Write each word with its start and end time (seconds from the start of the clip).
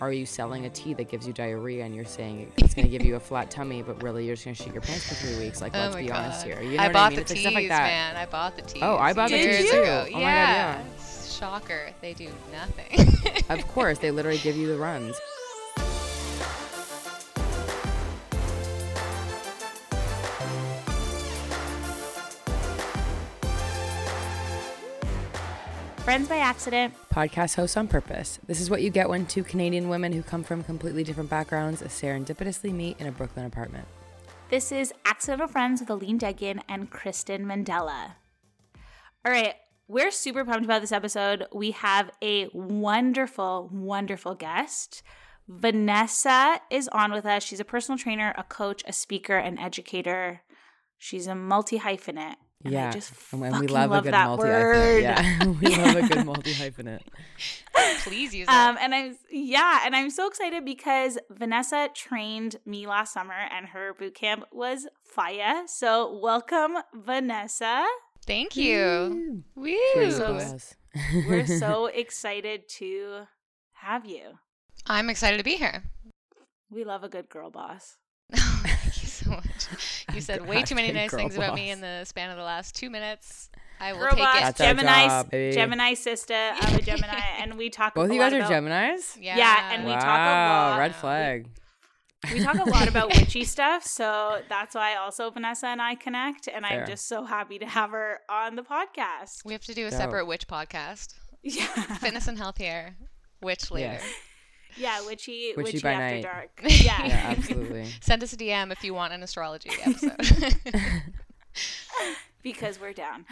are 0.00 0.12
you 0.12 0.26
selling 0.26 0.64
a 0.66 0.70
tea 0.70 0.94
that 0.94 1.08
gives 1.08 1.26
you 1.26 1.32
diarrhea 1.32 1.84
and 1.84 1.94
you're 1.94 2.04
saying 2.04 2.52
it's 2.58 2.74
going 2.74 2.84
to 2.86 2.90
give 2.90 3.04
you 3.04 3.16
a 3.16 3.20
flat 3.20 3.50
tummy, 3.50 3.82
but 3.82 4.02
really 4.02 4.26
you're 4.26 4.34
just 4.36 4.44
going 4.44 4.54
to 4.54 4.62
shit 4.62 4.72
your 4.72 4.82
pants 4.82 5.08
for 5.08 5.14
three 5.14 5.38
weeks? 5.44 5.60
Like, 5.60 5.74
Oh 5.74 5.78
let's 5.80 5.94
my 5.94 6.02
be 6.02 6.10
honest 6.12 6.44
here. 6.44 6.60
You 6.62 6.76
know 6.76 6.82
I 6.82 6.86
what 6.86 6.92
bought 6.92 7.06
I 7.06 7.08
mean? 7.10 7.16
the 7.16 7.20
It's 7.22 7.30
like 7.30 7.36
teas, 7.38 7.44
stuff 7.44 7.54
like 7.54 7.68
man. 7.68 8.16
I 8.16 8.26
bought 8.26 8.56
the 8.56 8.62
teas. 8.62 8.82
Oh, 8.82 8.96
I 8.96 9.12
bought 9.12 9.30
the 9.30 9.36
years 9.38 9.56
teas 9.58 9.70
too. 9.70 9.82
ago. 9.82 10.04
Oh 10.06 10.10
my 10.10 10.10
God, 10.12 10.20
yeah. 10.20 10.78
yeah. 10.78 10.84
Shocker. 11.28 11.90
They 12.00 12.14
do 12.14 12.28
nothing. 12.52 13.44
Of 13.48 13.66
course, 13.68 13.98
they 13.98 14.10
literally 14.10 14.38
give 14.38 14.56
you 14.56 14.66
the 14.68 14.76
runs. 14.78 15.16
Friends 26.08 26.26
by 26.26 26.38
accident. 26.38 26.94
Podcast 27.12 27.56
hosts 27.56 27.76
on 27.76 27.86
purpose. 27.86 28.38
This 28.46 28.62
is 28.62 28.70
what 28.70 28.80
you 28.80 28.88
get 28.88 29.10
when 29.10 29.26
two 29.26 29.44
Canadian 29.44 29.90
women 29.90 30.10
who 30.10 30.22
come 30.22 30.42
from 30.42 30.64
completely 30.64 31.04
different 31.04 31.28
backgrounds 31.28 31.82
serendipitously 31.82 32.72
meet 32.72 32.98
in 32.98 33.08
a 33.08 33.12
Brooklyn 33.12 33.44
apartment. 33.44 33.86
This 34.48 34.72
is 34.72 34.94
Accidental 35.04 35.48
Friends 35.48 35.80
with 35.80 35.90
Aline 35.90 36.18
Degian 36.18 36.62
and 36.66 36.88
Kristen 36.88 37.44
Mandela. 37.44 38.12
All 39.22 39.30
right, 39.32 39.52
we're 39.86 40.10
super 40.10 40.46
pumped 40.46 40.64
about 40.64 40.80
this 40.80 40.92
episode. 40.92 41.44
We 41.52 41.72
have 41.72 42.10
a 42.24 42.48
wonderful, 42.54 43.68
wonderful 43.70 44.34
guest. 44.34 45.02
Vanessa 45.46 46.58
is 46.70 46.88
on 46.88 47.12
with 47.12 47.26
us. 47.26 47.42
She's 47.42 47.60
a 47.60 47.66
personal 47.66 47.98
trainer, 47.98 48.32
a 48.38 48.44
coach, 48.44 48.82
a 48.86 48.94
speaker, 48.94 49.36
an 49.36 49.58
educator. 49.58 50.40
She's 50.96 51.26
a 51.26 51.34
multi 51.34 51.80
hyphenate. 51.80 52.36
And 52.64 52.72
yeah, 52.72 52.88
I 52.88 52.92
just 52.92 53.12
and 53.32 53.40
we 53.40 53.66
love, 53.68 53.90
love, 53.90 53.92
a 53.92 54.02
good 54.02 54.12
that 54.14 54.26
multi 54.26 54.42
word. 54.44 54.74
hyphenate. 54.74 55.02
Yeah, 55.02 55.46
we 55.60 55.76
love 55.76 55.96
a 55.96 56.08
good 56.08 56.26
multi 56.26 56.52
hyphenate. 56.54 57.02
Please 58.00 58.34
use 58.34 58.48
it. 58.48 58.52
Um, 58.52 58.76
and 58.80 58.94
I'm 58.94 59.16
yeah, 59.30 59.82
and 59.84 59.94
I'm 59.94 60.10
so 60.10 60.26
excited 60.26 60.64
because 60.64 61.18
Vanessa 61.30 61.88
trained 61.94 62.56
me 62.66 62.86
last 62.86 63.12
summer, 63.12 63.34
and 63.56 63.66
her 63.68 63.94
boot 63.94 64.14
camp 64.14 64.44
was 64.52 64.88
fire. 65.04 65.62
So 65.66 66.18
welcome, 66.20 66.78
Vanessa. 66.94 67.86
Thank 68.26 68.56
you. 68.56 69.44
Woo. 69.54 69.76
Cheers, 69.94 70.16
So- 70.16 70.58
We're 71.28 71.46
so 71.46 71.86
excited 71.86 72.68
to 72.78 73.22
have 73.74 74.04
you. 74.04 74.38
I'm 74.86 75.08
excited 75.10 75.38
to 75.38 75.44
be 75.44 75.56
here. 75.56 75.84
We 76.70 76.84
love 76.84 77.04
a 77.04 77.08
good 77.08 77.28
girl 77.28 77.50
boss. 77.50 77.96
Thank 78.34 79.02
you 79.02 79.08
so 79.08 79.30
much. 79.30 79.97
You 80.18 80.22
said 80.22 80.46
way 80.48 80.62
too 80.62 80.74
many 80.74 80.92
nice 80.92 81.10
girl 81.10 81.20
things 81.20 81.36
about 81.36 81.54
me 81.54 81.70
in 81.70 81.80
the 81.80 82.04
span 82.04 82.30
of 82.30 82.36
the 82.36 82.42
last 82.42 82.74
two 82.76 82.90
minutes. 82.90 83.50
I 83.80 83.92
will 83.92 84.00
Girl 84.00 84.10
take 84.10 84.18
boss, 84.18 84.36
it. 84.36 84.40
That's 84.40 84.58
Gemini, 84.58 85.06
job, 85.06 85.30
baby. 85.30 85.54
Gemini 85.54 85.94
sister. 85.94 86.34
I'm 86.34 86.74
a 86.74 86.82
Gemini, 86.82 87.20
and 87.38 87.56
we 87.56 87.70
talk. 87.70 87.94
Both 87.94 88.06
a 88.06 88.08
of 88.08 88.14
you 88.14 88.20
guys 88.20 88.32
lot 88.32 88.40
are 88.40 88.44
about, 88.44 88.64
Geminis. 88.64 89.16
Yeah. 89.20 89.36
Yeah, 89.36 89.72
and 89.72 89.84
we 89.84 89.92
wow, 89.92 89.98
talk 90.00 90.18
a 90.18 90.70
lot. 90.72 90.78
red 90.78 90.94
flag. 90.94 91.48
We 92.32 92.40
talk 92.40 92.56
a 92.56 92.68
lot 92.68 92.88
about 92.88 93.08
witchy 93.16 93.44
stuff, 93.44 93.84
so 93.84 94.42
that's 94.48 94.74
why 94.74 94.96
also 94.96 95.30
Vanessa 95.30 95.68
and 95.68 95.80
I 95.80 95.94
connect, 95.94 96.48
and 96.48 96.66
Fair. 96.66 96.80
I'm 96.80 96.86
just 96.88 97.06
so 97.06 97.24
happy 97.24 97.60
to 97.60 97.66
have 97.66 97.90
her 97.90 98.18
on 98.28 98.56
the 98.56 98.62
podcast. 98.62 99.44
we 99.44 99.52
have 99.52 99.64
to 99.66 99.74
do 99.74 99.86
a 99.86 99.90
Dope. 99.90 100.00
separate 100.00 100.26
witch 100.26 100.48
podcast. 100.48 101.14
Yeah, 101.44 101.66
Fitness 101.98 102.26
and 102.26 102.36
health 102.36 102.58
here. 102.58 102.96
Witch 103.40 103.70
later. 103.70 103.92
Yes. 103.92 104.04
Yeah, 104.76 105.04
witchy, 105.06 105.52
Witchy 105.56 105.76
witchy, 105.76 105.80
by 105.82 105.92
after 105.92 106.14
night. 106.14 106.22
dark. 106.22 106.50
Yeah. 106.62 106.72
Yeah, 107.00 107.06
Yeah, 107.06 107.34
absolutely. 107.38 107.86
Send 108.00 108.22
us 108.22 108.32
a 108.32 108.36
DM 108.36 108.72
if 108.72 108.84
you 108.84 108.94
want 108.94 109.12
an 109.12 109.22
astrology 109.22 109.70
episode. 109.84 110.16
because 112.42 112.80
we're 112.80 112.92
down. 112.92 113.26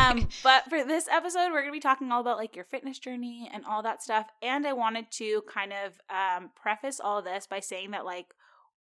um, 0.00 0.28
but 0.42 0.64
for 0.68 0.84
this 0.84 1.08
episode, 1.08 1.46
we're 1.50 1.60
going 1.62 1.66
to 1.66 1.72
be 1.72 1.80
talking 1.80 2.10
all 2.10 2.20
about 2.20 2.36
like 2.38 2.56
your 2.56 2.64
fitness 2.64 2.98
journey 2.98 3.48
and 3.52 3.64
all 3.64 3.82
that 3.82 4.02
stuff. 4.02 4.26
And 4.42 4.66
I 4.66 4.72
wanted 4.72 5.10
to 5.12 5.42
kind 5.52 5.72
of 5.72 6.00
um, 6.10 6.50
preface 6.54 7.00
all 7.00 7.18
of 7.18 7.24
this 7.24 7.46
by 7.46 7.60
saying 7.60 7.92
that 7.92 8.04
like 8.04 8.26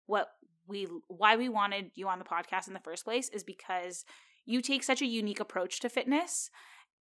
what 0.07 0.29
we 0.67 0.87
why 1.07 1.35
we 1.37 1.47
wanted 1.49 1.91
you 1.95 2.07
on 2.09 2.19
the 2.19 2.25
podcast 2.25 2.67
in 2.67 2.73
the 2.73 2.79
first 2.79 3.05
place 3.05 3.29
is 3.29 3.43
because 3.43 4.03
you 4.45 4.61
take 4.61 4.83
such 4.83 5.01
a 5.01 5.05
unique 5.05 5.39
approach 5.39 5.79
to 5.81 5.89
fitness. 5.89 6.49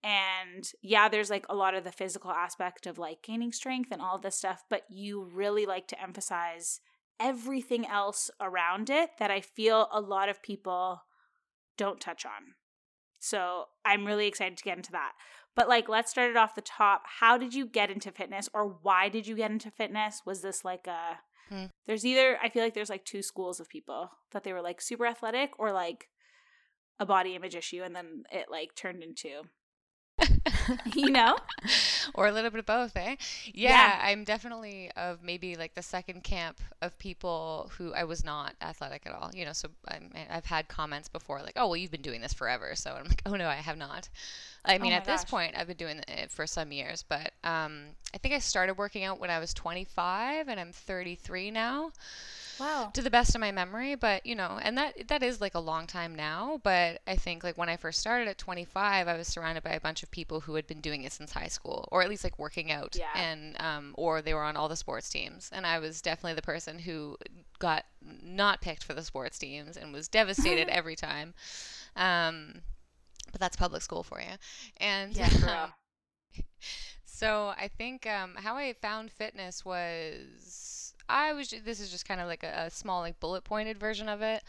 And 0.07 0.71
yeah, 0.83 1.09
there's 1.09 1.31
like 1.31 1.47
a 1.49 1.55
lot 1.57 1.75
of 1.75 1.83
the 1.83 1.91
physical 1.91 2.31
aspect 2.31 2.87
of 2.87 2.97
like 2.97 3.25
gaining 3.25 3.51
strength 3.51 3.91
and 3.91 4.01
all 4.01 4.19
this 4.19 4.37
stuff, 4.37 4.63
but 4.71 4.83
you 4.89 5.25
really 5.25 5.67
like 5.67 5.89
to 5.89 6.01
emphasize 6.01 6.81
everything 7.19 7.85
else 7.85 8.31
around 8.41 8.89
it 8.89 9.11
that 9.19 9.33
I 9.33 9.41
feel 9.41 9.89
a 9.91 10.01
lot 10.01 10.29
of 10.29 10.45
people 10.45 11.03
don't 11.77 12.01
touch 12.01 12.25
on. 12.25 12.55
So 13.19 13.65
I'm 13.85 14.07
really 14.07 14.29
excited 14.29 14.57
to 14.59 14.63
get 14.63 14.77
into 14.77 14.93
that. 14.93 15.15
But 15.57 15.69
like, 15.69 15.89
let's 15.89 16.13
start 16.13 16.31
it 16.31 16.37
off 16.37 16.55
the 16.55 16.61
top. 16.61 17.03
How 17.19 17.37
did 17.37 17.53
you 17.53 17.67
get 17.67 17.91
into 17.91 18.13
fitness, 18.13 18.49
or 18.55 18.77
why 18.83 19.09
did 19.09 19.27
you 19.27 19.35
get 19.35 19.51
into 19.51 19.73
fitness? 19.73 20.23
Was 20.25 20.41
this 20.41 20.65
like 20.65 20.87
a 20.87 21.19
Hmm. 21.49 21.67
there's 21.87 22.05
either 22.05 22.39
I 22.43 22.49
feel 22.49 22.65
like 22.65 22.75
there's 22.75 22.91
like 22.91 23.05
two 23.05 23.23
schools 23.23 23.61
of 23.61 23.69
people 23.69 24.11
that 24.33 24.43
they 24.43 24.53
were 24.53 24.63
like 24.63 24.81
super 24.81 25.07
athletic 25.07 25.53
or 25.61 25.71
like 25.71 26.09
a 26.99 27.07
body 27.07 27.37
image 27.37 27.55
issue, 27.55 27.83
and 27.85 27.95
then 27.95 28.25
it 28.33 28.47
like 28.51 28.75
turned 28.75 29.03
into 29.03 29.43
you 30.95 31.11
know 31.11 31.37
or 32.15 32.27
a 32.27 32.33
little 32.33 32.51
bit 32.51 32.61
of 32.61 32.67
both, 32.67 32.97
eh? 32.97 33.17
Yeah, 33.53 33.93
Yeah. 33.95 34.01
I'm 34.03 34.25
definitely 34.25 34.91
of 34.97 35.23
maybe 35.23 35.57
like 35.57 35.75
the 35.75 35.83
second 35.83 36.23
camp 36.25 36.61
of 36.83 36.99
people 36.99 37.71
who 37.79 37.93
I 37.95 38.05
was 38.05 38.25
not 38.25 38.55
athletic 38.61 39.07
at 39.07 39.13
all. 39.13 39.31
You 39.35 39.45
know, 39.47 39.53
so 39.53 39.69
I'm, 39.89 40.11
I've 40.31 40.47
had 40.47 40.69
comments 40.69 41.09
before 41.09 41.41
like, 41.43 41.55
"Oh, 41.57 41.67
well, 41.69 41.77
you've 41.77 41.91
been 41.91 42.03
doing 42.03 42.21
this 42.21 42.33
forever." 42.33 42.75
So 42.75 42.93
I'm 42.93 43.05
like, 43.07 43.23
"Oh 43.27 43.35
no, 43.35 43.49
I 43.49 43.57
have 43.57 43.77
not." 43.79 44.09
I 44.67 44.79
mean, 44.79 44.93
my 44.93 44.99
at 44.99 45.05
this 45.05 45.25
point, 45.25 45.55
I've 45.57 45.67
been 45.67 45.77
doing 45.77 46.03
it 46.09 46.31
for 46.31 46.47
some 46.47 46.73
years, 46.73 47.05
but 47.09 47.33
um, 47.45 47.87
I 48.15 48.19
think 48.19 48.35
I 48.35 48.39
started 48.39 48.77
working 48.77 49.05
out 49.05 49.21
when 49.21 49.31
I 49.31 49.39
was 49.39 49.55
25, 49.55 50.49
and 50.49 50.59
I'm 50.59 50.73
33 50.73 51.51
now 51.51 51.93
wow. 52.59 52.91
to 52.93 53.03
the 53.03 53.11
best 53.11 53.35
of 53.35 53.41
my 53.41 53.53
memory 53.53 53.95
but 53.95 54.25
you 54.25 54.35
know 54.35 54.59
and 54.63 54.79
that 54.79 55.09
that 55.09 55.23
is 55.23 55.41
like 55.41 55.55
a 55.55 55.61
long 55.61 55.87
time 55.87 56.15
now 56.15 56.59
but 56.63 57.01
i 57.07 57.15
think 57.15 57.45
like 57.45 57.59
when 57.59 57.69
i 57.69 57.77
first 57.77 57.99
started 57.99 58.29
at 58.29 58.39
25 58.39 59.09
i 59.09 59.17
was 59.17 59.29
surrounded 59.29 59.63
by 59.63 59.71
a 59.71 59.81
bunch 59.81 60.03
of 60.03 60.11
people 60.11 60.41
who 60.41 60.55
had 60.55 60.67
been 60.67 60.81
doing 60.81 61.03
it 61.03 61.13
since 61.13 61.33
high 61.33 61.49
school 61.49 61.89
or 61.93 62.03
at 62.03 62.09
least 62.09 62.25
like 62.25 62.39
working 62.39 62.73
out 62.73 62.97
Yeah. 62.99 63.07
and 63.15 63.57
um, 63.61 63.95
or 63.99 64.23
they 64.23 64.35
were 64.35 64.43
on 64.43 64.57
all 64.57 64.69
the 64.69 64.77
sports 64.77 65.09
teams 65.09 65.51
and 65.53 65.67
i 65.67 65.79
was 65.79 66.01
definitely 66.01 66.35
the 66.35 66.43
person 66.43 66.79
who 66.79 67.17
got 67.59 67.85
not 68.23 68.61
picked 68.61 68.85
for 68.85 68.95
the 68.95 69.03
sports 69.03 69.39
teams 69.39 69.77
and 69.77 69.93
was 69.93 70.09
devastated 70.09 70.69
every 70.69 70.97
time. 70.97 71.35
Um, 71.95 72.63
but 73.33 73.41
that's 73.41 73.57
public 73.57 73.83
school 73.83 74.03
for 74.03 74.21
you 74.21 74.37
and 74.79 75.17
yeah 75.17 75.29
so 77.05 77.55
I 77.57 77.69
think 77.69 78.07
um, 78.07 78.35
how 78.37 78.57
I 78.57 78.73
found 78.75 79.11
fitness 79.11 79.65
was 79.65 80.95
I 81.09 81.33
was 81.33 81.55
this 81.65 81.81
is 81.81 81.91
just 81.91 82.07
kind 82.07 82.21
of 82.21 82.27
like 82.27 82.43
a, 82.43 82.65
a 82.67 82.71
small 82.71 83.01
like 83.01 83.21
bullet 83.21 83.45
pointed 83.45 83.79
version 83.79 84.09
of 84.09 84.23
it. 84.23 84.43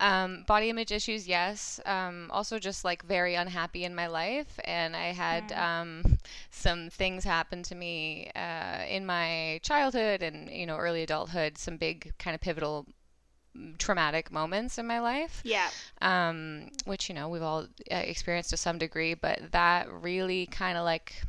Um, 0.00 0.44
body 0.46 0.70
image 0.70 0.92
issues, 0.92 1.28
yes. 1.28 1.80
Um, 1.86 2.28
also, 2.32 2.58
just 2.58 2.84
like 2.84 3.04
very 3.04 3.34
unhappy 3.34 3.84
in 3.84 3.94
my 3.94 4.06
life, 4.08 4.58
and 4.64 4.96
I 4.96 5.12
had 5.12 5.52
Mm. 5.52 5.58
um, 5.58 6.18
some 6.50 6.90
things 6.90 7.24
happen 7.24 7.62
to 7.64 7.74
me 7.74 8.30
uh, 8.34 8.84
in 8.88 9.06
my 9.06 9.60
childhood 9.62 10.22
and 10.22 10.50
you 10.50 10.66
know 10.66 10.76
early 10.76 11.02
adulthood. 11.02 11.58
Some 11.58 11.76
big 11.76 12.12
kind 12.18 12.34
of 12.34 12.40
pivotal, 12.40 12.86
traumatic 13.78 14.30
moments 14.32 14.78
in 14.78 14.86
my 14.86 14.98
life 14.98 15.40
yeah 15.44 15.68
um, 16.00 16.68
which 16.84 17.08
you 17.08 17.14
know 17.14 17.28
we've 17.28 17.42
all 17.42 17.62
uh, 17.90 17.94
experienced 17.94 18.50
to 18.50 18.56
some 18.56 18.78
degree, 18.78 19.14
but 19.14 19.52
that 19.52 19.88
really 19.92 20.46
kind 20.46 20.76
of 20.76 20.84
like 20.84 21.22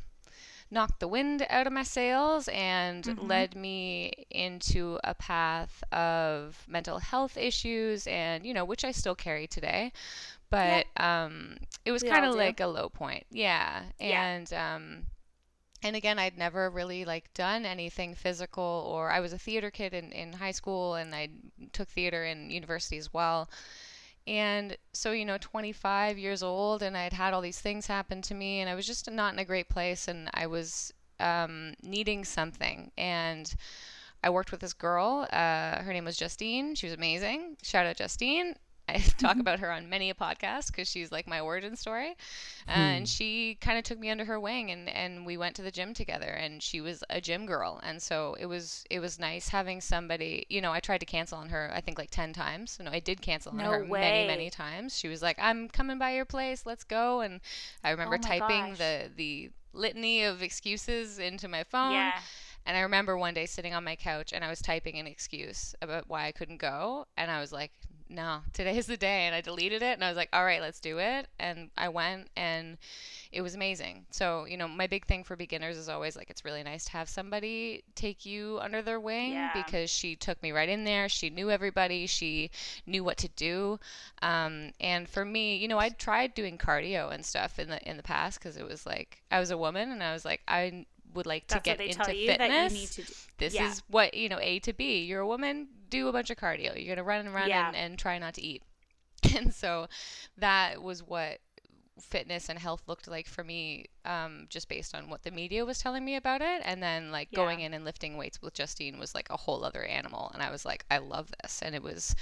knocked 0.71 0.99
the 0.99 1.07
wind 1.07 1.45
out 1.49 1.67
of 1.67 1.73
my 1.73 1.83
sails 1.83 2.47
and 2.51 3.03
Mhm. 3.05 3.27
led 3.27 3.55
me 3.55 4.11
into 4.31 4.99
a 5.03 5.13
path 5.13 5.83
of 5.91 6.63
mental 6.67 6.99
health 6.99 7.37
issues, 7.37 8.07
and 8.07 8.45
you 8.45 8.53
know 8.53 8.65
which 8.65 8.83
I 8.83 8.91
still 8.91 9.15
carry 9.15 9.45
today. 9.47 9.91
But 10.49 10.87
um, 10.97 11.57
it 11.85 11.91
was 11.91 12.03
kind 12.03 12.25
of 12.25 12.33
like 12.35 12.59
a 12.59 12.67
low 12.67 12.89
point, 12.89 13.25
yeah. 13.31 13.83
Yeah. 13.99 14.23
And 14.23 14.53
um, 14.53 15.05
and 15.83 15.95
again, 15.95 16.17
I'd 16.19 16.37
never 16.37 16.69
really 16.69 17.05
like 17.05 17.33
done 17.33 17.65
anything 17.65 18.15
physical, 18.15 18.87
or 18.87 19.11
I 19.11 19.19
was 19.19 19.33
a 19.33 19.37
theater 19.37 19.69
kid 19.69 19.93
in, 19.93 20.11
in 20.11 20.33
high 20.33 20.51
school, 20.51 20.95
and 20.95 21.13
I 21.13 21.29
took 21.73 21.89
theater 21.89 22.23
in 22.23 22.49
university 22.49 22.97
as 22.97 23.13
well. 23.13 23.49
And 24.25 24.77
so, 24.93 25.11
you 25.11 25.25
know, 25.25 25.37
25 25.39 26.17
years 26.17 26.41
old, 26.41 26.81
and 26.81 26.95
I'd 26.95 27.13
had 27.13 27.33
all 27.33 27.41
these 27.41 27.59
things 27.59 27.87
happen 27.87 28.21
to 28.23 28.33
me, 28.33 28.61
and 28.61 28.69
I 28.69 28.75
was 28.75 28.87
just 28.87 29.09
not 29.11 29.33
in 29.33 29.39
a 29.39 29.45
great 29.45 29.67
place, 29.69 30.07
and 30.07 30.29
I 30.33 30.47
was 30.47 30.93
um, 31.19 31.73
needing 31.83 32.23
something. 32.23 32.91
And 32.97 33.53
I 34.23 34.29
worked 34.29 34.51
with 34.51 34.61
this 34.61 34.73
girl. 34.73 35.27
Uh, 35.31 35.81
her 35.81 35.91
name 35.91 36.05
was 36.05 36.15
Justine. 36.15 36.75
She 36.75 36.85
was 36.85 36.93
amazing. 36.93 37.57
Shout 37.61 37.85
out 37.85 37.97
Justine. 37.97 38.55
I 38.87 38.97
talk 39.17 39.37
about 39.39 39.59
her 39.59 39.71
on 39.71 39.89
many 39.89 40.09
a 40.09 40.13
podcast 40.13 40.67
because 40.67 40.87
she's 40.89 41.11
like 41.11 41.27
my 41.27 41.39
origin 41.39 41.75
story. 41.75 42.15
Uh, 42.67 42.71
and 42.71 43.07
she 43.07 43.55
kind 43.61 43.77
of 43.77 43.83
took 43.83 43.99
me 43.99 44.09
under 44.09 44.25
her 44.25 44.39
wing, 44.39 44.71
and, 44.71 44.89
and 44.89 45.25
we 45.25 45.37
went 45.37 45.55
to 45.55 45.61
the 45.61 45.71
gym 45.71 45.93
together. 45.93 46.27
And 46.29 46.61
she 46.61 46.81
was 46.81 47.03
a 47.09 47.21
gym 47.21 47.45
girl, 47.45 47.79
and 47.83 48.01
so 48.01 48.35
it 48.39 48.45
was 48.45 48.83
it 48.89 48.99
was 48.99 49.19
nice 49.19 49.49
having 49.49 49.81
somebody. 49.81 50.45
You 50.49 50.61
know, 50.61 50.71
I 50.71 50.79
tried 50.79 50.99
to 50.99 51.05
cancel 51.05 51.37
on 51.39 51.49
her. 51.49 51.71
I 51.73 51.81
think 51.81 51.97
like 51.97 52.11
ten 52.11 52.33
times. 52.33 52.77
No, 52.83 52.91
I 52.91 52.99
did 52.99 53.21
cancel 53.21 53.53
on 53.53 53.57
No 53.57 53.65
her 53.71 53.85
many 53.85 53.89
way. 53.89 54.27
many 54.27 54.49
times. 54.49 54.97
She 54.97 55.07
was 55.07 55.21
like, 55.21 55.37
"I'm 55.39 55.69
coming 55.69 55.97
by 55.97 56.13
your 56.15 56.25
place. 56.25 56.65
Let's 56.65 56.83
go." 56.83 57.21
And 57.21 57.41
I 57.83 57.91
remember 57.91 58.15
Oh 58.15 58.17
typing 58.17 58.69
gosh. 58.71 58.77
the 58.79 59.09
the 59.15 59.51
litany 59.73 60.23
of 60.23 60.43
excuses 60.43 61.17
into 61.17 61.47
my 61.47 61.63
phone 61.63 61.91
yeah 61.93 62.19
And 62.65 62.77
I 62.77 62.81
remember 62.81 63.17
one 63.17 63.33
day 63.33 63.45
sitting 63.45 63.73
on 63.73 63.83
my 63.83 63.95
couch 63.95 64.31
and 64.33 64.43
I 64.43 64.49
was 64.49 64.61
typing 64.61 64.97
an 64.99 65.07
excuse 65.07 65.75
about 65.81 66.07
why 66.07 66.27
I 66.27 66.31
couldn't 66.31 66.57
go. 66.57 67.07
And 67.17 67.29
I 67.31 67.39
was 67.41 67.51
like, 67.51 67.71
no, 68.13 68.41
today 68.53 68.77
is 68.77 68.85
the 68.85 68.95
day. 68.97 69.21
And 69.25 69.33
I 69.33 69.41
deleted 69.41 69.81
it 69.81 69.93
and 69.95 70.03
I 70.03 70.07
was 70.09 70.15
like, 70.17 70.29
all 70.31 70.45
right, 70.45 70.61
let's 70.61 70.79
do 70.79 70.99
it. 70.99 71.27
And 71.39 71.71
I 71.77 71.89
went 71.89 72.27
and 72.37 72.77
it 73.31 73.41
was 73.41 73.55
amazing. 73.55 74.05
So, 74.11 74.45
you 74.45 74.55
know, 74.57 74.67
my 74.67 74.85
big 74.85 75.07
thing 75.07 75.23
for 75.23 75.35
beginners 75.35 75.75
is 75.77 75.89
always 75.89 76.15
like, 76.15 76.29
it's 76.29 76.45
really 76.45 76.61
nice 76.61 76.85
to 76.85 76.91
have 76.91 77.09
somebody 77.09 77.83
take 77.95 78.25
you 78.25 78.59
under 78.61 78.83
their 78.83 78.99
wing 78.99 79.31
Yeah. 79.31 79.49
because 79.53 79.89
she 79.89 80.15
took 80.15 80.41
me 80.43 80.51
right 80.51 80.69
in 80.69 80.83
there. 80.83 81.09
She 81.09 81.31
knew 81.31 81.49
everybody, 81.49 82.05
she 82.05 82.51
knew 82.85 83.03
what 83.03 83.17
to 83.17 83.27
do. 83.29 83.79
Um, 84.21 84.71
and 84.79 85.09
for 85.09 85.25
me, 85.25 85.57
you 85.57 85.67
know, 85.67 85.79
I'd 85.79 85.97
tried 85.97 86.35
doing 86.35 86.59
cardio 86.59 87.11
and 87.11 87.25
stuff 87.25 87.57
in 87.57 87.69
the 87.69 87.81
in 87.89 87.97
the 87.97 88.03
past 88.03 88.39
because 88.39 88.57
it 88.57 88.65
was 88.65 88.85
like 88.85 89.23
I 89.31 89.39
was 89.39 89.49
a 89.49 89.57
woman 89.57 89.89
and 89.91 90.03
I 90.03 90.13
was 90.13 90.23
like 90.23 90.41
I 90.47 90.85
would 91.15 91.25
like 91.25 91.47
to 91.47 91.55
That's 91.55 91.63
get 91.65 91.71
what 91.73 91.77
they 91.79 91.85
into 91.89 91.97
tell 91.97 92.13
you 92.15 92.27
fitness. 92.27 92.49
that 92.49 92.71
you 92.71 92.79
need 92.79 92.87
to 92.89 93.01
do. 93.03 93.13
this 93.37 93.53
yeah. 93.55 93.69
is 93.71 93.83
what 93.89 94.13
you 94.13 94.29
know 94.29 94.39
A 94.39 94.59
to 94.59 94.73
B. 94.73 95.03
You're 95.03 95.21
a 95.21 95.27
woman, 95.27 95.67
do 95.93 96.07
a 96.07 96.11
bunch 96.11 96.29
of 96.29 96.37
cardio. 96.37 96.75
You're 96.75 96.95
gonna 96.95 97.05
run 97.07 97.25
and 97.25 97.33
run 97.33 97.47
Yeah. 97.49 97.67
and, 97.67 97.75
and 97.77 97.99
try 97.99 98.17
not 98.19 98.33
to 98.35 98.41
eat. 98.41 98.63
And 99.37 99.53
so 99.53 99.87
that 100.37 100.81
was 100.83 101.01
what 101.01 101.39
fitness 101.99 102.49
and 102.49 102.57
health 102.59 102.83
looked 102.87 103.07
like 103.07 103.27
for 103.27 103.43
me 103.43 103.85
um, 104.05 104.47
just 104.49 104.67
based 104.67 104.95
on 104.95 105.09
what 105.09 105.23
the 105.23 105.31
media 105.31 105.63
was 105.65 105.79
telling 105.79 106.03
me 106.03 106.15
about 106.15 106.41
it. 106.41 106.61
And 106.65 106.81
then 106.81 107.11
like 107.11 107.31
Yeah. 107.31 107.37
going 107.37 107.59
in 107.61 107.73
and 107.73 107.85
lifting 107.85 108.17
weights 108.17 108.41
with 108.41 108.53
justine 108.53 108.97
was 108.99 109.13
like 109.13 109.29
a 109.29 109.37
whole 109.37 109.63
other 109.63 109.83
animal. 109.83 110.31
And 110.33 110.41
i 110.41 110.49
was 110.49 110.65
like 110.65 110.85
i 110.89 110.97
love 110.97 111.29
this. 111.41 111.61
And 111.61 111.75
it 111.75 111.83
was 111.83 112.15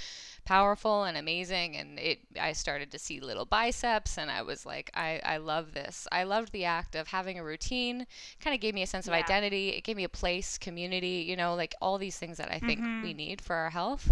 powerful 0.44 1.04
and 1.04 1.16
amazing. 1.16 1.76
And 1.76 1.98
it 1.98 2.20
i 2.40 2.52
started 2.52 2.90
to 2.92 2.98
see 2.98 3.18
little 3.20 3.46
biceps. 3.46 4.18
And 4.18 4.30
i 4.30 4.42
was 4.42 4.66
like 4.66 4.90
i, 4.94 5.20
I 5.24 5.38
love 5.38 5.72
this. 5.72 6.06
I 6.12 6.24
loved 6.24 6.52
the 6.52 6.64
act 6.66 6.94
of 6.94 7.08
having 7.08 7.38
a 7.38 7.44
routine. 7.44 8.06
Kind 8.40 8.54
of 8.54 8.60
gave 8.60 8.74
me 8.74 8.82
a 8.82 8.86
sense 8.86 9.06
of 9.08 9.14
Yeah. 9.14 9.18
identity. 9.20 9.70
It 9.70 9.84
gave 9.84 9.96
me 9.96 10.04
a 10.04 10.08
place 10.08 10.58
community 10.58 11.24
you 11.26 11.36
know 11.36 11.54
like 11.54 11.74
all 11.80 11.98
these 11.98 12.18
things 12.18 12.36
that 12.38 12.50
i 12.52 12.58
think 12.58 12.80
Mhm. 12.80 13.02
we 13.02 13.14
need 13.14 13.40
for 13.40 13.56
our 13.56 13.70
health. 13.70 14.10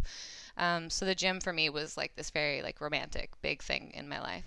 Um, 0.56 0.90
so 0.90 1.04
the 1.04 1.14
gym 1.14 1.40
for 1.40 1.52
me 1.52 1.68
was 1.68 1.96
like 1.96 2.16
this 2.16 2.30
very 2.30 2.62
like 2.62 2.80
romantic 2.80 3.30
big 3.42 3.62
thing 3.62 3.92
in 3.94 4.08
my 4.08 4.20
life 4.20 4.44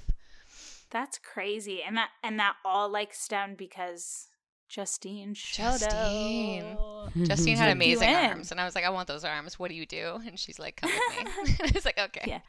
That's 0.93 1.17
crazy. 1.17 1.81
And 1.85 1.97
that 1.97 2.09
and 2.23 2.39
that 2.39 2.55
all 2.63 2.87
like 2.87 3.13
stemmed 3.13 3.57
because 3.57 4.27
Justine 4.69 5.33
showed 5.33 5.79
Justine. 5.79 6.77
up. 6.79 7.13
Justine 7.23 7.57
had 7.57 7.69
amazing 7.71 8.13
arms, 8.13 8.51
and 8.51 8.61
I 8.61 8.65
was 8.65 8.75
like, 8.75 8.85
I 8.85 8.89
want 8.91 9.07
those 9.07 9.25
arms. 9.25 9.59
What 9.59 9.69
do 9.69 9.75
you 9.75 9.85
do? 9.85 10.19
And 10.25 10.39
she's 10.39 10.59
like, 10.59 10.77
Come 10.77 10.91
with 10.91 11.25
me. 11.25 11.55
and 11.59 11.69
I 11.69 11.71
was 11.73 11.83
like, 11.85 11.99
Okay. 11.99 12.23
Yeah. 12.27 12.39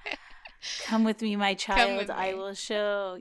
Come 0.85 1.05
with 1.05 1.21
me, 1.23 1.37
my 1.37 1.55
child. 1.55 1.97
with 1.99 2.11
I 2.11 2.35
will 2.35 2.55
show. 2.55 3.19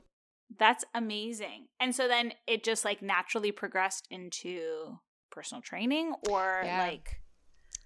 That's 0.58 0.84
amazing. 0.94 1.66
And 1.80 1.94
so 1.94 2.06
then 2.06 2.32
it 2.46 2.62
just 2.62 2.84
like 2.84 3.02
naturally 3.02 3.50
progressed 3.50 4.06
into 4.10 4.98
personal 5.30 5.62
training 5.62 6.14
or 6.30 6.62
Yeah. 6.64 6.78
like 6.80 7.20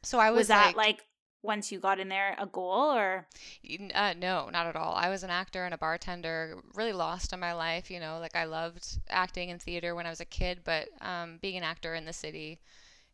So 0.02 0.18
I 0.18 0.30
was, 0.30 0.38
was, 0.40 0.48
that 0.48 0.76
like, 0.76 0.76
like 0.76 1.06
once 1.42 1.70
you 1.72 1.78
got 1.78 1.98
in 2.00 2.08
there 2.08 2.34
a 2.38 2.46
goal 2.46 2.92
or 2.94 3.26
Uh, 3.94 4.14
no, 4.16 4.48
not 4.50 4.66
at 4.66 4.76
all. 4.76 4.94
I 4.94 5.08
was 5.08 5.22
an 5.22 5.30
actor 5.30 5.64
and 5.64 5.74
a 5.74 5.78
bartender, 5.78 6.58
really 6.74 6.92
lost 6.92 7.32
in 7.32 7.40
my 7.40 7.52
life. 7.52 7.90
You 7.90 8.00
know, 8.00 8.18
like 8.18 8.36
I 8.36 8.44
loved 8.44 8.98
acting 9.08 9.50
and 9.50 9.60
theater 9.60 9.94
when 9.94 10.06
I 10.06 10.10
was 10.10 10.20
a 10.20 10.24
kid, 10.24 10.60
but 10.64 10.88
um, 11.00 11.38
being 11.40 11.56
an 11.56 11.62
actor 11.64 11.94
in 11.94 12.04
the 12.04 12.12
city, 12.12 12.58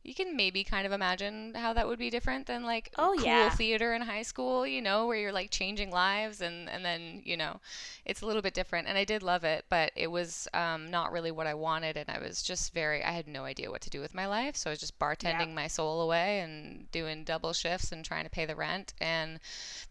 you 0.05 0.15
can 0.15 0.37
maybe 0.37 0.63
kind 0.65 0.87
of 0.87 0.93
imagine 0.93 1.55
how 1.55 1.73
that 1.73 1.87
would 1.87 1.99
be 1.99 2.11
different 2.11 2.47
than 2.47 2.63
like 2.63 2.93
Oh, 2.99 3.15
cool 3.19 3.25
yeah. 3.25 3.51
theater 3.51 3.95
in 3.95 4.03
high 4.03 4.23
school, 4.23 4.67
you 4.67 4.83
know, 4.83 5.07
where 5.07 5.17
you're 5.17 5.33
like 5.33 5.51
changing 5.51 5.91
lives 5.91 6.41
and, 6.43 6.69
and 6.69 6.85
then, 6.85 7.23
you 7.25 7.37
know, 7.37 7.61
it's 8.05 8.21
a 8.21 8.27
little 8.27 8.43
bit 8.43 8.55
different. 8.55 8.87
And 8.87 8.99
I 8.99 9.05
did 9.05 9.23
love 9.23 9.45
it, 9.45 9.65
but 9.71 9.93
it 9.97 10.09
was 10.09 10.47
um, 10.55 10.91
not 10.91 11.11
really 11.11 11.31
what 11.31 11.47
I 11.47 11.55
wanted. 11.55 11.97
And 11.97 12.11
I 12.11 12.19
was 12.19 12.43
just 12.43 12.75
very, 12.75 13.03
I 13.03 13.13
had 13.13 13.27
no 13.27 13.45
idea 13.45 13.71
what 13.71 13.81
to 13.83 13.91
do 13.91 14.01
with 14.01 14.15
my 14.15 14.27
life. 14.27 14.57
So 14.57 14.71
I 14.71 14.73
was 14.73 14.81
just 14.81 14.99
bartending 14.99 15.55
my 15.55 15.67
soul 15.69 16.03
away 16.03 16.41
and 16.41 16.91
doing 16.93 17.25
double 17.25 17.53
shifts 17.53 17.91
and 17.93 18.05
trying 18.05 18.25
to 18.25 18.31
pay 18.31 18.45
the 18.47 18.57
rent. 18.57 18.95
And 19.01 19.41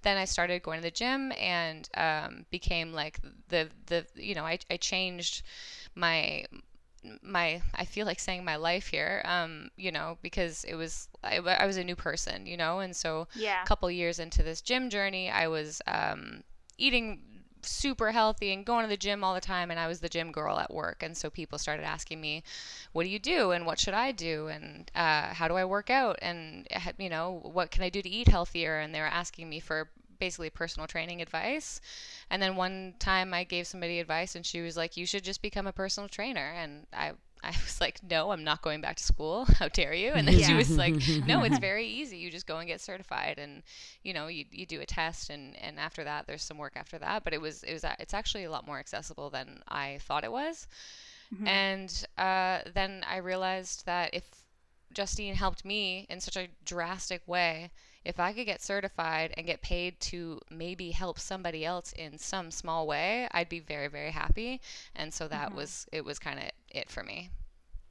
then 0.03 0.17
I 0.17 0.25
started 0.25 0.61
going 0.63 0.77
to 0.79 0.83
the 0.83 0.91
gym 0.91 1.31
and 1.39 1.89
um, 1.95 2.45
became 2.51 2.93
like 2.93 3.19
the 3.49 3.69
the 3.87 4.05
you 4.15 4.35
know 4.35 4.45
I, 4.45 4.59
I 4.69 4.77
changed 4.77 5.43
my 5.95 6.45
my 7.21 7.61
I 7.75 7.85
feel 7.85 8.05
like 8.05 8.19
saying 8.19 8.43
my 8.43 8.55
life 8.55 8.87
here 8.87 9.21
um 9.25 9.69
you 9.75 9.91
know 9.91 10.17
because 10.21 10.63
it 10.63 10.75
was 10.75 11.09
I, 11.23 11.37
I 11.37 11.65
was 11.65 11.77
a 11.77 11.83
new 11.83 11.95
person 11.95 12.45
you 12.45 12.57
know 12.57 12.79
and 12.79 12.95
so 12.95 13.27
yeah. 13.35 13.63
a 13.63 13.65
couple 13.65 13.89
years 13.91 14.19
into 14.19 14.43
this 14.43 14.61
gym 14.61 14.89
journey 14.89 15.29
I 15.29 15.47
was 15.47 15.81
um 15.87 16.43
eating 16.77 17.21
super 17.61 18.11
healthy 18.11 18.51
and 18.51 18.65
going 18.65 18.83
to 18.83 18.89
the 18.89 18.97
gym 18.97 19.23
all 19.23 19.33
the 19.33 19.41
time 19.41 19.71
and 19.71 19.79
I 19.79 19.87
was 19.87 19.99
the 20.01 20.09
gym 20.09 20.31
girl 20.31 20.59
at 20.59 20.73
work 20.73 21.01
and 21.01 21.15
so 21.15 21.29
people 21.29 21.57
started 21.57 21.83
asking 21.83 22.19
me 22.19 22.43
what 22.91 23.03
do 23.03 23.09
you 23.09 23.19
do? 23.19 23.51
And 23.51 23.65
what 23.65 23.79
should 23.79 23.93
I 23.93 24.11
do? 24.11 24.47
And 24.47 24.89
uh, 24.95 25.33
how 25.33 25.47
do 25.47 25.55
I 25.55 25.65
work 25.65 25.89
out? 25.89 26.19
And 26.21 26.67
you 26.97 27.09
know 27.09 27.39
what 27.43 27.71
can 27.71 27.83
I 27.83 27.89
do 27.89 28.01
to 28.01 28.09
eat 28.09 28.27
healthier? 28.27 28.79
And 28.79 28.93
they 28.93 28.99
were 28.99 29.05
asking 29.07 29.49
me 29.49 29.59
for 29.59 29.89
basically 30.23 30.49
personal 30.49 30.87
training 30.87 31.21
advice 31.21 31.69
and 32.29 32.41
then 32.41 32.55
one 32.55 32.93
time 32.99 33.33
I 33.33 33.43
gave 33.43 33.65
somebody 33.67 33.99
advice 33.99 34.35
and 34.35 34.45
she 34.45 34.61
was 34.61 34.75
like 34.81 34.97
you 34.99 35.05
should 35.05 35.23
just 35.23 35.41
become 35.41 35.67
a 35.67 35.73
personal 35.83 36.09
trainer 36.09 36.47
and 36.61 36.71
I 36.93 37.11
I 37.43 37.53
was 37.67 37.81
like, 37.81 37.99
no, 38.09 38.31
I'm 38.31 38.45
not 38.45 38.61
going 38.61 38.79
back 38.79 38.95
to 38.95 39.03
school. 39.03 39.45
How 39.59 39.67
dare 39.67 39.93
you? 39.93 40.11
And 40.17 40.25
then 40.27 40.39
she 40.47 40.53
was 40.53 40.77
like, 40.77 40.95
no, 41.27 41.43
it's 41.43 41.59
very 41.59 41.85
easy. 41.85 42.15
You 42.17 42.31
just 42.31 42.47
go 42.47 42.57
and 42.59 42.67
get 42.69 42.79
certified, 42.79 43.35
and 43.37 43.63
you 44.01 44.13
know, 44.13 44.27
you, 44.27 44.45
you 44.49 44.65
do 44.65 44.79
a 44.79 44.85
test, 44.85 45.29
and, 45.29 45.43
and 45.61 45.77
after 45.77 46.05
that, 46.05 46.25
there's 46.25 46.41
some 46.41 46.57
work 46.57 46.73
after 46.77 46.97
that. 46.99 47.25
But 47.25 47.33
it 47.33 47.41
was 47.41 47.63
it 47.63 47.73
was 47.73 47.83
it's 47.99 48.13
actually 48.13 48.45
a 48.45 48.51
lot 48.55 48.65
more 48.65 48.79
accessible 48.79 49.29
than 49.29 49.47
I 49.67 49.99
thought 50.05 50.23
it 50.23 50.31
was. 50.31 50.67
Mhm. 51.35 51.47
And 51.47 52.05
uh, 52.17 52.59
then 52.73 53.03
I 53.15 53.17
realized 53.17 53.85
that 53.85 54.13
if 54.13 54.23
Justine 54.93 55.35
helped 55.35 55.65
me 55.65 56.05
in 56.09 56.21
such 56.21 56.37
a 56.37 56.47
drastic 56.63 57.27
way, 57.27 57.71
if 58.05 58.19
I 58.19 58.33
could 58.33 58.45
get 58.45 58.61
certified 58.61 59.33
and 59.37 59.45
get 59.47 59.61
paid 59.61 59.99
to 60.01 60.39
maybe 60.49 60.91
help 60.91 61.19
somebody 61.19 61.63
else 61.65 61.93
in 61.93 62.17
some 62.17 62.51
small 62.51 62.85
way, 62.87 63.27
I'd 63.31 63.49
be 63.49 63.59
very, 63.59 63.87
very 63.87 64.11
happy. 64.11 64.61
And 64.95 65.13
so 65.13 65.27
that 65.29 65.51
Mhm. 65.51 65.55
was, 65.55 65.85
it 65.91 66.03
was 66.03 66.19
kind 66.19 66.39
of 66.39 66.45
it 66.69 66.89
for 66.89 67.03
me. 67.03 67.29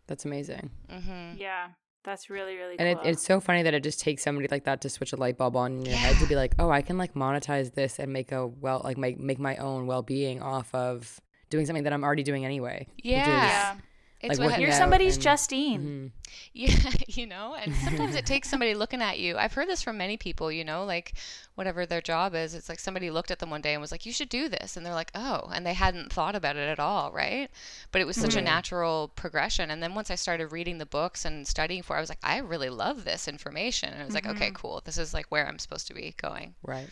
That's 0.06 0.24
amazing. 0.24 0.70
Mm-hmm. 0.90 1.36
Yeah. 1.38 1.68
That's 2.04 2.28
really, 2.28 2.56
really 2.56 2.76
And 2.80 2.88
it, 2.88 2.98
it's 3.04 3.24
so 3.24 3.38
funny 3.40 3.62
that 3.62 3.74
it 3.74 3.84
just 3.84 4.00
takes 4.00 4.24
somebody 4.24 4.48
like 4.50 4.64
that 4.64 4.80
to 4.80 4.88
switch 4.90 5.12
a 5.12 5.16
light 5.16 5.38
bulb 5.38 5.54
on 5.56 5.72
in 5.78 5.84
your 5.86 5.94
head 5.96 6.16
to 6.16 6.26
be 6.26 6.34
like, 6.34 6.54
oh, 6.58 6.68
I 6.68 6.82
can 6.82 6.98
like 6.98 7.14
monetize 7.14 7.74
this 7.74 8.00
and 8.00 8.12
make 8.12 8.32
a 8.32 8.44
well, 8.46 8.80
like 8.82 8.98
make 8.98 9.20
make 9.20 9.38
my 9.38 9.56
own 9.56 9.86
well 9.86 10.02
being 10.02 10.42
off 10.42 10.74
of 10.74 11.20
doing 11.48 11.64
something 11.64 11.84
that 11.84 11.92
I'm 11.92 12.02
already 12.02 12.24
doing 12.24 12.44
anyway. 12.44 12.88
Yeah. 12.96 13.26
yeah. 13.26 13.74
It's 14.22 14.38
like 14.38 14.50
what 14.50 14.60
You're 14.60 14.72
somebody's 14.72 15.14
and- 15.16 15.22
Justine. 15.22 16.12
Mhm. 16.12 16.22
Yeah, 16.54 16.76
you 17.08 17.26
know, 17.26 17.54
and 17.54 17.74
sometimes 17.74 18.14
it 18.14 18.24
takes 18.24 18.48
somebody 18.48 18.74
looking 18.74 19.02
at 19.02 19.18
you. 19.18 19.36
I've 19.36 19.52
heard 19.52 19.68
this 19.68 19.82
from 19.82 19.96
many 19.98 20.16
people, 20.16 20.50
you 20.52 20.64
know, 20.64 20.84
like 20.84 21.14
whatever 21.56 21.84
their 21.86 22.00
job 22.00 22.34
is, 22.34 22.54
it's 22.54 22.68
like 22.68 22.78
somebody 22.78 23.10
looked 23.10 23.30
at 23.30 23.38
them 23.40 23.50
one 23.50 23.60
day 23.60 23.72
and 23.74 23.80
was 23.80 23.90
like, 23.92 24.06
"You 24.06 24.12
should 24.12 24.28
do 24.28 24.48
this," 24.48 24.76
and 24.76 24.86
they're 24.86 24.94
like, 24.94 25.10
"Oh," 25.14 25.50
and 25.52 25.66
they 25.66 25.74
hadn't 25.74 26.12
thought 26.12 26.34
about 26.36 26.56
it 26.56 26.68
at 26.68 26.78
all, 26.80 27.10
right? 27.12 27.50
But 27.90 28.00
it 28.00 28.06
was 28.06 28.16
such 28.16 28.34
a 28.36 28.38
Mhm. 28.38 28.44
natural 28.44 29.08
progression. 29.16 29.70
And 29.70 29.82
then 29.82 29.94
once 29.94 30.10
I 30.10 30.14
started 30.14 30.52
reading 30.52 30.78
the 30.78 30.86
books 30.86 31.24
and 31.24 31.46
studying 31.46 31.82
for, 31.82 31.96
it, 31.96 31.98
I 31.98 32.00
was 32.00 32.08
like, 32.08 32.18
I 32.22 32.38
really 32.38 32.70
love 32.70 33.04
this 33.04 33.28
information. 33.28 33.92
And 33.92 34.00
I 34.02 34.04
was 34.04 34.14
like, 34.14 34.26
okay, 34.26 34.50
Mhm. 34.50 34.54
cool. 34.54 34.80
This 34.84 34.98
is 34.98 35.12
like 35.12 35.26
where 35.30 35.46
I'm 35.46 35.58
supposed 35.58 35.86
to 35.88 35.94
be 35.94 36.14
going. 36.16 36.54
Right. 36.62 36.88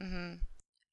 hmm 0.00 0.34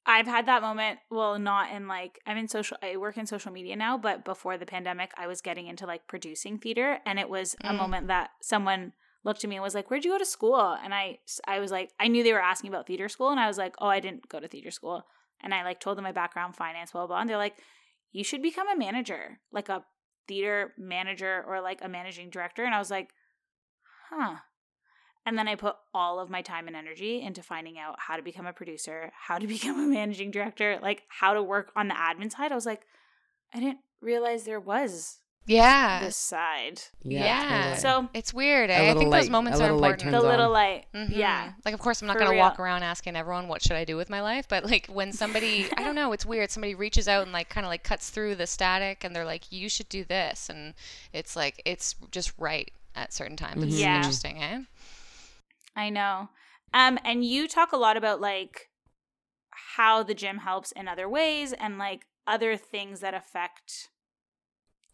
I've 0.09 0.25
had 0.25 0.47
that 0.47 0.63
moment. 0.63 0.99
Well, 1.11 1.37
not 1.37 1.71
in 1.71 1.87
like 1.87 2.19
I'm 2.25 2.35
in 2.37 2.47
social. 2.47 2.77
I 2.81 2.97
work 2.97 3.15
in 3.17 3.27
social 3.27 3.51
media 3.51 3.75
now, 3.75 3.95
but 3.97 4.25
before 4.25 4.57
the 4.57 4.65
pandemic, 4.65 5.11
I 5.15 5.27
was 5.27 5.39
getting 5.41 5.67
into 5.67 5.85
like 5.85 6.07
producing 6.07 6.57
theater, 6.57 6.99
and 7.05 7.19
it 7.19 7.29
was 7.29 7.55
a 7.63 7.67
Mm. 7.71 7.77
moment 7.77 8.07
that 8.07 8.31
someone 8.41 8.93
looked 9.23 9.43
at 9.43 9.49
me 9.49 9.57
and 9.57 9.63
was 9.63 9.75
like, 9.75 9.89
"Where'd 9.91 10.03
you 10.05 10.11
go 10.11 10.17
to 10.17 10.25
school?" 10.25 10.77
And 10.83 10.93
I, 10.95 11.19
I 11.45 11.59
was 11.59 11.71
like, 11.71 11.91
I 11.99 12.07
knew 12.07 12.23
they 12.23 12.33
were 12.33 12.41
asking 12.41 12.69
about 12.69 12.87
theater 12.87 13.07
school, 13.07 13.29
and 13.29 13.39
I 13.39 13.47
was 13.47 13.59
like, 13.59 13.75
"Oh, 13.79 13.87
I 13.87 13.99
didn't 13.99 14.27
go 14.29 14.39
to 14.39 14.47
theater 14.47 14.71
school." 14.71 15.05
And 15.41 15.53
I 15.53 15.63
like 15.63 15.79
told 15.79 15.95
them 15.97 16.03
my 16.03 16.11
background, 16.11 16.55
finance, 16.55 16.91
blah 16.91 17.01
blah. 17.01 17.07
blah. 17.07 17.21
And 17.21 17.29
they're 17.29 17.37
like, 17.37 17.57
"You 18.11 18.23
should 18.23 18.41
become 18.41 18.67
a 18.67 18.75
manager, 18.77 19.39
like 19.51 19.69
a 19.69 19.85
theater 20.27 20.73
manager 20.77 21.43
or 21.47 21.61
like 21.61 21.83
a 21.83 21.87
managing 21.87 22.29
director." 22.31 22.63
And 22.63 22.73
I 22.73 22.79
was 22.79 22.89
like, 22.89 23.09
"Huh." 24.09 24.37
And 25.25 25.37
then 25.37 25.47
I 25.47 25.55
put 25.55 25.75
all 25.93 26.19
of 26.19 26.29
my 26.29 26.41
time 26.41 26.67
and 26.67 26.75
energy 26.75 27.21
into 27.21 27.43
finding 27.43 27.77
out 27.77 27.95
how 27.99 28.15
to 28.15 28.21
become 28.23 28.45
a 28.47 28.53
producer, 28.53 29.11
how 29.13 29.37
to 29.37 29.47
become 29.55 29.79
a 29.79 29.87
managing 29.87 30.31
director, 30.31 30.79
like 30.81 31.03
how 31.09 31.33
to 31.33 31.43
work 31.43 31.71
on 31.75 31.87
the 31.87 31.93
admin 31.95 32.31
side. 32.31 32.51
I 32.51 32.55
was 32.55 32.65
like, 32.65 32.81
I 33.53 33.59
didn't 33.59 33.79
realize 34.01 34.43
there 34.45 34.59
was 34.61 35.17
Yeah. 35.45 35.99
this 36.05 36.15
side. 36.17 36.81
Yeah. 37.03 37.23
Yeah. 37.25 37.59
totally. 37.75 37.77
So 37.79 38.09
It's 38.13 38.33
weird. 38.33 38.69
Eh? 38.69 38.75
I 38.75 38.87
little 38.87 39.01
think 39.01 39.11
those 39.11 39.29
moments 39.29 39.59
are 39.59 39.63
little 39.63 39.79
light 39.79 39.87
important. 40.01 40.11
the 40.11 40.17
turns 40.17 40.23
on. 40.23 40.29
little 40.31 40.51
light. 40.51 40.85
Mhm. 40.95 41.15
Yeah. 41.15 41.51
Like, 41.65 41.73
of 41.73 41.79
course, 41.79 42.01
I'm 42.01 42.07
not 42.07 42.13
For 42.13 42.19
going 42.19 42.31
to 42.31 42.37
walk 42.39 42.59
around 42.59 42.83
asking 42.83 43.15
everyone 43.15 43.47
what 43.47 43.61
should 43.61 43.73
I 43.75 43.83
do 43.85 43.97
with 43.97 44.09
my 44.09 44.21
life, 44.21 44.47
but 44.47 44.63
like 44.65 44.87
when 44.87 45.11
somebody, 45.11 45.67
I 45.77 45.83
don't 45.83 45.95
know, 45.95 46.11
it's 46.13 46.25
weird. 46.25 46.49
Somebody 46.49 46.75
reaches 46.75 47.07
out 47.07 47.23
and 47.23 47.31
like 47.33 47.49
kind 47.49 47.65
of 47.65 47.69
like 47.69 47.83
cuts 47.83 48.09
through 48.09 48.35
the 48.35 48.47
static, 48.47 49.03
and 49.03 49.15
they're 49.15 49.25
like, 49.25 49.51
"You 49.51 49.67
should 49.69 49.89
do 49.89 50.03
this," 50.05 50.49
and 50.49 50.73
it's 51.13 51.35
like 51.35 51.61
it's 51.65 51.95
just 52.11 52.31
right 52.37 52.71
at 52.95 53.13
certain 53.13 53.35
times. 53.37 53.63
It's 53.63 53.79
Yeah. 53.79 53.97
interesting, 53.97 54.41
eh? 54.41 54.59
I 55.75 55.89
know. 55.89 56.29
Um, 56.73 56.99
and 57.03 57.25
you 57.25 57.47
talk 57.47 57.71
a 57.71 57.77
lot 57.77 57.97
about 57.97 58.21
like 58.21 58.69
how 59.73 60.03
the 60.03 60.13
gym 60.13 60.39
helps 60.39 60.71
in 60.71 60.87
other 60.87 61.09
ways 61.09 61.53
and 61.53 61.77
like 61.77 62.05
other 62.27 62.55
things 62.57 62.99
that 62.99 63.13
affect 63.13 63.89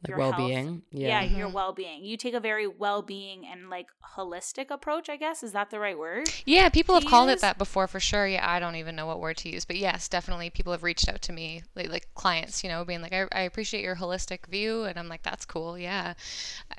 like 0.06 0.10
your 0.10 0.18
well-being. 0.18 0.84
Yeah, 0.92 1.22
Yeah. 1.22 1.38
your 1.38 1.50
Mhm. 1.50 1.54
well-being. 1.54 2.04
You 2.04 2.18
take 2.18 2.34
a 2.34 2.40
very 2.40 2.68
well-being 2.68 3.46
and 3.46 3.70
like 3.70 3.88
holistic 4.16 4.70
approach, 4.70 5.10
I 5.10 5.18
guess. 5.18 5.44
Is 5.44 5.52
that 5.52 5.70
the 5.70 5.80
right 5.80 5.98
word? 5.98 6.30
Yeah, 6.46 6.70
people 6.70 6.96
to 6.96 7.02
have 7.02 7.10
called 7.10 7.30
it 7.30 7.42
that 7.42 7.58
before 7.58 7.88
for 7.88 8.00
sure. 8.00 8.28
Yeah, 8.28 8.50
I 8.50 8.60
don't 8.60 8.76
even 8.76 8.96
know 8.96 9.06
what 9.06 9.20
word 9.20 9.38
to 9.38 9.50
use, 9.50 9.66
but 9.66 9.76
yes, 9.78 10.08
definitely 10.08 10.50
people 10.50 10.72
have 10.72 10.84
reached 10.84 11.10
out 11.10 11.22
to 11.24 11.34
me, 11.34 11.64
like, 11.76 11.90
like 11.90 12.14
clients, 12.14 12.64
you 12.64 12.70
know, 12.70 12.86
being 12.86 13.02
like, 13.02 13.14
I, 13.14 13.28
I 13.32 13.42
appreciate 13.42 13.84
your 13.84 13.96
holistic 13.96 14.48
view, 14.48 14.84
and 14.84 14.98
I'm 14.98 15.08
like, 15.10 15.24
that's 15.24 15.46
cool. 15.46 15.78
Yeah, 15.78 16.14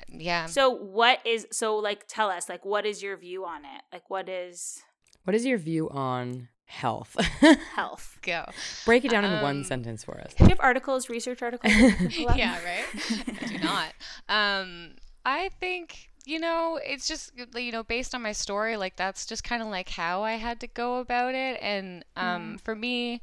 yeah. 0.09 0.45
So 0.47 0.69
what 0.69 1.25
is 1.25 1.47
so 1.51 1.75
like 1.77 2.05
tell 2.07 2.29
us 2.29 2.49
like 2.49 2.65
what 2.65 2.85
is 2.85 3.03
your 3.03 3.17
view 3.17 3.45
on 3.45 3.65
it? 3.65 3.81
Like 3.91 4.09
what 4.09 4.29
is 4.29 4.81
What 5.23 5.35
is 5.35 5.45
your 5.45 5.57
view 5.57 5.89
on 5.89 6.49
health? 6.67 7.15
health? 7.73 8.17
Go. 8.21 8.45
Break 8.85 9.03
it 9.05 9.11
down 9.11 9.25
in 9.25 9.41
one 9.41 9.57
Um, 9.57 9.63
sentence 9.63 10.03
for 10.03 10.19
us. 10.19 10.33
Do 10.35 10.43
you 10.43 10.49
have 10.49 10.59
articles, 10.59 11.09
research 11.09 11.41
articles? 11.41 11.73
that 11.73 11.81
you 11.81 11.91
can 11.95 12.11
pull 12.11 12.29
up? 12.29 12.37
yeah, 12.37 12.59
right. 12.63 13.41
I 13.41 13.45
do 13.47 13.57
not. 13.57 13.93
Um, 14.29 14.91
I 15.25 15.49
think 15.59 16.09
you 16.25 16.39
know 16.39 16.77
it's 16.83 17.07
just 17.07 17.31
you 17.55 17.71
know 17.71 17.83
based 17.83 18.13
on 18.13 18.21
my 18.21 18.33
story, 18.33 18.77
like 18.77 18.95
that's 18.95 19.25
just 19.25 19.43
kind 19.43 19.61
of 19.61 19.69
like 19.69 19.89
how 19.89 20.23
I 20.23 20.33
had 20.33 20.59
to 20.61 20.67
go 20.67 20.99
about 20.99 21.33
it, 21.35 21.57
and 21.61 22.05
um, 22.15 22.57
for 22.63 22.75
me, 22.75 23.21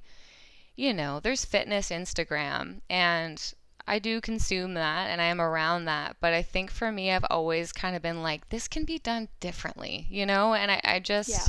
you 0.77 0.93
know, 0.93 1.21
there's 1.21 1.45
fitness 1.45 1.91
Instagram, 1.91 2.81
and 2.91 3.53
I 3.87 3.99
do 3.99 4.21
consume 4.23 4.75
that, 4.75 5.09
and 5.11 5.21
I 5.21 5.27
am 5.27 5.41
around 5.41 5.85
that, 5.85 6.17
but 6.21 6.33
I 6.33 6.41
think 6.43 6.71
for 6.71 6.91
me, 6.91 7.11
I've 7.13 7.27
always 7.31 7.71
kind 7.73 7.95
of 7.95 8.01
been 8.01 8.23
like, 8.23 8.49
this 8.49 8.67
can 8.69 8.85
be 8.85 8.99
done 8.99 9.29
differently, 9.41 10.07
you 10.11 10.25
know, 10.25 10.55
and 10.55 10.71
I, 10.71 10.81
I 10.83 10.99
just. 11.01 11.29
Yeah. 11.29 11.47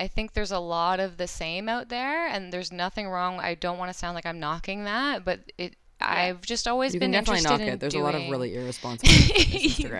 I 0.00 0.08
think 0.08 0.32
there's 0.32 0.50
a 0.50 0.58
lot 0.58 0.98
of 0.98 1.18
the 1.18 1.26
same 1.26 1.68
out 1.68 1.90
there, 1.90 2.26
and 2.26 2.50
there's 2.52 2.72
nothing 2.72 3.06
wrong. 3.06 3.38
I 3.38 3.54
don't 3.54 3.76
want 3.76 3.92
to 3.92 3.98
sound 3.98 4.14
like 4.14 4.24
I'm 4.24 4.40
knocking 4.40 4.84
that, 4.84 5.24
but 5.24 5.40
it. 5.58 5.76
I've 6.02 6.40
just 6.40 6.66
always 6.66 6.94
You 6.94 7.00
been 7.00 7.12
can 7.12 7.22
definitely 7.22 7.40
interested 7.40 7.58
knock 7.58 7.68
in 7.68 7.74
it. 7.74 7.80
There's 7.80 7.94
a 7.94 7.98
lot 7.98 8.14
of 8.14 8.22
really 8.30 8.54
irresponsible 8.56 9.10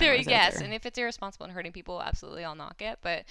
there, 0.00 0.14
yes, 0.14 0.54
there. 0.54 0.64
and 0.64 0.72
if 0.72 0.86
it's 0.86 0.98
irresponsible 0.98 1.44
and 1.44 1.52
hurting 1.52 1.72
people, 1.72 2.00
absolutely, 2.00 2.42
I'll 2.42 2.54
knock 2.54 2.80
it. 2.80 2.98
But 3.02 3.24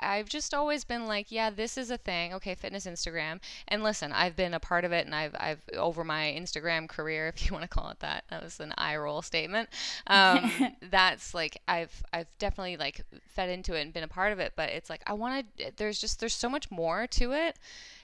I've 0.00 0.28
just 0.28 0.54
always 0.54 0.84
been 0.84 1.06
like, 1.06 1.30
yeah, 1.30 1.50
this 1.50 1.76
is 1.76 1.90
a 1.90 1.96
thing. 1.98 2.32
Okay, 2.34 2.54
fitness 2.54 2.86
Instagram. 2.86 3.40
And 3.68 3.82
listen, 3.82 4.12
I've 4.12 4.36
been 4.36 4.54
a 4.54 4.60
part 4.60 4.84
of 4.84 4.92
it, 4.92 5.06
and 5.06 5.14
I've, 5.14 5.34
I've 5.38 5.60
over 5.76 6.04
my 6.04 6.34
Instagram 6.38 6.88
career, 6.88 7.28
if 7.34 7.44
you 7.46 7.52
want 7.52 7.62
to 7.62 7.68
call 7.68 7.88
it 7.90 8.00
that. 8.00 8.24
That 8.30 8.42
was 8.42 8.60
an 8.60 8.74
eye 8.78 8.96
roll 8.96 9.22
statement. 9.22 9.68
Um, 10.06 10.50
that's 10.90 11.34
like 11.34 11.60
I've, 11.68 12.02
I've 12.12 12.28
definitely 12.38 12.76
like 12.76 13.02
fed 13.28 13.50
into 13.50 13.74
it 13.74 13.82
and 13.82 13.92
been 13.92 14.04
a 14.04 14.08
part 14.08 14.32
of 14.32 14.38
it. 14.38 14.52
But 14.56 14.70
it's 14.70 14.90
like 14.90 15.02
I 15.06 15.12
want 15.14 15.46
to. 15.58 15.72
There's 15.76 15.98
just 16.00 16.20
there's 16.20 16.34
so 16.34 16.48
much 16.48 16.70
more 16.70 17.06
to 17.08 17.32
it. 17.32 17.56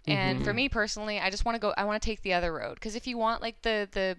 And 0.07 0.43
for 0.43 0.53
Mhm. 0.53 0.57
me 0.57 0.69
personally, 0.69 1.21
I 1.21 1.31
just 1.31 1.45
want 1.45 1.57
to 1.57 1.61
go. 1.61 1.75
I 1.77 1.85
want 1.85 2.01
to 2.03 2.07
take 2.07 2.23
the 2.23 2.33
other 2.33 2.53
road 2.53 2.75
because 2.75 2.95
if 2.95 3.07
you 3.07 3.19
want 3.19 3.43
like 3.43 3.63
the 3.63 3.89
the 3.93 4.17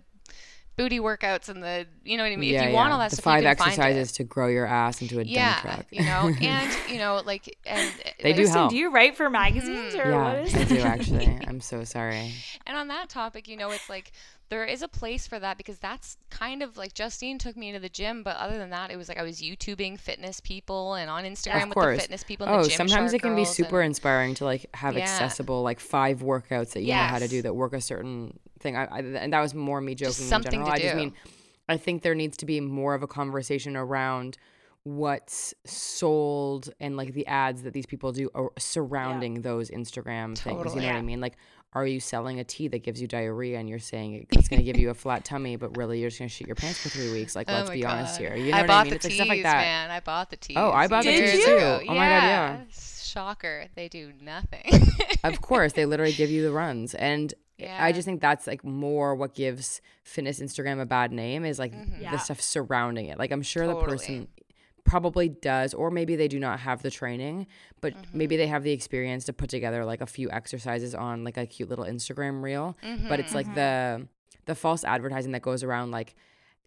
booty 0.81 1.00
workouts 1.00 1.47
and 1.47 1.61
the 1.61 1.85
you 2.03 2.17
know 2.17 2.23
what 2.23 2.31
I 2.31 2.35
mean. 2.35 2.55
if 2.55 2.63
you 2.67 2.73
want 2.73 2.91
all 2.91 3.00
that 3.00 3.11
the 3.11 3.17
stuff, 3.17 3.23
five 3.25 3.43
you 3.43 3.50
can 3.50 3.55
find 3.57 3.69
it 3.69 3.73
exercises 3.77 4.11
to 4.13 4.23
grow 4.23 4.47
your 4.47 4.65
ass 4.65 5.01
into 5.01 5.19
a 5.19 5.23
yeah, 5.23 5.61
dump 5.61 5.75
truck. 5.75 5.85
you 5.91 6.01
know, 6.01 6.33
and 6.41 6.77
you 6.89 6.97
know, 6.97 7.21
like, 7.23 7.57
and 7.65 7.91
They 8.19 8.29
like, 8.29 8.35
do 8.35 8.41
Kristen, 8.41 8.57
help. 8.57 8.71
do 8.71 8.77
you 8.77 8.91
write 8.91 9.15
for 9.15 9.29
magazines 9.29 9.93
or 9.93 10.05
mm-hmm. 10.05 10.11
what 10.11 10.33
yeah, 10.33 10.41
is 10.41 10.55
I 10.55 10.63
do 10.63 10.81
actually. 10.81 11.39
I'm 11.47 11.61
so 11.61 11.83
sorry. 11.83 12.33
And 12.65 12.75
on 12.75 12.88
that 12.88 13.09
topic, 13.09 13.47
you 13.47 13.57
know, 13.57 13.69
it's 13.69 13.89
like 13.89 14.11
there 14.50 14.65
is 14.65 14.81
a 14.81 14.88
place 14.88 15.27
for 15.27 15.39
that 15.39 15.57
because 15.57 15.77
that's 15.77 16.17
kind 16.29 16.63
of 16.63 16.77
like 16.77 16.93
Justine 16.93 17.38
took 17.38 17.55
me 17.55 17.69
into 17.69 17.79
the 17.79 17.89
gym, 17.89 18.23
but 18.23 18.35
other 18.38 18.57
than 18.57 18.71
that, 18.71 18.91
it 18.91 18.97
was 18.97 19.07
like 19.07 19.19
I 19.19 19.23
was 19.23 19.39
YouTubing 19.39 20.00
fitness 20.00 20.39
people 20.41 20.95
and 20.95 21.09
on 21.09 21.23
Instagram 21.23 21.69
Of 21.69 21.75
with 21.75 21.95
the 21.95 22.01
fitness 22.01 22.23
people. 22.23 22.47
And 22.47 22.55
Oh, 22.55 22.63
the 22.63 22.69
gym 22.69 22.77
sometimes 22.77 23.13
it 23.13 23.21
can 23.21 23.35
be 23.35 23.45
super 23.45 23.81
and- 23.81 23.88
inspiring 23.91 24.35
to 24.35 24.45
like 24.45 24.65
have 24.73 24.97
Yeah. 24.97 25.03
accessible 25.03 25.61
like 25.61 25.79
five 25.79 26.21
workouts 26.21 26.71
that 26.73 26.81
you 26.81 26.93
know 26.93 26.97
how 27.03 27.19
to 27.19 27.27
do 27.27 27.43
that 27.43 27.53
work 27.55 27.73
a 27.73 27.81
certain 27.81 28.39
thing. 28.62 28.75
I, 28.77 28.86
I, 28.86 29.00
and 29.00 29.34
that 29.34 29.41
was 29.41 29.53
more 29.53 29.82
me 29.82 29.96
joking 29.96 30.10
Just 30.10 30.22
in 30.22 30.27
something 30.27 30.51
general. 30.51 30.68
to 30.70 30.74
I 30.74 30.80
just 30.80 30.96
mean, 30.96 31.13
I 31.70 31.77
think 31.77 32.01
there 32.03 32.15
needs 32.15 32.38
to 32.38 32.46
be 32.46 32.60
more 32.60 32.94
of 32.94 33.03
a 33.03 33.08
conversation 33.08 33.75
around 33.75 34.38
what's 34.84 35.53
sold 35.65 36.70
and 36.80 36.98
like 36.98 37.13
the 37.13 37.27
ads 37.27 37.62
that 37.63 37.74
these 37.74 37.86
people 37.86 38.12
do 38.12 38.30
are 38.34 38.51
surrounding 38.58 39.41
those 39.41 39.70
Instagram 39.70 40.36
things. 40.38 40.46
You 40.46 40.51
know 40.53 40.63
Totally. 40.63 40.86
what 40.88 40.96
I 40.96 41.01
mean? 41.01 41.22
Like, 41.22 41.38
are 41.74 41.86
you 41.86 42.00
selling 42.00 42.39
a 42.39 42.44
tea 42.44 42.68
that 42.70 42.80
gives 42.84 43.00
you 43.00 43.08
diarrhea 43.08 43.60
and 43.60 43.70
you're 43.70 43.80
saying 43.80 44.25
it's 44.32 44.48
going 44.50 44.60
to 44.60 44.65
give 44.65 44.77
you 44.77 44.89
a 44.89 44.94
flat 45.06 45.24
tummy, 45.24 45.56
but 45.56 45.77
really 45.77 46.00
you're 46.01 46.10
just 46.10 46.20
going 46.20 46.30
to 46.30 46.34
shit 46.36 46.48
your 46.48 46.56
pants 46.56 46.80
for 46.82 46.89
three 46.89 47.12
weeks? 47.12 47.36
Like, 47.36 47.48
Oh 47.50 47.53
let's 47.53 47.70
be 47.70 47.86
honest 47.86 48.18
here. 48.18 48.36
You 48.36 48.51
know 48.51 48.58
I 48.58 48.62
what 48.62 48.68
bought 48.68 48.80
I 48.80 48.84
mean? 48.86 48.89
the 48.89 48.96
It's 48.96 49.06
like 49.06 49.13
stuff 49.13 49.27
like 49.27 49.44
that. 49.44 49.56
man. 49.58 49.91
I 49.91 50.00
bought 50.00 50.30
the 50.32 50.38
teas. 50.38 50.58
Oh, 50.60 50.72
I 50.72 50.88
bought 50.88 51.03
the 51.03 51.12
years 51.12 51.32
teas 51.32 51.46
too. 51.46 51.56
ago. 51.56 51.80
Oh 51.84 51.86
my 51.89 51.94
God, 51.96 52.00
yeah. 52.24 52.60
Shocker, 52.72 53.65
they 53.75 53.88
do 53.88 54.12
nothing. 54.22 54.63
of 55.24 55.41
course 55.41 55.74
they 55.74 55.86
literally 55.86 56.13
give 56.13 56.30
you 56.32 56.41
the 56.44 56.51
runs 56.63 56.96
and 56.96 57.34
Yeah. 57.62 57.77
i 57.84 57.91
just 57.91 58.06
think 58.06 58.20
that's 58.22 58.48
like 58.48 58.63
more 58.65 59.15
what 59.15 59.34
gives 59.36 59.82
fitness 60.03 60.39
instagram 60.39 60.82
a 60.82 60.86
bad 60.86 61.12
name 61.12 61.46
is 61.46 61.60
like 61.60 61.74
Mhm. 61.74 62.01
Yeah. 62.01 62.12
the 62.12 62.18
stuff 62.18 62.41
surrounding 62.41 63.06
it 63.08 63.18
like 63.20 63.32
i'm 63.32 63.41
sure 63.44 63.68
the 63.68 63.75
person 63.75 64.27
probably 64.84 65.30
does 65.30 65.74
or 65.75 65.91
maybe 65.91 66.15
they 66.15 66.27
do 66.27 66.39
not 66.39 66.60
have 66.62 66.82
the 66.82 66.89
training 66.89 67.46
but 67.82 67.94
Mm-hmm. 67.94 68.18
maybe 68.18 68.36
they 68.38 68.48
have 68.48 68.63
the 68.63 68.72
experience 68.72 69.25
to 69.25 69.34
put 69.34 69.50
together 69.50 69.86
like 69.86 70.01
a 70.01 70.08
few 70.08 70.30
exercises 70.32 70.96
on 70.96 71.24
like 71.24 71.38
a 71.38 71.46
cute 71.46 71.70
little 71.70 71.86
instagram 71.86 72.41
reel 72.41 72.75
but 73.08 73.20
it's 73.20 73.36
like 73.36 73.53
the 73.56 74.08
the 74.46 74.56
false 74.56 74.84
advertising 74.84 75.34
that 75.34 75.44
goes 75.44 75.62
around 75.63 75.91
like 75.91 76.15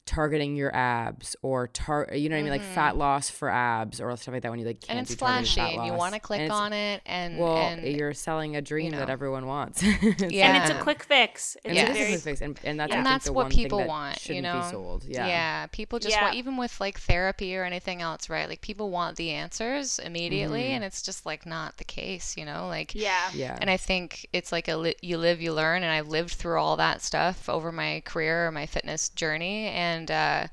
targeting 0.06 0.54
your 0.54 0.74
abs 0.76 1.34
or 1.40 1.66
tar 1.68 2.08
you 2.12 2.28
know 2.28 2.34
what 2.36 2.40
I 2.40 2.42
mean 2.42 2.52
like 2.52 2.60
fat 2.62 2.96
loss 2.98 3.30
for 3.30 3.48
abs 3.48 4.02
or 4.02 4.14
stuff 4.18 4.34
like 4.34 4.42
that 4.42 4.50
when 4.50 4.58
you 4.60 4.66
like 4.66 4.80
can't 4.80 4.90
Mm-hmm. 4.90 4.98
and 4.98 5.00
it's 5.06 5.10
do 5.14 5.16
targeted 5.16 5.48
flashy, 5.54 5.60
fat 5.72 5.78
and 5.78 5.86
you 5.86 5.94
want 5.94 6.12
to 6.14 6.20
click 6.20 6.40
And 6.40 6.52
on 6.52 6.72
it, 6.74 7.00
and 7.06 7.38
well 7.38 7.56
and 7.56 7.82
you're 7.86 8.12
selling 8.12 8.54
a 8.56 8.60
dream 8.62 8.90
that 8.92 9.06
know. 9.06 9.12
everyone 9.12 9.46
wants 9.46 9.82
Yeah. 9.82 10.54
And 10.54 10.62
it's 10.62 10.70
a 10.70 10.82
quick 10.82 11.02
fix. 11.02 11.56
It's 11.56 11.64
and 11.66 11.74
Yes. 11.74 11.88
it 11.88 11.90
is 11.92 11.96
a 11.96 11.98
very 12.00 12.12
quick 12.12 12.22
fix, 12.22 12.40
and, 12.42 12.60
and 12.64 12.80
that's, 12.80 12.90
Yeah. 12.90 12.96
And 12.98 13.06
that's 13.06 13.24
the 13.24 13.32
what 13.32 13.44
one 13.44 13.50
thing 13.50 13.62
people 13.64 13.78
that 13.78 13.88
want, 13.88 14.28
you 14.28 14.42
know. 14.42 14.60
be 14.60 14.70
sold. 14.70 15.04
Yeah. 15.08 15.26
Yeah, 15.26 15.66
people 15.68 15.98
just 15.98 16.14
Yeah. 16.14 16.24
want 16.24 16.34
even 16.36 16.56
with 16.58 16.78
like 16.80 16.98
therapy 16.98 17.56
or 17.56 17.64
anything 17.64 18.02
else, 18.02 18.28
right? 18.28 18.48
Like 18.48 18.60
people 18.60 18.90
want 18.90 19.16
the 19.16 19.30
answers 19.30 19.98
immediately, 19.98 20.64
Mhm. 20.64 20.70
and 20.76 20.84
it's 20.84 21.00
just 21.02 21.24
like 21.24 21.46
not 21.46 21.78
the 21.78 21.84
case, 21.84 22.36
you 22.36 22.44
know. 22.44 22.66
Like 22.68 22.94
yeah. 22.94 23.30
Yeah. 23.32 23.56
And 23.60 23.70
I 23.70 23.78
think 23.78 24.26
it's 24.34 24.52
like 24.52 24.68
a 24.68 24.76
li- 24.76 24.96
you 25.00 25.16
live, 25.16 25.40
you 25.40 25.52
learn, 25.54 25.82
and 25.82 25.90
I've 25.90 26.08
lived 26.08 26.32
through 26.34 26.60
all 26.60 26.76
that 26.76 27.00
stuff 27.00 27.48
over 27.48 27.72
my 27.72 28.02
career 28.04 28.46
or 28.46 28.52
my 28.52 28.66
fitness 28.66 29.08
journey, 29.08 29.68
and 29.68 29.93
uh, 30.10 30.48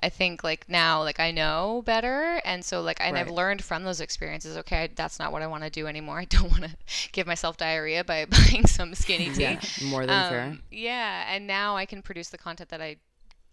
I 0.00 0.08
think 0.08 0.44
like 0.44 0.68
now, 0.68 1.02
like 1.02 1.18
I 1.20 1.30
know 1.30 1.82
better, 1.84 2.40
and 2.44 2.64
so 2.64 2.80
like 2.80 2.98
and 3.00 3.16
I've 3.18 3.30
learned 3.30 3.64
from 3.64 3.84
those 3.84 4.00
experiences. 4.00 4.56
Okay, 4.58 4.84
I, 4.84 4.86
that's 4.94 5.18
not 5.18 5.32
what 5.32 5.42
I 5.42 5.46
want 5.46 5.64
to 5.64 5.70
do 5.70 5.86
anymore. 5.86 6.18
I 6.20 6.24
don't 6.24 6.50
want 6.50 6.64
to 6.64 6.76
give 7.12 7.26
myself 7.26 7.56
diarrhea 7.56 8.04
by 8.04 8.24
buying 8.30 8.66
some 8.66 8.94
skinny 8.94 9.30
tea. 9.30 9.42
yeah. 9.42 9.60
More 9.80 10.06
than 10.06 10.22
fair. 10.24 10.42
Um, 10.50 10.62
yeah, 10.70 11.24
and 11.34 11.46
now 11.46 11.76
I 11.76 11.86
can 11.86 12.02
produce 12.02 12.28
the 12.28 12.38
content 12.38 12.70
that 12.70 12.80
I 12.80 12.96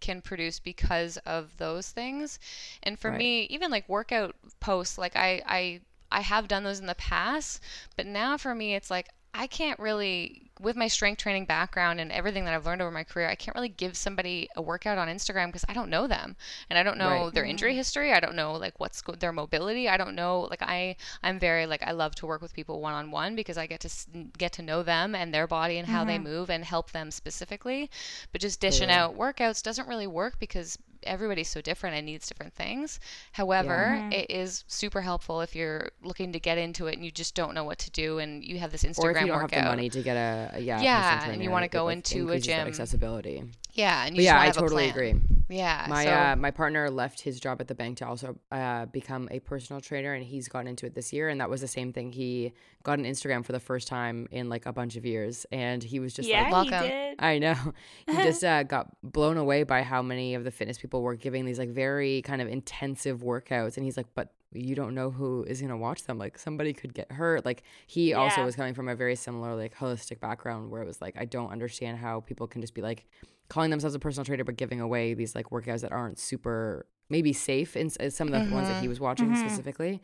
can 0.00 0.20
produce 0.20 0.58
because 0.58 1.16
of 1.18 1.56
those 1.58 1.90
things. 1.90 2.38
And 2.82 2.98
for 2.98 3.10
Right. 3.10 3.18
me, 3.18 3.42
even 3.44 3.70
like 3.70 3.88
workout 3.88 4.36
posts, 4.60 4.98
like 4.98 5.16
I 5.16 5.42
I 5.46 5.80
I 6.12 6.20
have 6.20 6.48
done 6.48 6.62
those 6.64 6.78
in 6.80 6.86
the 6.86 6.94
past, 6.94 7.60
but 7.96 8.06
now 8.06 8.36
for 8.36 8.54
me 8.54 8.74
it's 8.74 8.90
like 8.90 9.08
I 9.36 9.46
can't 9.46 9.78
really 9.78 10.46
with 10.58 10.74
my 10.74 10.88
strength 10.88 11.18
training 11.18 11.44
background 11.44 12.00
and 12.00 12.10
everything 12.10 12.46
that 12.46 12.54
I've 12.54 12.64
learned 12.64 12.80
over 12.80 12.90
my 12.90 13.04
career, 13.04 13.28
I 13.28 13.34
can't 13.34 13.54
really 13.54 13.68
give 13.68 13.94
somebody 13.94 14.48
a 14.56 14.62
workout 14.62 14.96
on 14.96 15.08
Instagram 15.08 15.48
because 15.48 15.66
I 15.68 15.74
don't 15.74 15.90
know 15.90 16.06
them 16.06 16.34
and 16.70 16.78
I 16.78 16.82
don't 16.82 16.96
know 16.96 17.24
Right. 17.24 17.34
their 17.34 17.44
injury 17.44 17.72
mm-hmm. 17.72 17.76
history. 17.76 18.12
I 18.12 18.20
don't 18.20 18.34
know 18.34 18.54
like 18.54 18.80
what's 18.80 19.02
go- 19.02 19.14
their 19.14 19.32
mobility. 19.32 19.88
I 19.88 19.98
don't 19.98 20.14
know 20.14 20.40
like 20.40 20.62
I 20.62 20.96
I'm 21.22 21.38
very 21.38 21.66
like 21.66 21.82
I 21.82 21.92
love 21.92 22.14
to 22.16 22.26
work 22.26 22.40
with 22.40 22.54
people 22.54 22.80
one 22.80 22.94
on 22.94 23.10
one 23.10 23.36
because 23.36 23.58
I 23.58 23.66
get 23.66 23.80
to 23.80 23.88
s- 23.88 24.06
get 24.38 24.52
to 24.54 24.62
know 24.62 24.82
them 24.82 25.14
and 25.14 25.32
their 25.34 25.46
body 25.46 25.76
and 25.76 25.86
how 25.86 26.04
they 26.04 26.14
mm-hmm. 26.14 26.24
move 26.24 26.50
and 26.50 26.64
help 26.64 26.92
them 26.92 27.10
specifically. 27.10 27.90
But 28.32 28.40
just 28.40 28.60
dishing 28.60 28.88
Totally. 28.88 28.98
out 28.98 29.18
workouts 29.18 29.62
doesn't 29.62 29.88
really 29.88 30.06
work 30.06 30.38
because 30.38 30.78
everybody's 31.02 31.48
so 31.48 31.60
different 31.60 31.96
and 31.96 32.06
needs 32.06 32.26
different 32.28 32.54
things. 32.54 32.98
However, 33.32 33.98
Mhm. 34.00 34.12
it 34.12 34.30
is 34.30 34.64
super 34.68 35.00
helpful 35.02 35.40
if 35.40 35.54
you're 35.54 35.90
looking 36.02 36.32
to 36.32 36.40
get 36.40 36.58
into 36.58 36.86
it 36.86 36.94
and 36.96 37.04
you 37.04 37.10
just 37.10 37.34
don't 37.34 37.54
know 37.54 37.64
what 37.64 37.78
to 37.80 37.90
do 37.90 38.18
and 38.18 38.44
you 38.44 38.58
have 38.58 38.72
this 38.72 38.82
Instagram 38.84 39.04
Or 39.04 39.10
if 39.12 39.20
you 39.20 39.26
don't 39.26 39.36
workout. 39.36 39.50
have 39.52 39.64
the 39.64 39.70
money 39.70 39.90
to 39.90 40.02
get 40.02 40.16
a, 40.16 40.58
yeah, 40.60 40.80
Yeah, 40.80 41.28
and 41.30 41.42
you 41.42 41.50
wanna 41.50 41.68
go 41.68 41.88
into 41.88 42.30
a 42.30 42.38
gym. 42.40 42.66
accessibility. 42.66 43.42
Yeah, 43.76 44.06
and 44.06 44.16
you 44.16 44.22
yeah, 44.24 44.40
I 44.40 44.46
have 44.46 44.56
a 44.56 44.60
totally 44.60 44.90
plan. 44.90 45.10
agree. 45.10 45.36
Yeah, 45.48 45.86
My 45.88 46.04
so, 46.04 46.10
uh, 46.12 46.36
my 46.36 46.50
partner 46.50 46.90
left 46.90 47.20
his 47.20 47.38
job 47.38 47.60
at 47.60 47.68
the 47.68 47.74
bank 47.74 47.98
to 47.98 48.06
also 48.06 48.36
uh, 48.50 48.86
become 48.86 49.28
a 49.30 49.38
personal 49.38 49.80
trainer, 49.80 50.12
and 50.12 50.24
he's 50.24 50.48
gotten 50.48 50.66
into 50.66 50.86
it 50.86 50.94
this 50.94 51.12
year. 51.12 51.28
And 51.28 51.40
that 51.40 51.48
was 51.48 51.60
the 51.60 51.68
same 51.68 51.92
thing. 51.92 52.10
He 52.10 52.52
got 52.82 52.98
an 52.98 53.04
Instagram 53.04 53.44
for 53.44 53.52
the 53.52 53.60
first 53.60 53.86
time 53.86 54.26
in 54.32 54.48
like 54.48 54.66
a 54.66 54.72
bunch 54.72 54.96
of 54.96 55.06
years, 55.06 55.46
and 55.52 55.84
he 55.84 56.00
was 56.00 56.14
just 56.14 56.28
yeah, 56.28 56.48
like, 56.50 56.70
Welcome. 56.70 57.14
I 57.20 57.38
know. 57.38 57.56
He 58.08 58.16
just 58.16 58.42
uh, 58.42 58.62
got 58.64 58.88
blown 59.02 59.36
away 59.36 59.62
by 59.62 59.82
how 59.82 60.02
many 60.02 60.34
of 60.34 60.42
the 60.42 60.50
fitness 60.50 60.78
people 60.78 61.02
were 61.02 61.14
giving 61.14 61.44
these 61.44 61.58
like 61.58 61.70
very 61.70 62.22
kind 62.22 62.42
of 62.42 62.48
intensive 62.48 63.20
workouts. 63.20 63.76
And 63.76 63.84
he's 63.84 63.96
like, 63.96 64.06
but 64.14 64.32
you 64.56 64.74
don't 64.74 64.94
know 64.94 65.10
who 65.10 65.44
is 65.44 65.60
going 65.60 65.70
to 65.70 65.76
watch 65.76 66.04
them. 66.04 66.18
Like 66.18 66.38
somebody 66.38 66.72
could 66.72 66.94
get 66.94 67.12
hurt. 67.12 67.44
Like 67.44 67.62
he 67.86 68.12
also 68.14 68.44
was 68.44 68.56
coming 68.56 68.74
from 68.74 68.88
a 68.88 68.94
very 68.94 69.16
similar 69.16 69.54
like 69.54 69.74
holistic 69.76 70.20
background 70.20 70.70
where 70.70 70.82
it 70.82 70.86
was 70.86 71.00
like, 71.00 71.14
I 71.18 71.24
don't 71.24 71.50
understand 71.50 71.98
how 71.98 72.20
people 72.20 72.46
can 72.46 72.60
just 72.60 72.74
be 72.74 72.82
like 72.82 73.06
calling 73.48 73.70
themselves 73.70 73.94
a 73.94 73.98
personal 73.98 74.24
trainer, 74.24 74.44
but 74.44 74.56
giving 74.56 74.80
away 74.80 75.14
these 75.14 75.34
like 75.34 75.50
workouts 75.50 75.80
that 75.82 75.92
aren't 75.92 76.18
super 76.18 76.86
maybe 77.08 77.32
safe 77.32 77.76
in 77.76 77.86
s- 77.86 78.14
some 78.16 78.32
of 78.32 78.32
the 78.48 78.52
ones 78.54 78.68
that 78.68 78.82
he 78.82 78.88
was 78.88 78.98
watching 78.98 79.28
Mhm. 79.30 79.38
specifically. 79.38 80.02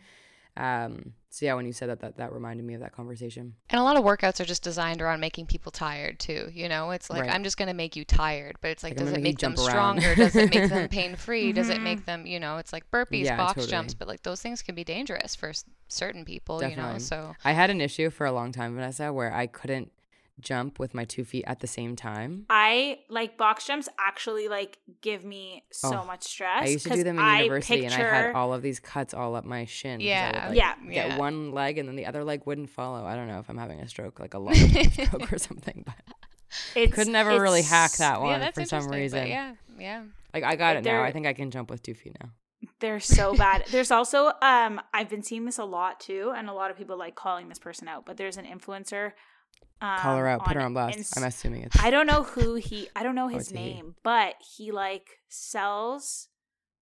Um, 0.56 1.14
so 1.30 1.46
yeah, 1.46 1.54
when 1.54 1.64
you 1.64 1.72
said 1.72 1.88
that, 1.88 2.00
that 2.00 2.18
that 2.18 2.32
reminded 2.32 2.66
me 2.66 2.74
of 2.74 2.80
that 2.80 2.92
conversation. 2.92 3.54
And 3.70 3.80
a 3.80 3.82
lot 3.82 3.96
of 3.96 4.04
workouts 4.04 4.38
are 4.38 4.44
just 4.44 4.62
designed 4.62 5.00
around 5.00 5.20
making 5.20 5.46
people 5.46 5.72
tired 5.72 6.18
too. 6.20 6.50
You 6.52 6.68
know, 6.68 6.90
it's 6.90 7.08
like 7.08 7.22
Right. 7.22 7.30
I'm 7.30 7.42
just 7.42 7.56
gonna 7.56 7.72
make 7.72 7.96
you 7.96 8.04
tired, 8.04 8.56
but 8.60 8.70
it's 8.70 8.82
like, 8.82 8.90
Like, 8.92 8.98
does 8.98 9.08
it 9.12 9.14
make 9.14 9.22
make 9.22 9.38
them 9.38 9.56
stronger? 9.56 10.14
does 10.14 10.36
it 10.36 10.50
make 10.50 10.68
them 10.68 10.88
pain 10.90 11.16
free? 11.16 11.52
Does 11.54 11.70
it 11.70 11.80
make 11.80 12.04
them, 12.04 12.26
you 12.26 12.38
know, 12.38 12.58
it's 12.58 12.72
like 12.72 12.90
burpees, 12.90 13.24
Yeah, 13.24 13.38
box 13.38 13.54
totally. 13.54 13.70
jumps, 13.70 13.94
but 13.94 14.08
like 14.08 14.22
those 14.24 14.42
things 14.42 14.60
can 14.60 14.74
be 14.74 14.84
dangerous 14.84 15.34
for 15.34 15.48
s- 15.48 15.64
certain 15.88 16.26
people. 16.26 16.62
You 16.62 16.76
know, 16.76 16.98
so 16.98 17.34
I 17.44 17.52
had 17.52 17.70
an 17.70 17.80
issue 17.80 18.10
for 18.10 18.26
a 18.26 18.32
long 18.32 18.52
time, 18.52 18.74
Vanessa, 18.74 19.10
where 19.10 19.32
I 19.32 19.46
couldn't 19.46 19.90
jump 20.42 20.78
with 20.78 20.94
my 20.94 21.04
two 21.04 21.24
feet 21.24 21.44
at 21.46 21.60
the 21.60 21.66
same 21.66 21.96
time. 21.96 22.46
I 22.50 22.98
like 23.08 23.38
box 23.38 23.66
jumps 23.66 23.88
actually 23.98 24.48
like 24.48 24.78
give 25.00 25.24
me 25.24 25.64
so 25.72 26.00
Oh, 26.02 26.04
much 26.04 26.24
stress. 26.24 26.62
I 26.62 26.66
used 26.66 26.84
to 26.84 26.90
do 26.90 26.96
'cause 26.96 27.04
them 27.04 27.18
in 27.18 27.24
I 27.24 27.40
university, 27.42 27.84
and 27.86 27.94
I 27.94 27.98
had 27.98 28.34
all 28.34 28.52
of 28.52 28.62
these 28.62 28.80
cuts 28.80 29.14
all 29.14 29.34
up 29.36 29.44
my 29.44 29.64
shin. 29.64 30.00
'cause 30.00 30.04
I 30.04 30.08
Yeah. 30.08 30.26
would, 30.48 30.48
like, 30.48 30.56
Yeah. 30.56 30.74
Get 30.92 31.08
Yeah. 31.08 31.16
one 31.18 31.52
leg, 31.52 31.78
and 31.78 31.88
then 31.88 31.96
the 31.96 32.06
other 32.06 32.24
leg 32.24 32.42
wouldn't 32.44 32.70
follow. 32.70 33.06
I 33.06 33.14
don't 33.16 33.28
know 33.28 33.38
if 33.38 33.48
I'm 33.48 33.58
having 33.58 33.80
a 33.80 33.88
stroke, 33.88 34.20
like 34.20 34.34
a 34.34 34.38
long 34.46 34.54
stroke 34.54 35.32
or 35.32 35.38
something, 35.38 35.82
but 35.86 35.94
it's, 36.74 36.94
could 36.94 37.08
never 37.08 37.40
really 37.40 37.62
hack 37.62 37.92
that 37.92 38.20
one 38.20 38.40
yeah, 38.40 38.50
for 38.50 38.64
some 38.64 38.88
reason. 38.88 39.26
Yeah, 39.28 39.54
yeah. 39.78 40.02
Like 40.34 40.44
I 40.44 40.56
got 40.56 40.76
it 40.76 40.84
now. 40.84 40.90
They're- 40.92 41.04
I 41.04 41.12
think 41.12 41.26
I 41.26 41.32
can 41.32 41.50
jump 41.50 41.70
with 41.70 41.82
two 41.82 41.94
feet 41.94 42.16
now. 42.22 42.30
They're 42.78 43.00
so 43.00 43.34
bad. 43.36 43.64
There's 43.70 43.90
also 43.90 44.32
um 44.40 44.80
I've 44.94 45.08
been 45.08 45.22
seeing 45.22 45.44
this 45.46 45.58
a 45.58 45.64
lot 45.64 45.98
too, 46.00 46.32
and 46.36 46.48
a 46.48 46.52
lot 46.52 46.70
of 46.70 46.76
people 46.76 46.96
like 46.96 47.14
calling 47.14 47.48
this 47.48 47.58
person 47.58 47.88
out. 47.88 48.04
But 48.06 48.16
there's 48.18 48.36
an 48.36 48.44
influencer. 48.46 49.12
Um, 49.80 49.98
Call 49.98 50.16
her 50.18 50.28
out, 50.28 50.44
put 50.44 50.54
her 50.56 50.62
on 50.62 50.74
blast. 50.74 50.96
Ins- 50.96 51.16
I'm 51.16 51.24
assuming 51.24 51.62
it's. 51.64 51.76
I 51.82 51.90
don't 51.90 52.06
know 52.06 52.22
who 52.22 52.54
he. 52.54 52.88
I 52.94 53.02
don't 53.02 53.14
know 53.16 53.24
Oh, 53.24 53.28
his 53.28 53.48
it's 53.48 53.52
a 53.52 53.58
he. 53.58 53.74
name, 53.74 53.96
but 54.04 54.34
he 54.56 54.70
like 54.70 55.18
sells 55.28 56.28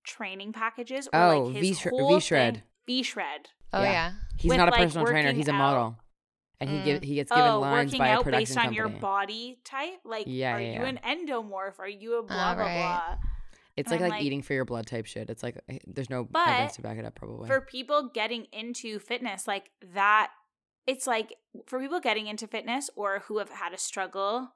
training 0.05 0.53
packages. 0.53 1.09
Or, 1.13 1.21
Oh, 1.23 1.41
like, 1.45 1.55
his 1.57 1.69
V-Shred- 1.79 1.93
whole 1.93 2.15
V-Shred. 2.15 2.63
V-Shred. 2.87 3.49
Oh 3.73 3.83
Yeah. 3.83 3.91
yeah. 3.93 4.13
He's 4.37 4.49
with, 4.51 4.59
not 4.59 4.69
a 4.69 4.73
like, 4.73 4.81
personal 4.83 5.07
trainer. 5.07 5.33
He's 5.33 5.49
a 5.49 5.53
working 5.53 5.61
out. 5.61 5.75
model, 5.75 5.97
and 6.61 6.71
he 6.71 6.77
Mm. 6.79 6.85
give, 6.85 7.03
he 7.03 7.15
gets 7.15 7.31
given 7.31 7.45
oh, 7.47 7.61
lines 7.61 7.97
by 7.97 8.09
a 8.09 8.13
out 8.19 8.25
production 8.25 8.41
based 8.41 8.57
on 8.59 8.65
company. 8.65 8.77
your 8.77 8.89
body 8.89 9.61
type. 9.65 10.01
Like, 10.05 10.25
Yeah, 10.27 10.57
are 10.57 10.61
yeah, 10.61 10.67
you 10.67 10.81
yeah. 10.81 10.87
an 10.89 11.27
endomorph? 11.27 11.79
Are 11.79 11.89
you 11.89 12.19
a 12.19 12.23
blah 12.23 12.37
Ah, 12.37 12.55
blah 12.55 12.65
right. 12.65 12.77
blah? 12.77 13.29
It's 13.77 13.91
like 13.91 14.01
like, 14.01 14.11
like- 14.11 14.23
eating 14.23 14.43
for 14.43 14.53
your 14.53 14.65
blood 14.67 14.87
type 14.87 15.07
shit. 15.07 15.31
It's 15.31 15.43
like 15.43 15.59
eh, 15.69 15.79
there's 15.87 16.11
no 16.11 16.25
But 16.25 16.49
evidence 16.49 16.77
to 16.77 16.83
back 16.83 16.99
it 16.99 17.05
up. 17.07 17.15
Probably. 17.15 17.47
for 17.47 17.61
people 17.63 18.11
getting 18.13 18.47
into 18.53 18.99
fitness 18.99 19.47
like 19.47 19.71
that 19.95 20.33
it's 20.87 21.07
like 21.07 21.35
for 21.67 21.81
people 21.81 22.01
getting 22.01 22.27
into 22.27 22.47
fitness 22.47 22.91
or 22.97 23.21
who 23.27 23.39
have 23.39 23.51
had 23.51 23.73
a 23.73 23.79
struggle 23.79 24.53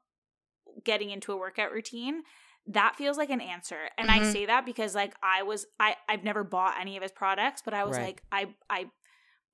getting 0.85 1.11
into 1.11 1.33
a 1.33 1.37
workout 1.37 1.71
routine 1.73 2.23
that 2.67 2.97
feels 2.97 3.19
like 3.19 3.31
an 3.31 3.41
answer 3.41 3.91
and 3.99 4.11
i 4.11 4.21
Mhm. 4.21 4.33
say 4.33 4.47
that 4.47 4.65
because 4.65 4.95
like 4.95 5.15
i 5.23 5.43
was 5.43 5.67
i 5.79 5.97
i've 6.09 6.25
never 6.25 6.43
bought 6.43 6.81
any 6.81 6.97
of 6.97 7.03
his 7.03 7.13
products 7.13 7.61
but 7.65 7.75
i 7.75 7.85
was 7.85 7.97
Right. 7.97 8.05
like 8.07 8.23
i 8.33 8.55
i 8.71 8.91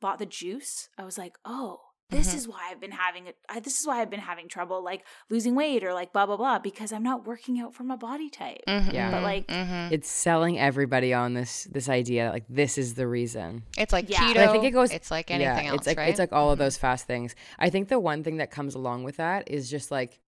bought 0.00 0.18
the 0.18 0.26
juice 0.26 0.88
i 0.96 1.04
was 1.04 1.18
like 1.18 1.36
oh 1.44 1.80
this 2.10 2.32
Mhm. 2.32 2.36
is 2.36 2.48
why 2.48 2.68
i've 2.70 2.80
been 2.80 2.90
having 2.92 3.26
it 3.26 3.36
this 3.62 3.78
is 3.80 3.86
why 3.86 4.00
i've 4.00 4.10
been 4.10 4.20
having 4.20 4.48
trouble 4.48 4.82
like 4.84 5.04
losing 5.28 5.54
weight 5.54 5.82
or 5.84 5.94
like 5.94 6.12
blah 6.12 6.26
blah 6.26 6.36
blah 6.36 6.58
because 6.58 6.92
i'm 6.92 7.02
not 7.02 7.26
working 7.26 7.58
out 7.60 7.74
for 7.74 7.84
my 7.84 7.96
body 7.96 8.28
type 8.28 8.60
Mhm, 8.66 8.92
Yeah. 8.92 9.10
But, 9.10 9.22
like, 9.22 9.46
mhm. 9.46 9.90
it's 9.92 10.08
selling 10.10 10.58
everybody 10.58 11.14
on 11.14 11.34
this 11.34 11.64
this 11.72 11.88
idea 11.88 12.24
that 12.24 12.32
like 12.34 12.44
this 12.48 12.76
is 12.78 12.94
the 12.94 13.06
reason. 13.06 13.62
it's 13.78 13.92
like 13.92 14.08
Yeah. 14.10 14.18
keto. 14.20 14.34
But 14.34 14.48
I 14.48 14.52
think 14.52 14.64
it 14.64 14.70
goes- 14.72 14.90
It's 14.92 15.10
like 15.10 15.30
anything 15.30 15.64
yeah, 15.66 15.70
else, 15.70 15.78
it's 15.78 15.86
like 15.86 15.98
right? 15.98 16.10
it's 16.10 16.18
like 16.18 16.32
all 16.32 16.50
of 16.50 16.58
Mhm. 16.58 16.62
those 16.64 16.76
fast 16.76 17.06
things. 17.06 17.34
I 17.58 17.70
think 17.70 17.88
the 17.88 17.98
one 18.00 18.22
thing 18.24 18.36
that 18.38 18.50
comes 18.50 18.74
along 18.74 19.04
with 19.04 19.16
that 19.16 19.50
is 19.50 19.70
just 19.70 19.90
like 19.90 20.20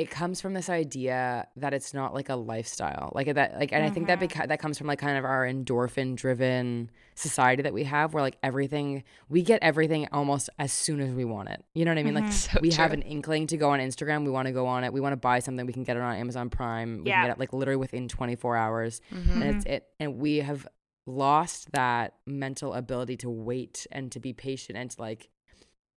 it 0.00 0.10
comes 0.10 0.40
from 0.40 0.52
this 0.54 0.68
idea 0.70 1.46
that 1.56 1.72
it's 1.74 1.92
not 1.92 2.14
like 2.14 2.28
a 2.30 2.34
lifestyle 2.36 3.12
like 3.14 3.32
that 3.34 3.48
like 3.60 3.70
and 3.72 3.84
i 3.84 3.90
think 3.90 4.06
that 4.06 4.18
Mhm. 4.18 4.28
beca- 4.30 4.48
that 4.48 4.58
comes 4.58 4.78
from 4.78 4.86
like 4.86 4.98
kind 4.98 5.18
of 5.18 5.24
our 5.24 5.42
endorphin 5.46 6.16
driven 6.16 6.90
society 7.14 7.62
that 7.62 7.74
we 7.74 7.84
have 7.84 8.14
where 8.14 8.22
like 8.22 8.38
everything 8.42 9.04
we 9.28 9.42
get 9.42 9.58
everything 9.62 10.08
almost 10.10 10.48
as 10.58 10.72
soon 10.72 11.00
as 11.00 11.10
we 11.12 11.24
want 11.24 11.48
it 11.50 11.62
you 11.74 11.84
know 11.84 11.90
what 11.90 11.98
i 11.98 12.02
mean 12.02 12.14
like 12.14 12.24
Mhm. 12.24 12.32
So 12.32 12.58
we 12.62 12.70
have 12.72 12.92
an 12.92 13.02
inkling 13.02 13.46
to 13.48 13.56
go 13.58 13.68
on 13.70 13.78
instagram 13.80 14.24
we 14.24 14.30
want 14.30 14.46
to 14.46 14.52
go 14.52 14.66
on 14.66 14.84
it 14.84 14.92
we 14.92 15.00
want 15.00 15.12
to 15.12 15.22
buy 15.30 15.38
something 15.40 15.66
we 15.66 15.72
can 15.74 15.84
get 15.84 15.96
it 15.98 16.02
on 16.02 16.14
amazon 16.16 16.48
prime 16.50 17.02
we 17.04 17.10
Yeah. 17.10 17.16
can 17.20 17.24
get 17.28 17.32
it 17.36 17.40
like 17.40 17.52
literally 17.52 17.76
within 17.86 18.08
24 18.08 18.56
hours 18.56 19.00
Mhm. 19.12 19.32
and 19.34 19.42
it's 19.44 19.64
it 19.66 19.82
and 20.00 20.18
we 20.18 20.38
have 20.38 20.66
lost 21.06 21.72
that 21.72 22.14
mental 22.26 22.72
ability 22.74 23.16
to 23.18 23.28
wait 23.30 23.86
and 23.92 24.12
to 24.12 24.20
be 24.20 24.32
patient 24.32 24.78
and 24.78 24.90
to 24.92 25.00
like 25.00 25.28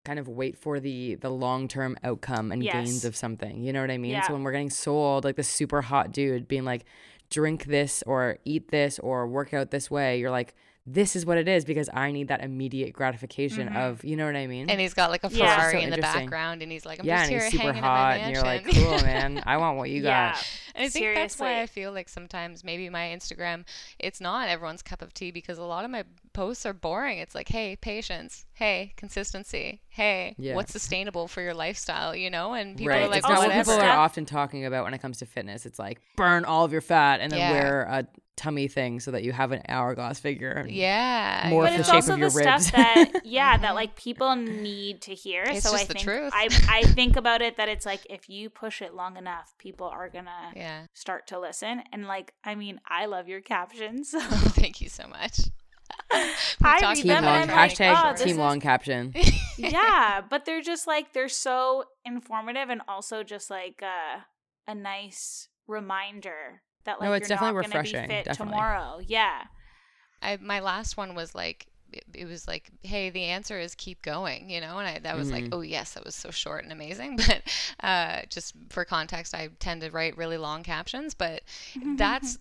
kind 0.04 0.18
of 0.18 0.28
wait 0.28 0.56
for 0.58 0.80
the 0.80 1.14
the 1.16 1.30
long-term 1.30 1.96
outcome 2.04 2.52
and 2.52 2.62
gains 2.62 3.04
of 3.04 3.16
something 3.16 3.62
you 3.62 3.72
know 3.72 3.80
what 3.80 3.90
i 3.90 3.96
mean? 3.98 4.12
Yeah. 4.12 4.26
so 4.26 4.32
when 4.34 4.42
we're 4.42 4.52
getting 4.52 4.70
sold 4.70 5.24
like 5.24 5.36
the 5.36 5.42
super 5.42 5.80
hot 5.82 6.12
dude 6.12 6.46
being 6.46 6.64
like 6.64 6.84
drink 7.30 7.64
this 7.64 8.02
or 8.06 8.38
eat 8.44 8.68
this 8.70 8.98
or 8.98 9.26
work 9.26 9.54
out 9.54 9.70
this 9.70 9.90
way 9.90 10.18
you're 10.20 10.30
like 10.30 10.54
this 10.86 11.16
is 11.16 11.24
what 11.24 11.38
it 11.38 11.48
is 11.48 11.64
because 11.64 11.88
i 11.94 12.10
need 12.12 12.28
that 12.28 12.44
immediate 12.44 12.92
gratification 12.92 13.68
Mhm. 13.70 13.76
of 13.76 14.04
you 14.04 14.16
know 14.16 14.26
what 14.26 14.36
i 14.36 14.46
mean? 14.46 14.68
And 14.68 14.78
he's 14.78 14.92
got 14.92 15.08
like 15.10 15.24
a 15.24 15.30
Yeah. 15.32 15.70
So 15.70 15.78
in 15.78 15.88
the 15.88 15.96
background, 15.96 16.60
and 16.60 16.70
he's 16.70 16.84
like, 16.84 17.00
"I'm 17.00 17.06
yeah 17.06 17.20
just 17.20 17.30
and 17.30 17.40
here 17.40 17.42
he's 17.44 17.52
super 17.52 17.64
hanging 17.72 17.82
hot 17.82 18.12
at 18.12 18.20
my 18.20 18.24
and 18.26 18.34
you're 18.34 18.44
like 18.44 18.64
cool 18.66 18.98
man 19.06 19.42
i 19.46 19.56
want 19.56 19.78
what 19.78 19.88
you 19.88 20.02
got. 20.02 20.36
And 20.74 20.84
I 20.84 20.88
think 20.90 21.14
that's 21.14 21.38
why 21.38 21.62
I 21.62 21.66
feel 21.66 21.92
like 21.92 22.08
sometimes 22.10 22.64
maybe 22.64 22.90
my 22.90 23.04
Instagram, 23.16 23.64
it's 24.00 24.20
not 24.20 24.48
everyone's 24.48 24.82
cup 24.82 25.02
of 25.02 25.14
tea 25.14 25.30
because 25.30 25.56
a 25.56 25.62
lot 25.62 25.84
of 25.84 25.90
my 25.90 26.02
posts 26.34 26.66
are 26.66 26.74
boring. 26.74 27.18
It's 27.18 27.34
like, 27.34 27.48
hey, 27.48 27.76
patience. 27.76 28.44
Hey, 28.52 28.92
consistency. 28.96 29.80
Hey, 29.88 30.34
Yeah. 30.38 30.54
what's 30.54 30.72
sustainable 30.72 31.26
for 31.28 31.40
your 31.40 31.54
lifestyle, 31.54 32.14
you 32.14 32.28
know? 32.28 32.52
And 32.52 32.76
people 32.76 32.90
right. 32.90 33.02
are 33.04 33.08
like, 33.08 33.18
it's 33.20 33.28
not 33.28 33.38
oh, 33.38 33.46
what 33.46 33.52
people 33.56 33.72
are 33.74 33.88
often 33.98 34.26
talking 34.26 34.66
about 34.66 34.84
when 34.84 34.92
it 34.94 35.00
comes 35.00 35.18
to 35.18 35.26
fitness. 35.26 35.64
It's 35.64 35.78
like 35.78 36.00
burn 36.16 36.44
all 36.44 36.64
of 36.64 36.72
your 36.72 36.80
fat 36.82 37.20
and 37.20 37.32
then 37.32 37.38
Yeah. 37.38 37.50
wear 37.52 37.82
a 37.84 38.06
tummy 38.36 38.66
thing 38.66 38.98
so 38.98 39.12
that 39.12 39.22
you 39.22 39.30
have 39.32 39.52
an 39.52 39.62
hourglass 39.68 40.18
figure. 40.18 40.50
and 40.50 40.70
yeah. 40.70 41.46
More 41.50 41.64
but 41.64 41.70
the 41.74 41.78
it's 41.78 41.86
shape 41.88 41.94
also 41.94 42.12
of 42.14 42.18
your 42.18 42.30
the 42.30 42.36
ribs. 42.44 42.66
stuff 42.66 42.76
that 42.76 43.20
yeah 43.24 43.56
that 43.58 43.76
like 43.76 43.94
people 43.94 44.34
need 44.34 45.02
to 45.02 45.14
hear 45.14 45.44
It's 45.44 45.62
so 45.62 45.70
just 45.70 45.84
i 45.84 45.86
the 45.86 45.92
think 45.94 46.04
truth. 46.04 46.32
i 46.34 46.48
i 46.68 46.82
think 46.94 47.16
about 47.16 47.42
it 47.42 47.56
that 47.58 47.68
it's 47.68 47.86
like 47.86 48.04
if 48.10 48.28
you 48.28 48.50
push 48.50 48.82
it 48.82 48.92
long 48.92 49.16
enough 49.16 49.54
people 49.58 49.86
are 49.86 50.08
gonna 50.08 50.50
Yeah. 50.56 50.86
start 50.94 51.28
to 51.28 51.38
listen 51.38 51.84
and 51.92 52.06
like 52.08 52.34
i 52.42 52.56
mean 52.56 52.80
i 52.88 53.06
love 53.06 53.28
your 53.28 53.40
captions 53.40 54.10
so 54.10 54.18
Thank 54.60 54.80
you 54.80 54.88
so 54.88 55.06
much. 55.06 55.38
We 56.12 56.20
I 56.62 56.78
talked 56.80 56.96
read 56.98 57.02
Team 57.02 57.06
them 57.08 57.24
about 57.24 57.40
and 57.42 57.50
long 57.50 57.58
I'm 57.58 57.68
like, 57.68 57.76
hashtag 57.76 58.02
oh, 58.04 58.12
this 58.12 58.20
team 58.22 58.30
is- 58.32 58.36
long 58.38 58.60
caption. 58.70 59.14
yeah 59.58 60.20
but 60.28 60.44
they're 60.44 60.62
just 60.62 60.86
like 60.86 61.12
they're 61.12 61.28
so 61.28 61.84
informative 62.04 62.70
and 62.70 62.82
also 62.88 63.22
just 63.22 63.50
like 63.50 63.82
uh, 63.82 64.20
a 64.68 64.74
nice 64.74 65.48
reminder 65.66 66.62
that 66.84 67.00
like 67.00 67.08
No, 67.08 67.12
it's 67.14 67.28
you're 67.28 67.36
definitely 67.36 67.62
not 67.62 67.70
gonna 67.70 67.82
be 67.82 67.90
fit 67.90 68.24
definitely. 68.24 68.52
tomorrow 68.52 69.00
yeah 69.06 69.42
I 70.22 70.38
my 70.40 70.60
last 70.60 70.96
one 70.96 71.14
was 71.14 71.34
like 71.34 71.66
it, 71.92 72.04
it 72.14 72.24
was 72.26 72.48
like 72.48 72.70
hey 72.82 73.10
the 73.10 73.24
answer 73.24 73.58
is 73.58 73.74
keep 73.74 74.02
going 74.02 74.50
you 74.50 74.60
know 74.60 74.78
and 74.78 74.88
I 74.88 74.98
that 75.00 75.16
was 75.16 75.30
like 75.30 75.44
Mhm. 75.44 75.50
oh 75.52 75.60
yes 75.60 75.94
that 75.94 76.04
was 76.04 76.14
so 76.14 76.30
short 76.30 76.64
and 76.64 76.72
amazing 76.72 77.16
but 77.26 77.42
uh 77.80 78.22
just 78.30 78.54
for 78.70 78.84
context 78.84 79.34
I 79.34 79.48
tend 79.60 79.82
to 79.82 79.90
write 79.90 80.16
really 80.16 80.36
long 80.38 80.62
captions 80.62 81.14
but 81.14 81.42
that's 81.96 82.36
the 82.36 82.40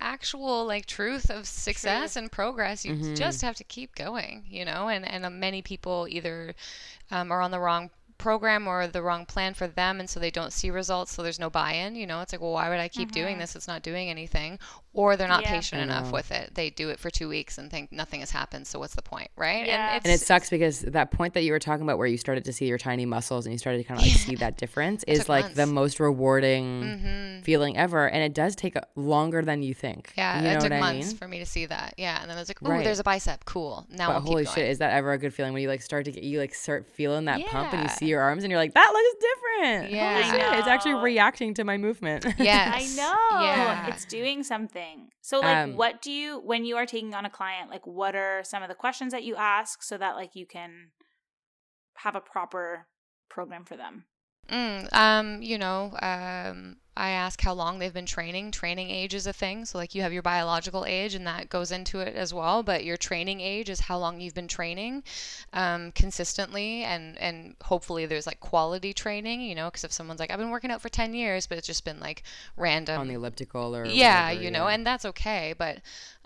actual 0.00 0.64
like 0.66 0.86
truth 0.86 1.30
of 1.30 1.46
success 1.46 2.16
and 2.16 2.30
progress 2.32 2.84
you 2.84 2.94
Mhm. 2.94 3.16
just 3.16 3.42
have 3.42 3.56
to 3.56 3.64
keep 3.64 3.94
going 3.94 4.44
you 4.48 4.64
know? 4.64 4.88
And 4.88 5.06
and 5.06 5.24
uh, 5.24 5.30
many 5.30 5.62
people 5.62 6.06
either 6.08 6.54
um, 7.10 7.30
are 7.32 7.40
on 7.42 7.50
the 7.50 7.60
wrong 7.60 7.90
program 8.18 8.66
or 8.68 8.86
the 8.86 9.02
wrong 9.02 9.24
plan 9.24 9.54
for 9.54 9.66
them 9.66 9.98
and 9.98 10.08
so 10.10 10.20
they 10.20 10.30
don't 10.30 10.52
see 10.52 10.70
results 10.70 11.12
so 11.12 11.22
there's 11.22 11.38
no 11.38 11.48
buy-in 11.48 11.94
you 11.96 12.06
know? 12.06 12.20
It's 12.20 12.32
like 12.32 12.40
well 12.42 12.52
why 12.52 12.68
would 12.68 12.78
i 12.80 12.88
keep 12.88 13.12
doing 13.12 13.36
Mhm. 13.36 13.40
this? 13.40 13.56
It's 13.56 13.68
not 13.68 13.82
doing 13.82 14.10
anything 14.10 14.58
or 14.92 15.16
they're 15.16 15.28
not 15.28 15.42
Yeah. 15.42 15.50
patient 15.50 15.80
enough 15.82 16.10
with 16.12 16.30
it 16.32 16.54
they 16.54 16.68
do 16.70 16.90
it 16.90 16.98
for 16.98 17.10
two 17.10 17.28
weeks 17.28 17.58
and 17.58 17.70
think 17.70 17.92
nothing 17.92 18.20
has 18.20 18.30
happened 18.32 18.66
so 18.66 18.78
what's 18.78 18.94
the 18.94 19.02
point 19.02 19.30
right 19.36 19.66
Yeah. 19.66 19.94
and 19.94 20.04
And 20.04 20.12
it 20.12 20.20
sucks 20.20 20.50
because 20.50 20.80
that 20.80 21.10
point 21.12 21.34
that 21.34 21.42
you 21.42 21.52
were 21.52 21.58
talking 21.60 21.82
about 21.84 21.96
where 21.98 22.06
you 22.08 22.18
started 22.18 22.44
to 22.46 22.52
see 22.52 22.66
your 22.66 22.78
tiny 22.78 23.06
muscles 23.06 23.46
and 23.46 23.52
you 23.52 23.58
started 23.58 23.78
to 23.78 23.84
kind 23.84 24.00
of 24.00 24.04
like 24.06 24.12
Yeah. 24.14 24.18
see 24.26 24.34
that 24.36 24.56
difference 24.56 25.04
It 25.06 25.12
is 25.12 25.18
took 25.20 25.28
like 25.28 25.54
the 25.54 25.66
most 25.66 26.00
rewarding 26.00 26.82
Mhm. 26.82 27.44
feeling 27.44 27.76
ever. 27.76 28.08
And 28.08 28.22
it 28.22 28.34
does 28.34 28.56
take 28.56 28.76
longer 28.96 29.42
than 29.42 29.62
you 29.62 29.74
think. 29.74 30.12
yeah 30.16 30.38
you 30.38 30.42
know 30.44 30.50
it 30.50 30.54
took 30.54 30.62
what 30.64 30.72
I 30.72 30.80
months 30.80 31.08
mean? 31.08 31.16
for 31.16 31.28
me 31.28 31.38
to 31.38 31.46
see 31.46 31.66
that 31.66 31.94
yeah 31.96 32.20
and 32.20 32.28
then 32.30 32.36
i 32.36 32.40
was 32.40 32.48
like 32.48 32.58
oh 32.64 32.68
Right. 32.70 32.84
there's 32.84 32.98
a 32.98 33.04
bicep 33.04 33.44
cool 33.44 33.86
now 33.90 34.08
But 34.08 34.14
i'll 34.14 34.20
holy 34.20 34.44
keep 34.44 34.54
shit, 34.54 34.68
is 34.70 34.78
that 34.78 34.92
ever 34.92 35.12
a 35.12 35.18
good 35.18 35.32
feeling 35.34 35.52
when 35.52 35.62
you 35.62 35.68
like 35.68 35.82
start 35.82 36.04
to 36.06 36.12
get 36.12 36.24
you 36.24 36.38
like 36.38 36.54
start 36.54 36.86
feeling 36.86 37.24
that 37.26 37.44
pump 37.46 37.72
and 37.72 37.82
you 37.82 37.88
see 37.88 38.06
your 38.06 38.20
arms 38.22 38.44
and 38.44 38.50
you're 38.50 38.58
like, 38.60 38.74
that 38.74 38.90
looks 38.92 39.24
different. 39.24 39.90
Yeah. 39.92 40.22
Holy 40.22 40.38
shit, 40.38 40.58
it's 40.58 40.68
actually 40.68 40.94
reacting 40.94 41.54
to 41.54 41.64
my 41.64 41.76
movement. 41.76 42.24
yes 42.38 42.74
I 42.74 42.96
know. 42.96 43.42
yeah 43.44 43.86
It's 43.88 44.04
doing 44.04 44.42
something. 44.42 44.79
So 45.20 45.40
like 45.40 45.64
Um, 45.64 45.76
what 45.76 46.02
do 46.02 46.10
you 46.10 46.38
when 46.38 46.64
you 46.64 46.76
are 46.76 46.86
taking 46.86 47.14
on 47.14 47.24
a 47.24 47.30
client, 47.30 47.70
like 47.70 47.86
what 47.86 48.14
are 48.14 48.42
some 48.44 48.62
of 48.62 48.68
the 48.68 48.74
questions 48.74 49.12
that 49.12 49.24
you 49.24 49.36
ask 49.36 49.82
so 49.82 49.98
that 49.98 50.16
like 50.16 50.34
you 50.34 50.46
can 50.46 50.90
have 52.04 52.14
a 52.14 52.20
proper 52.20 52.86
program 53.28 53.64
for 53.64 53.76
them? 53.76 54.04
Mm, 54.48 54.92
um, 54.92 55.42
you 55.42 55.58
know, 55.58 55.96
um, 56.02 56.76
I 57.00 57.10
ask 57.10 57.40
how 57.40 57.54
long 57.54 57.78
they've 57.78 57.94
been 57.94 58.04
training. 58.04 58.50
Training 58.50 58.90
age 58.90 59.14
is 59.14 59.26
a 59.26 59.32
thing. 59.32 59.64
So, 59.64 59.78
like, 59.78 59.94
you 59.94 60.02
have 60.02 60.12
your 60.12 60.20
biological 60.20 60.84
age, 60.84 61.14
and 61.14 61.26
that 61.26 61.48
goes 61.48 61.72
into 61.72 62.00
it 62.00 62.14
as 62.14 62.34
well. 62.34 62.62
But 62.62 62.84
your 62.84 62.98
training 62.98 63.40
age 63.40 63.70
is 63.70 63.80
how 63.80 63.96
long 63.96 64.20
you've 64.20 64.34
been 64.34 64.48
training 64.48 65.02
um, 65.54 65.92
consistently, 65.92 66.84
and 66.84 67.16
and 67.16 67.56
hopefully 67.62 68.04
there's 68.04 68.26
like 68.26 68.38
quality 68.40 68.92
training. 68.92 69.40
You 69.40 69.54
know, 69.54 69.68
because 69.68 69.82
if 69.82 69.92
someone's 69.92 70.20
like, 70.20 70.30
I've 70.30 70.38
been 70.38 70.50
working 70.50 70.70
out 70.70 70.82
for 70.82 70.90
ten 70.90 71.14
years, 71.14 71.46
but 71.46 71.56
it's 71.56 71.66
just 71.66 71.86
been 71.86 72.00
like 72.00 72.22
random 72.58 73.00
on 73.00 73.08
the 73.08 73.14
elliptical 73.14 73.74
or 73.74 73.86
yeah, 73.86 74.26
whatever, 74.26 74.44
you 74.44 74.50
know, 74.50 74.68
and 74.68 74.86
that's 74.86 75.06
okay. 75.06 75.54
But 75.56 75.78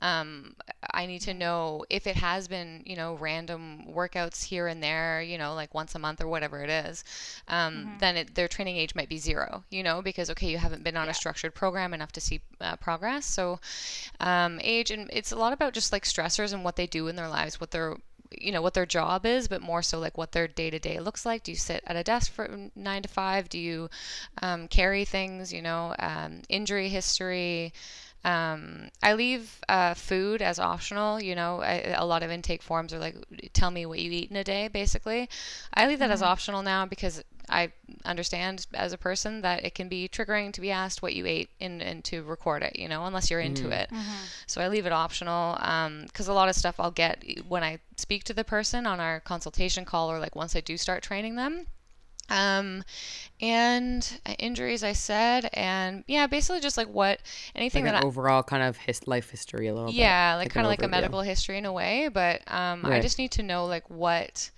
um, 0.05 0.57
I 0.93 1.07
need 1.07 1.21
to 1.23 1.35
know 1.35 1.85
if 1.91 2.07
it 2.07 2.17
has 2.17 2.49
been, 2.49 2.83
you 2.87 2.97
know, 2.97 3.15
random 3.15 3.87
workouts 3.89 4.45
here 4.45 4.69
and 4.69 4.83
there, 4.83 5.23
you 5.23 5.39
know, 5.39 5.55
like 5.55 5.75
once 5.75 5.95
a 5.95 5.99
month 5.99 6.21
or 6.21 6.29
whatever 6.29 6.63
it 6.63 6.71
is, 6.71 7.05
um, 7.49 7.89
Mm-hmm. 7.89 7.99
then 7.99 8.17
it, 8.17 8.35
their 8.35 8.49
training 8.49 8.77
age 8.77 8.95
might 8.95 9.09
be 9.09 9.19
zero, 9.19 9.65
you 9.71 9.83
know, 9.83 10.03
because 10.03 10.31
okay, 10.31 10.49
you 10.49 10.59
haven't 10.59 10.85
been 10.85 10.97
on 10.97 11.09
Yeah. 11.09 11.11
a 11.11 11.15
structured 11.15 11.55
program 11.55 11.95
enough 11.95 12.13
to 12.13 12.21
see 12.21 12.43
uh, 12.61 12.77
progress. 12.77 13.27
So, 13.27 13.61
um, 14.21 14.61
age 14.63 14.91
and 14.91 15.11
it's 15.13 15.33
a 15.33 15.37
lot 15.37 15.53
about 15.53 15.75
just 15.75 15.93
like 15.93 16.05
stressors 16.05 16.53
and 16.53 16.65
what 16.65 16.77
they 16.77 16.87
do 16.87 17.09
in 17.09 17.17
their 17.17 17.29
lives, 17.29 17.61
what 17.61 17.71
their 17.71 17.97
you 18.39 18.51
know 18.53 18.63
what 18.63 18.75
their 18.75 18.87
job 18.87 19.25
is 19.27 19.49
but 19.49 19.63
more 19.63 19.83
so 19.83 19.99
like 20.01 20.19
what 20.19 20.33
their 20.33 20.49
day 20.49 20.71
to 20.71 20.79
day 20.81 20.99
looks 20.99 21.25
like 21.25 21.45
do 21.45 21.53
you 21.53 21.57
sit 21.57 21.83
at 21.87 21.97
a 21.97 22.03
desk 22.03 22.33
for 22.33 22.69
nine 22.75 23.03
to 23.03 23.09
five 23.09 23.49
do 23.49 23.59
you 23.59 23.89
um, 24.43 24.67
carry 24.69 25.05
things 25.05 25.53
you 25.53 25.63
know 25.63 25.95
um, 26.01 26.43
injury 26.49 26.89
history 26.89 27.73
um, 28.25 28.89
I 29.03 29.13
leave 29.15 29.61
uh, 29.69 29.95
food 29.95 30.41
as 30.41 30.59
optional. 30.59 31.21
You 31.21 31.35
know, 31.35 31.61
I, 31.61 31.95
a 31.97 32.07
lot 32.07 32.23
of 32.23 32.31
intake 32.31 32.63
forms 32.63 32.93
are 32.95 32.99
like, 32.99 33.17
tell 33.53 33.71
me 33.71 33.85
what 33.87 33.99
you 33.99 34.11
eat 34.11 34.31
in 34.31 34.37
a 34.37 34.45
day, 34.45 34.69
basically. 34.69 35.29
I 35.75 35.87
leave 35.87 35.99
that 35.99 36.11
as 36.11 36.23
optional 36.23 36.63
now 36.63 36.87
because 36.87 37.23
I 37.51 37.73
understand 38.07 38.67
as 38.73 38.95
a 38.95 38.99
person 38.99 39.43
that 39.43 39.65
it 39.65 39.75
can 39.75 39.89
be 39.89 40.09
triggering 40.09 40.53
to 40.55 40.63
be 40.63 40.71
asked 40.71 41.03
what 41.03 41.15
you 41.15 41.27
ate 41.27 41.51
and, 41.61 41.83
and 41.83 42.03
to 42.05 42.23
record 42.23 42.63
it, 42.63 42.79
you 42.79 42.89
know, 42.89 43.05
unless 43.05 43.31
you're 43.31 43.41
into 43.41 43.69
it. 43.71 43.91
So 44.47 44.63
I 44.63 44.69
leave 44.69 44.87
it 44.87 44.93
optional 44.93 45.59
because 46.07 46.27
a 46.27 46.33
lot 46.33 46.49
of 46.49 46.55
stuff 46.55 46.77
I'll 46.79 46.91
get 46.91 47.23
when 47.47 47.63
I 47.63 47.81
speak 47.97 48.25
to 48.25 48.33
the 48.33 48.45
person 48.45 48.87
on 48.87 49.01
our 49.01 49.21
consultation 49.21 49.85
call 49.85 50.11
or 50.11 50.19
like 50.19 50.35
once 50.35 50.57
I 50.57 50.61
do 50.61 50.79
start 50.79 51.03
training 51.03 51.37
them. 51.37 51.67
Um, 52.31 52.85
and 53.41 54.21
uh, 54.27 54.33
injuries, 54.39 54.83
I 54.83 54.93
said, 54.93 55.51
and 55.53 56.05
yeah, 56.07 56.27
basically 56.27 56.61
just 56.61 56.77
like 56.77 56.89
what 56.89 57.21
anything 57.55 57.85
like 57.85 57.93
that 57.93 57.99
an 57.99 58.05
I, 58.05 58.07
overall 58.07 58.43
kind 58.43 58.63
of 58.63 58.77
his 58.77 59.07
life 59.07 59.31
history 59.31 59.69
a 59.69 59.75
little 59.75 59.89
bit. 59.89 59.97
yeah, 59.97 60.35
like 60.37 60.47
an 60.47 60.51
kind 60.53 60.67
of 60.67 60.71
like 60.71 60.83
a 60.83 60.89
medical 60.89 61.21
history 61.21 61.59
in 61.59 61.67
a 61.67 61.73
way, 61.73 62.09
but 62.13 62.41
um, 62.51 62.85
I 62.87 63.01
just 63.01 63.19
need 63.19 63.33
to 63.33 63.43
know 63.43 63.67
like 63.67 63.89
what 63.91 64.51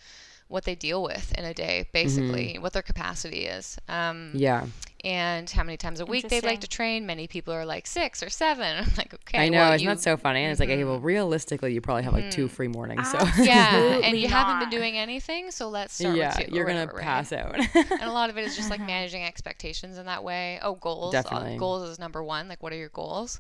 what 0.49 0.65
they 0.65 0.77
deal 0.77 1.03
with 1.03 1.37
in 1.37 1.45
a 1.45 1.53
day, 1.55 1.89
basically, 1.93 2.57
what 2.59 2.73
their 2.73 2.83
capacity 2.83 3.47
is. 3.47 3.79
Um, 3.89 4.31
Yeah, 4.35 4.67
and 5.07 5.49
how 5.49 5.63
many 5.63 5.77
times 5.77 6.01
a 6.01 6.07
week 6.07 6.29
they'd 6.29 6.45
like 6.45 6.61
to 6.61 6.67
train. 6.69 7.07
Many 7.07 7.29
people 7.29 7.55
are 7.55 7.65
like 7.65 7.87
six 7.87 8.23
or 8.23 8.29
seven. 8.29 8.77
I'm 8.85 8.93
like, 8.97 9.15
okay, 9.15 9.39
I 9.39 9.49
know. 9.49 9.59
well, 9.59 9.73
isn't 9.73 9.85
you, 9.85 9.95
that 9.95 10.01
so 10.01 10.17
funny? 10.17 10.43
And 10.43 10.51
it's 10.51 10.59
like, 10.61 10.69
hey, 10.69 10.83
well, 10.85 10.99
Mhm. 10.99 11.05
realistically, 11.05 11.73
you 11.73 11.81
probably 11.81 12.03
have 12.03 12.13
like 12.13 12.31
two 12.31 12.49
free 12.49 12.69
mornings. 12.69 13.11
So 13.11 13.19
yeah, 13.39 13.75
and 13.77 13.85
Absolutely 13.95 14.19
you 14.21 14.29
haven't 14.29 14.59
been 14.59 14.71
doing 14.71 14.99
anything, 14.99 15.51
so 15.53 15.69
let's 15.69 15.95
start 15.95 16.17
yeah, 16.17 16.37
with 16.37 16.49
two. 16.49 16.53
or 16.53 16.57
you're 16.57 16.65
gonna 16.67 16.81
whatever, 16.81 16.97
right? 16.99 17.05
pass 17.05 17.33
out. 17.33 17.55
and 17.57 18.03
a 18.03 18.13
lot 18.13 18.31
of 18.31 18.37
it 18.39 18.45
is 18.45 18.57
just 18.57 18.69
like 18.71 18.81
managing 18.81 19.23
expectations 19.23 19.97
in 19.99 20.07
that 20.07 20.25
way. 20.25 20.59
Oh, 20.63 20.75
goals. 20.75 21.15
Uh, 21.15 21.57
goals 21.59 21.89
is 21.89 21.99
number 21.99 22.23
one. 22.25 22.49
Like, 22.49 22.63
what 22.63 22.73
are 22.73 22.77
your 22.77 22.89
goals? 22.91 23.39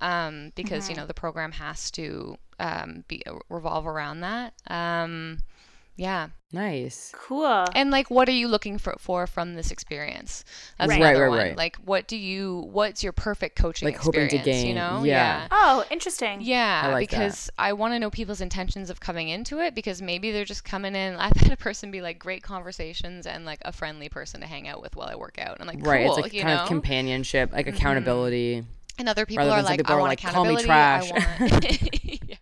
Um, 0.00 0.52
because 0.54 0.84
Mm-hmm. 0.84 0.90
you 0.92 0.96
know 0.98 1.06
the 1.06 1.14
program 1.14 1.52
has 1.52 1.90
to 1.92 2.36
um, 2.60 3.04
be 3.08 3.22
revolve 3.48 3.86
around 3.86 4.20
that. 4.20 4.52
Um, 4.68 5.38
yeah, 5.96 6.28
nice. 6.52 7.12
Cool. 7.16 7.64
and 7.74 7.90
like, 7.90 8.10
what 8.10 8.28
are 8.28 8.32
you 8.32 8.48
looking 8.48 8.78
for 8.78 8.94
for 8.98 9.26
from 9.26 9.54
this 9.54 9.70
experience? 9.70 10.44
That's 10.78 10.90
Right. 10.90 11.00
Right, 11.02 11.18
right, 11.18 11.28
one. 11.28 11.38
right. 11.38 11.56
Like, 11.56 11.76
what 11.76 12.06
do 12.06 12.16
you? 12.16 12.68
What's 12.70 13.02
your 13.02 13.12
perfect 13.12 13.56
coaching 13.56 13.86
Like, 13.86 13.96
hoping 13.96 14.28
to 14.28 14.38
gain. 14.38 14.66
You 14.66 14.74
know? 14.74 15.02
yeah. 15.04 15.48
oh, 15.50 15.84
interesting. 15.90 16.40
Yeah, 16.42 16.82
I 16.84 16.92
like 16.92 17.10
that. 17.10 17.18
because 17.18 17.50
I 17.58 17.72
want 17.72 17.94
to 17.94 17.98
know 17.98 18.10
people's 18.10 18.40
intentions 18.40 18.90
of 18.90 19.00
coming 19.00 19.28
into 19.28 19.58
it 19.60 19.74
because 19.74 20.00
maybe 20.02 20.30
they're 20.32 20.44
just 20.44 20.64
coming 20.64 20.94
in. 20.94 21.16
I've 21.18 21.36
had 21.36 21.52
a 21.52 21.56
person 21.56 21.90
be 21.90 22.00
like 22.02 22.18
great 22.18 22.42
conversations 22.42 23.26
and 23.26 23.44
like 23.44 23.60
a 23.64 23.72
friendly 23.72 24.08
person 24.08 24.40
to 24.42 24.46
hang 24.46 24.68
out 24.68 24.82
with 24.82 24.96
while 24.96 25.08
I 25.08 25.16
work 25.16 25.38
out. 25.40 25.58
And 25.58 25.68
I'm 25.68 25.76
like, 25.76 25.86
Right. 25.86 26.06
it's 26.06 26.16
like 26.18 26.32
you 26.32 26.42
kind 26.42 26.56
know? 26.56 26.62
of 26.62 26.68
companionship, 26.68 27.52
like 27.52 27.66
mm-hmm. 27.66 27.76
accountability. 27.76 28.64
and 28.98 29.08
other 29.08 29.26
people 29.26 29.44
rather 29.46 29.52
are 29.60 29.62
than 29.62 29.64
like, 29.66 29.78
people 29.80 29.92
I 29.94 29.96
are 29.96 30.00
want 30.00 30.10
like, 30.10 30.20
"Call 30.22 30.44
me 30.44 30.54
accountability. 30.54 30.66
trash." 30.66 31.10
I 31.12 31.44
want. 31.50 32.24
yeah. 32.30 32.36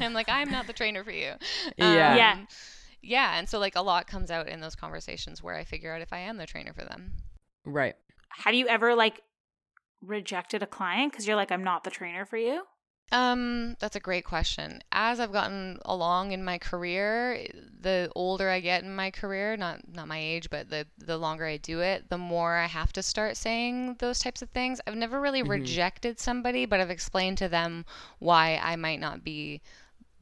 I'm 0.00 0.14
like, 0.14 0.28
I'm 0.30 0.50
not 0.50 0.66
the 0.66 0.72
trainer 0.72 1.04
for 1.04 1.10
you. 1.10 1.32
Yeah. 1.76 2.10
Um, 2.10 2.16
yeah. 2.16 2.38
Yeah. 3.02 3.38
And 3.38 3.48
so 3.48 3.58
like 3.58 3.76
a 3.76 3.82
lot 3.82 4.06
comes 4.06 4.30
out 4.30 4.48
in 4.48 4.60
those 4.60 4.74
conversations 4.74 5.42
where 5.42 5.54
I 5.54 5.64
figure 5.64 5.94
out 5.94 6.02
if 6.02 6.12
I 6.12 6.18
am 6.18 6.36
the 6.36 6.46
trainer 6.46 6.72
for 6.72 6.84
them. 6.84 7.12
Right. 7.64 7.96
Have 8.44 8.54
you 8.54 8.66
ever 8.68 8.94
like 8.94 9.22
rejected 10.00 10.62
a 10.62 10.66
client 10.66 11.12
because 11.12 11.26
you're 11.26 11.36
like, 11.36 11.50
I'm 11.52 11.64
not 11.64 11.84
the 11.84 11.90
trainer 11.90 12.24
for 12.24 12.36
you? 12.36 12.62
Um, 13.10 13.74
that's 13.80 13.96
a 13.96 14.00
great 14.00 14.26
question. 14.26 14.82
As 14.92 15.18
I've 15.18 15.32
gotten 15.32 15.78
along 15.86 16.32
in 16.32 16.44
my 16.44 16.58
career, 16.58 17.46
the 17.80 18.12
older 18.14 18.50
I 18.50 18.60
get 18.60 18.84
in 18.84 18.94
my 18.94 19.10
career, 19.10 19.56
not 19.56 19.80
not 19.90 20.08
my 20.08 20.18
age, 20.18 20.50
but 20.50 20.68
the 20.68 20.86
the 20.98 21.16
longer 21.16 21.46
I 21.46 21.56
do 21.56 21.80
it, 21.80 22.10
the 22.10 22.18
more 22.18 22.56
I 22.56 22.66
have 22.66 22.92
to 22.92 23.02
start 23.02 23.38
saying 23.38 23.96
those 23.98 24.18
types 24.18 24.42
of 24.42 24.50
things. 24.50 24.78
I've 24.86 24.94
never 24.94 25.22
really 25.22 25.42
Mhm. 25.42 25.48
rejected 25.48 26.20
somebody, 26.20 26.66
but 26.66 26.80
I've 26.80 26.90
explained 26.90 27.38
to 27.38 27.48
them 27.48 27.86
why 28.18 28.60
I 28.62 28.76
might 28.76 29.00
not 29.00 29.24
be 29.24 29.62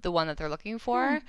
the 0.02 0.12
one 0.12 0.28
that 0.28 0.36
they're 0.36 0.48
looking 0.48 0.78
for. 0.78 1.20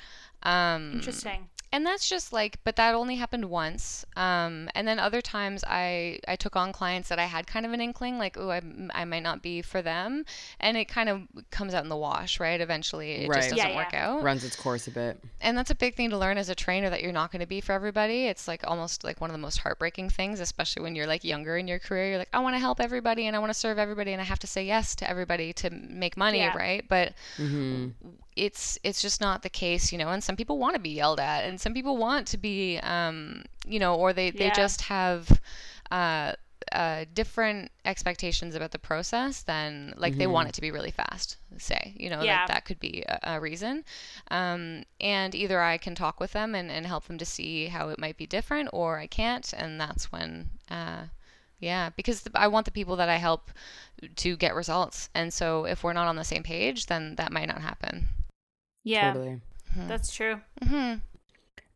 Um, 0.44 0.92
Interesting. 0.94 1.50
and 1.74 1.86
that's 1.86 2.08
just 2.08 2.32
like 2.32 2.60
but 2.64 2.76
that 2.78 2.94
only 2.96 3.16
happened 3.16 3.46
once 3.46 4.06
um, 4.16 4.70
and 4.76 4.88
then 4.88 5.00
other 5.00 5.20
times 5.22 5.64
i 5.68 6.20
i 6.28 6.36
took 6.38 6.56
on 6.56 6.72
clients 6.72 7.10
that 7.10 7.20
i 7.20 7.26
had 7.26 7.46
kind 7.48 7.66
of 7.66 7.74
an 7.74 7.82
inkling 7.82 8.18
like 8.18 8.38
oh 8.38 8.50
I, 8.52 8.62
I 8.94 9.04
might 9.06 9.24
not 9.24 9.42
be 9.42 9.62
for 9.62 9.82
them 9.82 10.24
and 10.60 10.78
it 10.78 10.86
kind 10.86 11.10
of 11.10 11.24
comes 11.52 11.74
out 11.74 11.84
in 11.84 11.90
the 11.90 11.98
wash 11.98 12.40
right 12.40 12.62
eventually 12.62 13.12
it 13.24 13.30
Right. 13.30 13.38
just 13.38 13.50
doesn't 13.50 13.70
Yeah, 13.72 13.76
work 13.76 13.92
yeah. 13.94 14.10
out 14.12 14.24
Runs 14.24 14.46
its 14.46 14.56
course 14.56 14.88
a 14.88 14.92
bit. 14.92 15.20
and 15.42 15.58
that's 15.58 15.72
a 15.72 15.76
big 15.76 15.96
thing 15.96 16.12
to 16.12 16.18
learn 16.18 16.38
as 16.38 16.50
a 16.50 16.56
trainer 16.56 16.90
that 16.92 17.02
you're 17.02 17.12
not 17.12 17.32
going 17.32 17.42
to 17.42 17.48
be 17.48 17.60
for 17.60 17.74
everybody 17.74 18.28
it's 18.28 18.48
like 18.48 18.62
almost 18.66 19.04
like 19.04 19.20
one 19.20 19.30
of 19.30 19.34
the 19.34 19.40
most 19.48 19.58
heartbreaking 19.58 20.10
things 20.10 20.40
especially 20.40 20.84
when 20.84 20.96
you're 20.96 21.08
like 21.08 21.24
younger 21.24 21.58
in 21.58 21.68
your 21.68 21.80
career 21.80 22.10
you're 22.10 22.20
like 22.20 22.30
i 22.32 22.40
want 22.40 22.56
to 22.56 22.60
help 22.60 22.80
everybody 22.80 23.26
and 23.28 23.36
i 23.36 23.40
want 23.40 23.50
to 23.52 23.60
serve 23.60 23.78
everybody 23.80 24.14
and 24.14 24.22
i 24.22 24.26
have 24.26 24.40
to 24.40 24.48
say 24.48 24.64
yes 24.66 24.96
to 24.96 25.10
everybody 25.10 25.52
to 25.52 25.70
make 25.72 26.16
money 26.16 26.38
Yeah. 26.40 26.56
right 26.56 26.86
but 26.88 27.14
hmm 27.38 27.88
it's 28.38 28.78
it's 28.84 29.02
just 29.02 29.22
not 29.22 29.42
the 29.44 29.50
case, 29.50 29.92
you 29.92 29.98
know. 29.98 30.10
And 30.10 30.24
some 30.24 30.36
people 30.36 30.58
want 30.58 30.76
to 30.76 30.80
be 30.82 30.90
yelled 30.92 31.20
at, 31.20 31.46
and 31.46 31.60
some 31.60 31.74
people 31.74 31.98
want 31.98 32.28
to 32.28 32.38
be, 32.38 32.78
um, 32.80 33.44
you 33.66 33.80
know, 33.80 33.96
or 33.96 34.14
they 34.14 34.32
they 34.32 34.46
Yeah. 34.48 34.56
just 34.56 34.82
have. 34.84 35.42
Uh, 35.92 36.34
uh, 36.74 37.06
different 37.14 37.72
expectations 37.86 38.54
about 38.54 38.72
the 38.72 38.80
process 38.80 39.42
than 39.44 39.94
like 39.96 40.18
they 40.18 40.28
want 40.28 40.50
it 40.50 40.54
to 40.54 40.60
be 40.60 40.70
really 40.70 40.92
fast 40.92 41.38
say 41.58 41.94
you 41.96 42.10
know 42.10 42.26
Yeah. 42.26 42.40
like 42.42 42.48
that 42.48 42.66
could 42.66 42.80
be 42.80 43.04
a, 43.08 43.20
a 43.36 43.40
reason 43.40 43.86
um, 44.32 44.84
and 45.00 45.34
either 45.34 45.62
i 45.62 45.78
can 45.78 45.96
talk 45.96 46.20
with 46.20 46.34
them 46.34 46.54
and, 46.56 46.70
and 46.70 46.86
help 46.86 47.06
them 47.08 47.18
to 47.18 47.26
see 47.26 47.68
how 47.68 47.88
it 47.88 47.98
might 48.00 48.18
be 48.18 48.26
different 48.26 48.70
or 48.74 49.00
i 49.00 49.08
can't 49.08 49.54
and 49.54 49.80
that's 49.80 50.12
when 50.12 50.50
uh, 50.70 51.04
yeah 51.60 51.90
because 51.96 52.22
the, 52.22 52.32
i 52.36 52.48
want 52.48 52.66
the 52.66 52.72
people 52.72 52.98
that 52.98 53.08
i 53.10 53.16
help 53.16 53.50
to 54.16 54.36
get 54.36 54.54
results 54.56 55.10
and 55.14 55.34
so 55.34 55.66
if 55.66 55.84
we're 55.84 55.94
not 55.94 56.08
on 56.08 56.16
the 56.18 56.24
same 56.24 56.44
page 56.44 56.88
then 56.88 57.16
that 57.16 57.32
might 57.32 57.48
not 57.48 57.62
happen 57.62 58.10
Yeah, 58.88 59.14
Totally. 59.14 59.42
that's 59.88 60.14
true. 60.14 60.42
hmm 60.64 60.96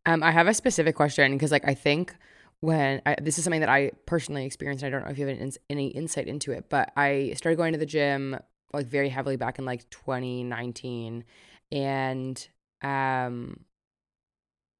Um, 0.06 0.24
I 0.24 0.32
have 0.32 0.47
a 0.47 0.54
specific 0.54 0.95
question 0.95 1.34
because, 1.34 1.52
like, 1.52 1.67
I 1.67 1.74
think 1.74 2.15
when 2.62 3.02
I, 3.06 3.15
this 3.21 3.38
is 3.38 3.43
something 3.43 3.60
that 3.60 3.69
I 3.69 3.91
personally 4.06 4.45
experienced, 4.45 4.84
and 4.84 4.93
I 4.93 4.97
don't 4.97 5.06
know 5.06 5.12
if 5.12 5.17
you 5.17 5.26
have 5.28 5.36
any, 5.36 5.41
ins- 5.43 5.58
any 5.69 5.88
insight 5.88 6.28
into 6.28 6.52
it, 6.52 6.65
but 6.69 6.91
I 6.95 7.34
started 7.36 7.58
going 7.58 7.74
to 7.74 7.80
the 7.80 7.86
gym 7.86 8.38
like 8.74 8.88
very 8.88 9.10
heavily 9.10 9.36
back 9.36 9.60
in 9.60 9.65
like 9.65 9.89
2019, 9.89 11.24
and 11.71 12.47
um, 12.82 13.60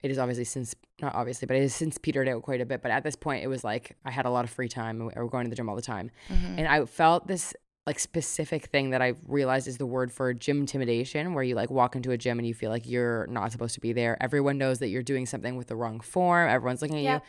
it 0.01 0.09
is 0.11 0.17
obviously 0.17 0.45
since 0.45 0.75
not 1.01 1.15
obviously, 1.15 1.45
but 1.47 1.57
it 1.57 1.61
has 1.61 1.73
since 1.75 1.97
petered 1.97 2.27
out 2.27 2.41
quite 2.43 2.61
a 2.61 2.65
bit. 2.65 2.81
But 2.81 2.91
at 2.91 3.03
this 3.03 3.15
point, 3.15 3.43
it 3.43 3.47
was 3.47 3.63
like 3.63 3.95
I 4.05 4.11
had 4.11 4.25
a 4.25 4.29
lot 4.29 4.45
of 4.45 4.49
free 4.51 4.69
time, 4.69 5.01
and 5.01 5.07
we 5.07 5.21
were 5.21 5.29
going 5.29 5.45
to 5.45 5.49
the 5.49 5.55
gym 5.55 5.69
all 5.69 5.75
the 5.75 5.81
time, 5.81 6.11
hmm 6.27 6.57
and 6.57 6.67
I 6.67 6.85
felt 6.85 7.27
this 7.27 7.53
like 7.87 7.97
specific 7.99 8.65
thing 8.65 8.91
that 8.91 9.01
I 9.01 9.13
realized 9.27 9.67
is 9.67 9.77
the 9.77 9.85
word 9.87 10.11
for 10.11 10.33
gym 10.33 10.59
intimidation, 10.61 11.33
where 11.33 11.43
you 11.43 11.55
like 11.55 11.71
walk 11.71 11.95
into 11.95 12.11
a 12.11 12.17
gym 12.17 12.37
and 12.37 12.47
you 12.47 12.53
feel 12.53 12.69
like 12.69 12.87
you're 12.87 13.25
not 13.27 13.51
supposed 13.51 13.73
to 13.73 13.79
be 13.81 13.91
there. 13.91 14.17
Everyone 14.21 14.57
knows 14.57 14.79
that 14.79 14.89
you're 14.89 15.01
doing 15.01 15.25
something 15.25 15.55
with 15.55 15.67
the 15.67 15.75
wrong 15.75 15.99
form. 15.99 16.47
Everyone's 16.49 16.81
looking 16.81 16.97
at 16.97 17.03
Yeah. 17.03 17.15
you. 17.15 17.21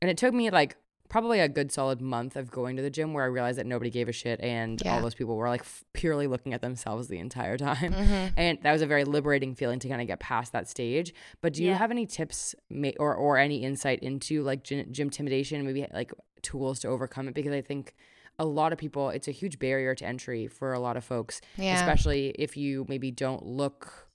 And 0.00 0.10
it 0.10 0.16
took 0.16 0.32
me 0.32 0.48
like 0.50 0.76
probably 1.10 1.40
a 1.40 1.48
good 1.48 1.72
solid 1.72 2.00
month 2.00 2.36
of 2.36 2.50
going 2.50 2.76
to 2.76 2.82
the 2.82 2.90
gym 2.90 3.12
where 3.14 3.24
I 3.24 3.28
realized 3.28 3.58
that 3.58 3.66
nobody 3.66 3.90
gave 3.90 4.08
a 4.08 4.12
shit 4.12 4.40
and 4.40 4.80
Yeah. 4.82 4.94
all 4.94 5.02
those 5.02 5.14
people 5.14 5.36
were 5.36 5.48
like 5.48 5.60
f- 5.62 5.84
purely 5.92 6.26
looking 6.26 6.52
at 6.54 6.60
themselves 6.62 7.08
the 7.08 7.18
entire 7.18 7.56
time. 7.58 7.92
hmm 7.92 8.26
And 8.36 8.58
that 8.62 8.72
was 8.72 8.80
a 8.82 8.86
very 8.86 9.04
liberating 9.04 9.54
feeling 9.54 9.78
to 9.80 9.88
kind 9.88 10.00
of 10.00 10.06
get 10.06 10.20
past 10.20 10.52
that 10.52 10.68
stage. 10.68 11.12
But 11.42 11.52
do 11.54 11.62
you 11.64 11.72
have 11.74 11.90
any 11.90 12.06
tips 12.06 12.54
ma- 12.70 12.92
or 12.98 13.14
or 13.14 13.36
any 13.36 13.62
insight 13.62 13.98
into 14.02 14.42
like 14.42 14.62
gym, 14.64 14.90
gym 14.90 15.08
intimidation, 15.08 15.64
maybe 15.66 15.86
like 15.92 16.12
tools 16.40 16.78
to 16.80 16.88
overcome 16.88 17.28
it? 17.28 17.34
Because 17.34 17.52
I 17.52 17.60
think 17.62 17.94
a 18.38 18.44
lot 18.44 18.72
of 18.72 18.78
people, 18.78 19.10
it's 19.10 19.28
a 19.28 19.32
huge 19.32 19.58
barrier 19.58 19.94
to 19.94 20.04
entry 20.06 20.46
for 20.46 20.72
a 20.72 20.78
lot 20.80 20.96
of 20.96 21.04
folks, 21.04 21.40
yeah 21.56 21.74
especially 21.74 22.30
if 22.38 22.56
you 22.56 22.86
maybe 22.88 23.10
don't 23.10 23.44
look 23.44 24.06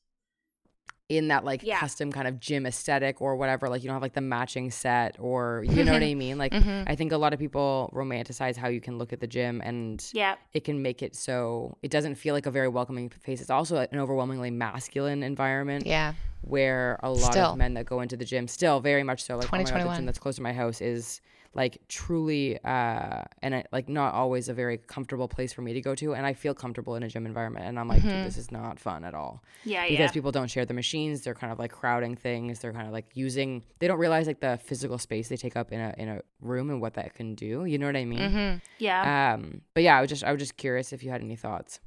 in 1.09 1.27
that 1.27 1.43
like 1.43 1.61
Yeah. 1.63 1.79
custom 1.79 2.11
kind 2.11 2.27
of 2.27 2.39
gym 2.39 2.65
aesthetic 2.65 3.21
or 3.21 3.35
whatever. 3.35 3.67
Like 3.69 3.83
you 3.83 3.87
don't 3.87 3.95
have 3.95 4.01
like 4.01 4.13
the 4.13 4.21
matching 4.21 4.71
set 4.71 5.17
or 5.19 5.63
you 5.67 5.83
know 5.83 5.91
what 5.91 6.01
I 6.01 6.13
mean? 6.25 6.37
Like 6.37 6.53
Mhm. 6.53 6.85
I 6.87 6.95
think 6.95 7.11
a 7.11 7.17
lot 7.17 7.33
of 7.33 7.39
people 7.39 7.91
romanticize 7.93 8.55
how 8.55 8.69
you 8.69 8.79
can 8.81 8.97
look 8.97 9.11
at 9.13 9.19
the 9.19 9.27
gym 9.27 9.61
and 9.63 10.03
Yeah. 10.13 10.35
it 10.53 10.63
can 10.63 10.81
make 10.81 11.03
it 11.03 11.15
so 11.15 11.77
it 11.83 11.91
doesn't 11.91 12.15
feel 12.15 12.33
like 12.33 12.45
a 12.45 12.51
very 12.51 12.69
welcoming 12.69 13.09
face. 13.09 13.41
It's 13.41 13.49
also 13.49 13.77
an 13.91 13.99
overwhelmingly 13.99 14.49
masculine 14.49 15.23
environment 15.23 15.85
Yeah. 15.85 16.13
where 16.41 16.99
a 17.03 17.11
lot 17.11 17.33
Still. 17.33 17.51
of 17.51 17.57
men 17.57 17.73
that 17.75 17.85
go 17.85 17.99
into 17.99 18.15
the 18.17 18.25
gym 18.25 18.47
still 18.47 18.79
very 18.79 19.03
much 19.03 19.23
so 19.23 19.35
like 19.37 19.49
oh 19.51 19.57
my 19.57 19.63
God, 19.63 19.81
the 19.91 19.95
gym 19.97 20.05
that's 20.05 20.19
close 20.19 20.37
to 20.37 20.41
my 20.41 20.53
house 20.53 20.79
is 20.81 21.19
like 21.55 21.77
truly 21.87 22.57
uh 22.63 23.21
and 23.43 23.53
I, 23.55 23.63
like 23.71 23.87
not 23.89 24.13
always 24.15 24.49
a 24.49 24.53
very 24.53 24.77
comfortable 24.77 25.27
place 25.27 25.53
for 25.53 25.61
me 25.61 25.73
to 25.73 25.81
go 25.81 25.93
to 25.95 26.15
and 26.15 26.25
I 26.25 26.33
feel 26.33 26.53
comfortable 26.53 26.95
in 26.95 27.03
a 27.03 27.07
gym 27.07 27.25
environment 27.25 27.65
and 27.65 27.79
I'm 27.79 27.87
like 27.87 28.01
Mhm. 28.01 28.09
dude, 28.09 28.25
this 28.25 28.37
is 28.37 28.51
not 28.51 28.79
fun 28.79 29.03
at 29.03 29.13
all 29.13 29.43
Yeah. 29.63 29.83
because 29.83 29.99
Yeah. 29.99 30.11
people 30.11 30.31
don't 30.31 30.49
share 30.49 30.65
the 30.65 30.73
machines 30.73 31.21
they're 31.21 31.35
kind 31.35 31.53
of 31.53 31.59
like 31.59 31.71
crowding 31.71 32.15
things 32.15 32.59
they're 32.59 32.73
kind 32.73 32.87
of 32.87 32.93
like 32.93 33.05
using 33.13 33.63
they 33.79 33.87
don't 33.87 33.99
realize 33.99 34.25
like 34.27 34.39
the 34.39 34.57
physical 34.63 34.97
space 34.97 35.27
they 35.29 35.37
take 35.37 35.55
up 35.55 35.71
in 35.71 35.79
a 35.79 35.93
in 35.97 36.09
a 36.09 36.21
room 36.41 36.69
and 36.69 36.81
what 36.81 36.95
that 36.95 37.13
can 37.13 37.35
do 37.35 37.65
you 37.65 37.77
know 37.77 37.85
what 37.85 37.95
I 37.95 38.05
mean 38.05 38.19
Mhm. 38.19 38.61
Yeah. 38.79 39.33
um 39.35 39.61
but 39.73 39.83
yeah 39.83 39.97
I 39.97 40.01
was 40.01 40.09
just 40.09 40.23
I 40.23 40.31
was 40.31 40.39
just 40.39 40.57
curious 40.57 40.91
if 40.91 41.03
you 41.03 41.11
had 41.11 41.21
any 41.21 41.35
thoughts 41.35 41.79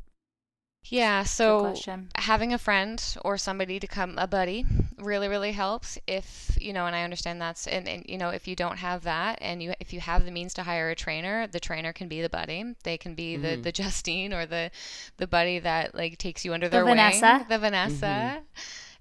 Yeah. 0.89 1.25
So 1.25 1.75
having 2.17 2.53
a 2.53 2.59
friend 2.59 3.03
or 3.25 3.37
somebody 3.37 3.79
to 3.79 3.87
come 3.87 4.17
a 4.19 4.27
buddy 4.27 4.65
really 4.99 5.29
really 5.29 5.53
helps 5.53 5.99
if 6.07 6.57
you 6.59 6.73
know 6.73 6.87
and 6.87 6.97
i 6.97 7.03
understand 7.03 7.39
that's 7.39 7.67
and, 7.67 7.87
and 7.87 8.05
you 8.09 8.17
know 8.17 8.31
if 8.31 8.49
you 8.49 8.57
don't 8.57 8.79
have 8.79 9.03
that 9.03 9.37
and 9.43 9.63
you 9.63 9.75
if 9.81 9.93
you 9.93 10.01
have 10.01 10.25
the 10.25 10.31
means 10.31 10.55
to 10.55 10.63
hire 10.63 10.89
a 10.89 10.95
trainer 10.95 11.47
the 11.47 11.61
trainer 11.61 11.93
can 11.93 12.09
be 12.09 12.23
the 12.23 12.31
buddy 12.31 12.65
they 12.85 12.97
can 12.97 13.15
be 13.15 13.37
the 13.37 13.59
Mhm. 13.59 13.63
the 13.65 13.73
justine 13.73 14.33
or 14.33 14.47
the 14.47 14.71
the 15.19 15.27
buddy 15.27 15.59
that 15.59 15.95
like 15.95 16.17
takes 16.17 16.43
you 16.45 16.55
under 16.55 16.69
The 16.69 16.71
their 16.71 16.85
Vanessa. 16.87 17.39
wing 17.41 17.47
the 17.51 17.59
vanessa 17.59 18.41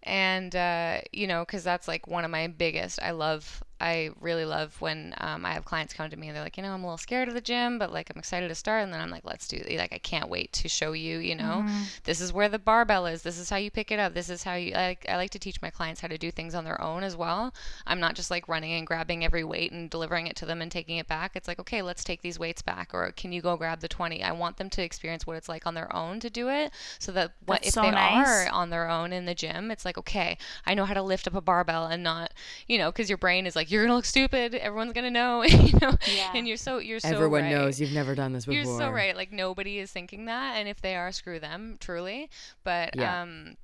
and 0.04 0.56
uh 0.56 1.00
you 1.14 1.28
know 1.28 1.46
because 1.46 1.64
that's 1.64 1.88
like 1.88 2.08
one 2.08 2.26
of 2.26 2.32
my 2.32 2.48
biggest 2.48 3.00
i 3.02 3.12
love 3.12 3.64
I 3.86 4.10
really 4.20 4.46
love 4.46 4.80
when 4.82 5.14
um, 5.20 5.46
I 5.46 5.52
have 5.54 5.66
clients 5.66 5.94
come 5.94 6.10
to 6.10 6.18
me 6.18 6.28
and 6.28 6.36
they're 6.36 6.44
like, 6.44 6.58
you 6.58 6.64
know, 6.64 6.72
I'm 6.74 6.84
a 6.84 6.88
little 6.88 6.98
scared 6.98 7.28
of 7.28 7.34
the 7.36 7.42
gym, 7.42 7.78
but 7.78 7.94
like 7.94 8.10
I'm 8.10 8.18
excited 8.20 8.48
to 8.50 8.56
start. 8.56 8.84
And 8.84 8.92
then 8.94 9.00
I'm 9.00 9.12
like, 9.12 9.26
let's 9.26 9.48
do 9.48 9.58
like 9.78 9.94
I 9.94 9.98
can't 10.00 10.30
wait 10.30 10.52
to 10.54 10.68
show 10.68 10.94
you. 10.94 11.20
You 11.20 11.36
know, 11.36 11.64
Mhm. 11.66 12.04
this 12.04 12.20
is 12.22 12.34
where 12.34 12.50
the 12.50 12.60
barbell 12.60 13.06
is. 13.06 13.22
This 13.22 13.38
is 13.38 13.50
how 13.50 13.58
you 13.58 13.70
pick 13.72 13.92
it 13.92 14.00
up. 14.00 14.14
This 14.14 14.30
is 14.30 14.44
how 14.44 14.56
you. 14.56 14.74
I 14.74 14.88
like 14.88 15.06
I 15.10 15.16
like 15.18 15.32
to 15.32 15.40
teach 15.40 15.62
my 15.62 15.70
clients 15.70 16.02
how 16.02 16.08
to 16.08 16.18
do 16.18 16.32
things 16.32 16.56
on 16.56 16.64
their 16.66 16.82
own 16.82 17.04
as 17.04 17.16
well. 17.16 17.54
I'm 17.86 18.00
not 18.00 18.16
just 18.16 18.32
like 18.32 18.48
running 18.48 18.72
and 18.74 18.88
grabbing 18.88 19.24
every 19.24 19.44
weight 19.44 19.72
and 19.72 19.90
delivering 19.90 20.28
it 20.28 20.36
to 20.38 20.46
them 20.46 20.62
and 20.62 20.72
taking 20.72 20.98
it 20.98 21.08
back. 21.08 21.36
It's 21.36 21.48
like, 21.48 21.60
okay, 21.60 21.82
let's 21.82 22.04
take 22.04 22.22
these 22.22 22.40
weights 22.40 22.62
back, 22.62 22.90
or 22.94 23.12
can 23.12 23.32
you 23.32 23.42
go 23.42 23.56
grab 23.58 23.82
the 23.82 23.88
20? 23.88 24.24
I 24.24 24.32
want 24.32 24.58
them 24.58 24.70
to 24.72 24.82
experience 24.84 25.28
what 25.28 25.38
it's 25.38 25.48
like 25.50 25.68
on 25.68 25.74
their 25.76 25.94
own 25.96 26.20
to 26.22 26.30
do 26.30 26.50
it, 26.50 26.72
so 27.00 27.12
that 27.12 27.34
what 27.46 27.58
That's 27.62 27.68
if 27.68 27.74
so 27.76 27.82
they 27.84 27.92
nice. 27.92 28.28
are 28.28 28.50
on 28.52 28.70
their 28.72 28.90
own 28.90 29.14
in 29.14 29.26
the 29.26 29.36
gym, 29.36 29.70
it's 29.72 29.86
like, 29.86 29.98
okay, 29.98 30.38
I 30.66 30.74
know 30.74 30.86
how 30.86 30.94
to 30.96 31.02
lift 31.04 31.28
up 31.28 31.36
a 31.36 31.42
barbell 31.42 31.86
and 31.86 32.04
not, 32.04 32.34
you 32.68 32.78
know, 32.78 32.92
because 32.92 33.10
your 33.10 33.18
brain 33.18 33.46
is 33.46 33.56
like, 33.56 33.70
you're 33.76 33.84
gonna 33.84 33.96
look 33.96 34.06
stupid. 34.06 34.56
Everyone's 34.56 34.94
gonna 34.94 35.12
know, 35.12 35.44
you 35.44 35.78
know, 35.82 35.96
Yeah. 36.08 36.32
and 36.34 36.48
you're 36.48 36.58
so 36.58 36.80
you're 36.80 37.00
so 37.00 37.10
everyone 37.10 37.44
right. 37.44 37.52
knows 37.52 37.80
you've 37.80 37.92
never 37.94 38.16
done 38.16 38.34
this 38.34 38.46
before 38.46 38.56
You're 38.56 38.80
so 38.80 38.90
right. 38.90 39.16
Like 39.16 39.32
nobody 39.32 39.80
is 39.80 39.92
thinking 39.92 40.26
that, 40.26 40.56
and 40.56 40.68
if 40.68 40.82
they 40.82 40.96
are, 40.96 41.12
screw 41.12 41.40
them, 41.40 41.78
truly. 41.80 42.30
But 42.64 42.96
Yeah. 42.96 43.22
um, 43.22 43.58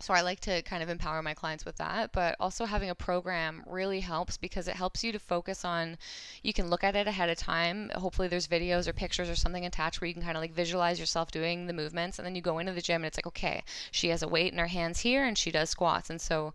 so 0.00 0.12
I 0.12 0.20
like 0.20 0.40
to 0.40 0.62
kind 0.62 0.82
of 0.82 0.88
empower 0.88 1.22
my 1.22 1.34
clients 1.34 1.64
with 1.64 1.76
that. 1.76 2.12
But 2.12 2.36
also 2.38 2.64
having 2.64 2.90
a 2.90 2.94
program 2.94 3.62
really 3.66 4.00
helps 4.00 4.36
because 4.36 4.68
it 4.68 4.76
helps 4.76 5.02
you 5.02 5.12
to 5.12 5.18
focus 5.18 5.64
on. 5.64 5.96
You 6.42 6.52
can 6.52 6.68
look 6.68 6.84
at 6.84 6.96
it 6.96 7.06
ahead 7.06 7.28
of 7.28 7.38
time. 7.38 7.90
Hopefully, 7.94 8.28
there's 8.28 8.46
videos 8.46 8.86
or 8.86 8.92
pictures 8.92 9.30
or 9.30 9.34
something 9.34 9.64
attached 9.64 10.00
where 10.00 10.08
you 10.08 10.14
can 10.14 10.22
kind 10.22 10.36
of 10.36 10.42
like 10.42 10.52
visualize 10.52 11.00
yourself 11.00 11.30
doing 11.30 11.66
the 11.66 11.72
movements, 11.72 12.18
and 12.18 12.26
then 12.26 12.34
you 12.34 12.42
go 12.42 12.58
into 12.58 12.72
the 12.72 12.82
gym 12.82 12.96
and 12.96 13.06
it's 13.06 13.18
like, 13.18 13.26
okay, 13.26 13.62
she 13.90 14.08
has 14.08 14.22
a 14.22 14.28
weight 14.28 14.52
in 14.52 14.58
her 14.58 14.66
hands 14.66 15.00
here, 15.00 15.24
and 15.24 15.38
she 15.38 15.50
does 15.50 15.70
squats, 15.70 16.10
and 16.10 16.20
so 16.20 16.52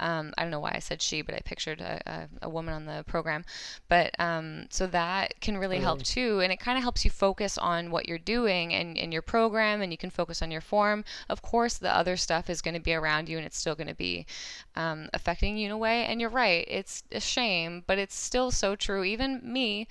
um, 0.00 0.32
I 0.38 0.42
don't 0.42 0.50
know 0.50 0.60
why 0.60 0.72
I 0.74 0.80
said 0.80 1.02
she, 1.02 1.22
but 1.22 1.34
I 1.34 1.40
pictured 1.44 1.80
a, 1.80 2.00
a, 2.06 2.46
a 2.46 2.48
woman 2.48 2.74
on 2.74 2.86
the 2.86 3.04
program. 3.06 3.44
But 3.88 4.18
um, 4.18 4.66
so 4.70 4.86
that 4.88 5.40
can 5.40 5.58
really 5.58 5.78
help 5.78 6.02
too. 6.02 6.40
And 6.40 6.52
it 6.52 6.60
kind 6.60 6.76
of 6.76 6.82
helps 6.82 7.04
you 7.04 7.10
focus 7.10 7.58
on 7.58 7.90
what 7.90 8.08
you're 8.08 8.18
doing 8.18 8.72
and, 8.74 8.96
and 8.96 9.12
your 9.12 9.22
program, 9.22 9.82
and 9.82 9.92
you 9.92 9.98
can 9.98 10.10
focus 10.10 10.42
on 10.42 10.50
your 10.50 10.60
form. 10.60 11.04
Of 11.28 11.42
course, 11.42 11.78
the 11.78 11.94
other 11.94 12.16
stuff 12.16 12.48
is 12.48 12.60
going 12.60 12.74
to 12.74 12.80
be 12.84 12.94
around 12.94 13.28
you 13.28 13.36
and 13.36 13.46
it's 13.46 13.58
still 13.58 13.74
going 13.74 13.88
to 13.88 13.94
be 13.94 14.26
um, 14.76 15.08
affecting 15.12 15.56
you 15.56 15.66
in 15.66 15.72
a 15.72 15.78
way. 15.78 16.04
And 16.06 16.20
you're 16.20 16.30
right, 16.30 16.64
it's 16.68 17.02
a 17.10 17.20
shame, 17.20 17.82
but 17.86 17.98
it's 17.98 18.14
still 18.14 18.50
so 18.50 18.76
true. 18.76 19.02
Even 19.04 19.40
me, 19.42 19.88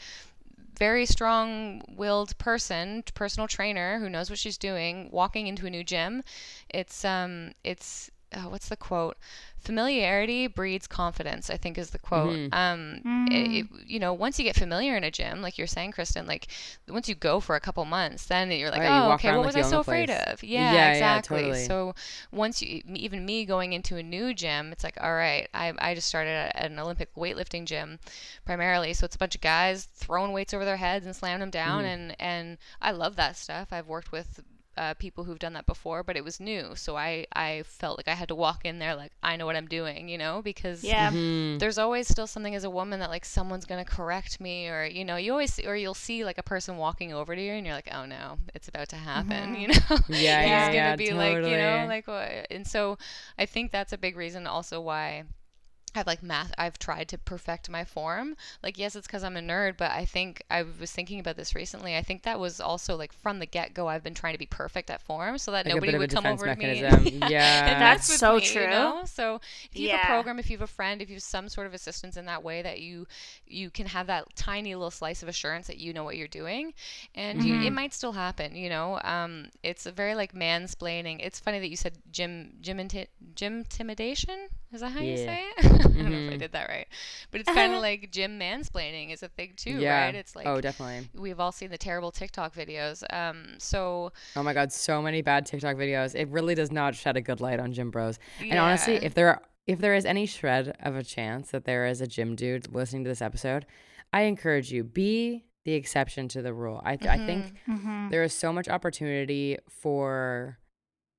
very 0.78 1.06
strong 1.06 1.84
willed 1.96 2.38
person, 2.38 3.04
personal 3.14 3.48
trainer 3.48 4.00
who 4.00 4.10
knows 4.10 4.30
what 4.30 4.40
she's 4.40 4.58
doing, 4.58 5.10
walking 5.12 5.48
into 5.48 5.66
a 5.66 5.70
new 5.70 5.84
gym, 5.84 6.24
it's 6.70 7.06
um 7.06 7.52
it's 7.64 8.10
oh, 8.36 8.50
what's 8.50 8.70
the 8.70 8.78
quote? 8.78 9.18
Familiarity 9.64 10.48
breeds 10.48 10.88
confidence, 10.88 11.50
I 11.50 11.58
think 11.58 11.78
is 11.78 11.92
the 11.92 12.00
quote. 12.00 12.36
Mhm. 12.38 12.54
Um 12.54 13.02
Mm. 13.06 13.32
it, 13.32 13.60
it- 13.66 13.68
you 13.88 14.00
know, 14.00 14.14
once 14.14 14.38
you 14.40 14.46
get 14.46 14.56
familiar 14.56 14.96
in 14.98 15.04
a 15.04 15.12
gym, 15.12 15.42
like 15.42 15.58
you're 15.58 15.68
saying, 15.68 15.92
Kristen, 15.92 16.26
like 16.28 16.48
once 16.88 17.08
you 17.10 17.16
go 17.16 17.40
for 17.40 17.56
a 17.56 17.60
couple 17.60 17.84
months, 17.86 18.26
then 18.26 18.52
you're 18.52 18.72
like, 18.72 18.82
Right, 18.82 19.00
oh, 19.00 19.08
walk 19.10 19.20
okay, 19.20 19.30
what 19.32 19.38
like 19.46 19.46
was 19.48 19.56
I 19.56 19.62
so 19.62 19.80
afraid 19.80 20.10
place. 20.10 20.24
of? 20.28 20.44
Yeah, 20.44 20.60
Yeah, 20.74 20.74
yeah, 20.74 20.90
exactly. 20.92 21.42
totally. 21.42 21.66
So 21.66 21.96
once 22.32 22.62
you, 22.62 22.82
even 22.94 23.26
me 23.26 23.46
going 23.46 23.74
into 23.74 23.98
a 23.98 24.04
new 24.04 24.34
gym, 24.34 24.72
it's 24.72 24.84
like, 24.84 24.98
all 25.02 25.14
right, 25.14 25.48
I, 25.54 25.74
I 25.80 25.94
just 25.96 26.08
started 26.08 26.32
at, 26.32 26.56
at 26.56 26.72
an 26.72 26.80
Olympic 26.80 27.14
weightlifting 27.16 27.66
gym 27.66 28.00
primarily. 28.46 28.94
So 28.94 29.06
it's 29.06 29.16
a 29.16 29.20
bunch 29.20 29.36
of 29.36 29.42
guys 29.42 29.86
throwing 29.94 30.32
weights 30.34 30.54
over 30.54 30.66
their 30.66 30.78
heads 30.78 31.06
and 31.06 31.16
slamming 31.16 31.40
them 31.40 31.50
down. 31.52 31.84
Mhm. 31.84 31.94
And, 31.94 32.16
and 32.20 32.58
I 32.82 32.92
love 32.92 33.16
that 33.16 33.38
stuff. 33.38 33.70
I've 33.72 33.88
worked 33.88 34.12
with 34.12 34.42
uh, 34.78 34.94
people 34.96 35.24
who've 35.24 35.40
done 35.40 35.54
that 35.54 35.66
before, 35.66 36.04
but 36.04 36.16
it 36.18 36.24
was 36.24 36.40
new. 36.40 36.76
So 36.76 36.96
I, 36.98 37.26
I 37.36 37.64
felt 37.66 37.98
like 37.98 38.08
I 38.08 38.16
had 38.16 38.28
to 38.30 38.36
walk 38.36 38.66
in 38.66 38.80
there 38.80 38.96
like, 38.96 39.12
I 39.22 39.36
know 39.36 39.46
what 39.46 39.56
I'm 39.56 39.68
doing, 39.68 40.10
you 40.10 40.18
know, 40.18 40.42
because 40.42 40.84
Yeah. 40.84 41.12
Mhm. 41.12 41.60
there's 41.60 41.78
always 41.78 42.08
still 42.08 42.28
something 42.28 42.56
as 42.56 42.64
a 42.64 42.70
woman 42.70 43.00
that 43.00 43.10
like 43.10 43.26
someone's 43.26 43.66
gonna 43.66 43.86
correct 43.86 44.40
me 44.40 44.68
or 44.68 44.84
you 44.86 45.06
know 45.06 45.16
you 45.16 45.32
always 45.32 45.60
or 45.60 45.76
you'll 45.76 45.94
see 45.94 46.26
like 46.26 46.38
a 46.38 46.44
person 46.44 46.78
walking 46.78 47.14
over 47.14 47.36
to 47.36 47.42
you 47.42 47.54
and 47.54 47.66
you're 47.66 47.76
like 47.76 47.90
oh 47.94 48.06
no 48.06 48.38
it's 48.54 48.68
about 48.68 48.90
to 48.90 48.96
happen 48.96 49.54
Mhm. 49.54 49.58
you 49.62 49.68
know 49.68 49.98
Yeah, 50.08 50.44
He's 50.44 50.68
yeah, 50.68 50.70
gonna 50.70 50.94
yeah, 50.94 50.96
be 50.96 51.14
like 51.14 51.46
you 51.46 51.58
know 51.58 51.86
like 51.88 52.08
what 52.08 52.48
and 52.52 52.66
so 52.68 52.98
I 53.38 53.46
think 53.46 53.72
that's 53.72 53.94
a 53.94 53.98
big 53.98 54.16
reason 54.18 54.48
also 54.48 54.82
why 54.82 55.24
I've 55.96 56.08
like 56.08 56.24
math 56.24 56.54
I've 56.58 56.80
tried 56.80 57.08
to 57.10 57.18
perfect 57.18 57.70
my 57.70 57.84
form 57.86 58.36
like 58.64 58.78
yes 58.78 58.96
it's 58.96 59.08
because 59.08 59.24
I'm 59.24 59.38
a 59.38 59.42
nerd 59.42 59.78
but 59.78 59.92
I 59.92 60.06
think 60.06 60.44
I 60.50 60.64
was 60.64 60.92
thinking 60.92 61.20
about 61.20 61.36
this 61.38 61.56
recently 61.56 61.96
I 61.96 62.02
think 62.02 62.24
that 62.24 62.40
was 62.40 62.60
also 62.60 62.96
like 62.96 63.14
from 63.14 63.40
the 63.40 63.46
get-go 63.46 63.88
I've 63.88 64.04
been 64.04 64.14
trying 64.14 64.34
to 64.34 64.40
be 64.40 64.46
perfect 64.46 64.90
at 64.90 65.02
form 65.02 65.38
so 65.38 65.52
that 65.52 65.66
Like 65.66 65.76
nobody 65.76 65.86
bit 65.86 65.96
of 65.96 66.02
a 66.02 66.08
would 66.08 66.12
come 66.12 66.26
defense 66.26 66.28
over 66.28 66.50
to 66.50 66.56
me 66.58 66.80
mechanism. 66.82 67.08
and, 67.22 67.24
Yeah. 67.24 67.64
and 67.66 67.80
That's 67.80 68.08
mess 68.08 68.10
so 68.10 68.40
me, 68.40 68.40
true. 68.40 68.62
you 68.62 68.68
know? 68.68 69.02
so 69.06 69.40
if 69.72 69.80
you 69.80 69.84
have 69.90 69.94
a 69.94 70.00
program 70.00 70.40
if 70.40 70.50
you 70.50 70.58
have 70.58 70.64
a 70.64 70.68
friend 70.72 71.02
if 71.02 71.10
you 71.10 71.16
have 71.16 71.24
some 71.24 71.50
sort 71.50 71.68
of 71.68 71.74
assistance 71.74 72.18
in 72.18 72.26
that 72.26 72.44
way 72.44 72.62
that 72.62 72.82
you 72.82 73.08
you 73.48 73.70
can 73.70 73.88
have 73.88 74.08
that 74.08 74.26
tiny 74.36 74.76
little 74.76 74.92
slice 74.92 75.22
of 75.24 75.30
assurance 75.30 75.68
that 75.68 75.78
you 75.78 75.94
know 75.94 76.04
what 76.04 76.18
you're 76.18 76.28
doing 76.28 76.74
and 77.16 77.42
you, 77.42 77.56
it 77.56 77.72
Mhm. 77.72 77.74
might 77.74 77.94
still 77.94 78.14
happen 78.14 78.56
you 78.56 78.70
know 78.70 79.00
um 79.04 79.48
it's 79.64 79.86
a 79.86 79.92
very 79.92 80.16
like 80.16 80.34
mansplaining 80.34 81.18
it's 81.22 81.40
funny 81.40 81.60
that 81.60 81.70
you 81.70 81.78
said 81.78 81.94
gym 82.12 82.54
gym 82.62 82.78
inti- 82.78 83.08
gym 83.36 83.60
intimidation 83.60 84.48
is 84.72 84.82
that 84.82 84.92
how 84.92 85.02
you 85.02 85.18
say 85.18 85.44
it 85.58 85.82
i 86.00 86.02
don't 86.02 86.12
know 86.12 86.18
if 86.18 86.30
i 86.30 86.36
Mhm. 86.36 86.40
did 86.40 86.52
that 86.54 86.70
right 86.70 86.88
but 87.32 87.42
it's 87.42 87.50
kind 87.50 87.74
of 87.74 87.82
like 87.82 88.12
gym 88.12 88.40
mansplaining 88.40 89.12
is 89.14 89.24
a 89.24 89.30
thing 89.30 89.54
too 89.56 89.78
yeah. 89.80 90.06
right 90.06 90.16
it's 90.16 90.36
like 90.36 90.48
oh, 90.48 90.60
definitely. 90.62 91.10
we've 91.16 91.40
all 91.40 91.52
seen 91.52 91.70
the 91.70 91.78
terrible 91.78 92.12
tiktok 92.12 92.54
videos 92.56 93.04
um 93.14 93.56
so 93.58 94.12
Oh 94.36 94.44
my 94.44 94.54
god, 94.54 94.72
so 94.72 95.02
many 95.02 95.22
bad 95.22 95.46
TikTok 95.46 95.76
videos. 95.76 96.16
It 96.16 96.28
really 96.30 96.56
does 96.56 96.72
not 96.72 96.96
shed 96.96 97.16
a 97.18 97.22
good 97.22 97.40
light 97.42 97.60
on 97.60 97.72
gym 97.74 97.92
bros. 97.92 98.18
And 98.40 98.58
honestly, 98.60 98.96
if 99.04 99.14
there 99.14 99.28
are, 99.30 99.42
if 99.68 99.80
there 99.80 99.94
is 99.94 100.06
any 100.06 100.26
shred 100.26 100.76
of 100.82 100.96
a 100.96 101.04
chance 101.04 101.52
that 101.52 101.66
there 101.66 101.86
is 101.86 102.02
a 102.02 102.08
gym 102.08 102.36
dude 102.36 102.74
listening 102.74 103.04
to 103.04 103.10
this 103.10 103.22
episode, 103.22 103.66
I 104.12 104.22
encourage 104.24 104.72
you 104.72 104.84
be 104.84 105.46
the 105.66 105.74
exception 105.74 106.28
to 106.30 106.42
the 106.42 106.54
rule. 106.54 106.82
I 106.84 106.94
I 106.94 107.18
think 107.18 107.54
Mhm. 107.68 108.10
there 108.10 108.24
is 108.24 108.34
so 108.34 108.52
much 108.52 108.68
opportunity 108.68 109.58
for 109.70 110.58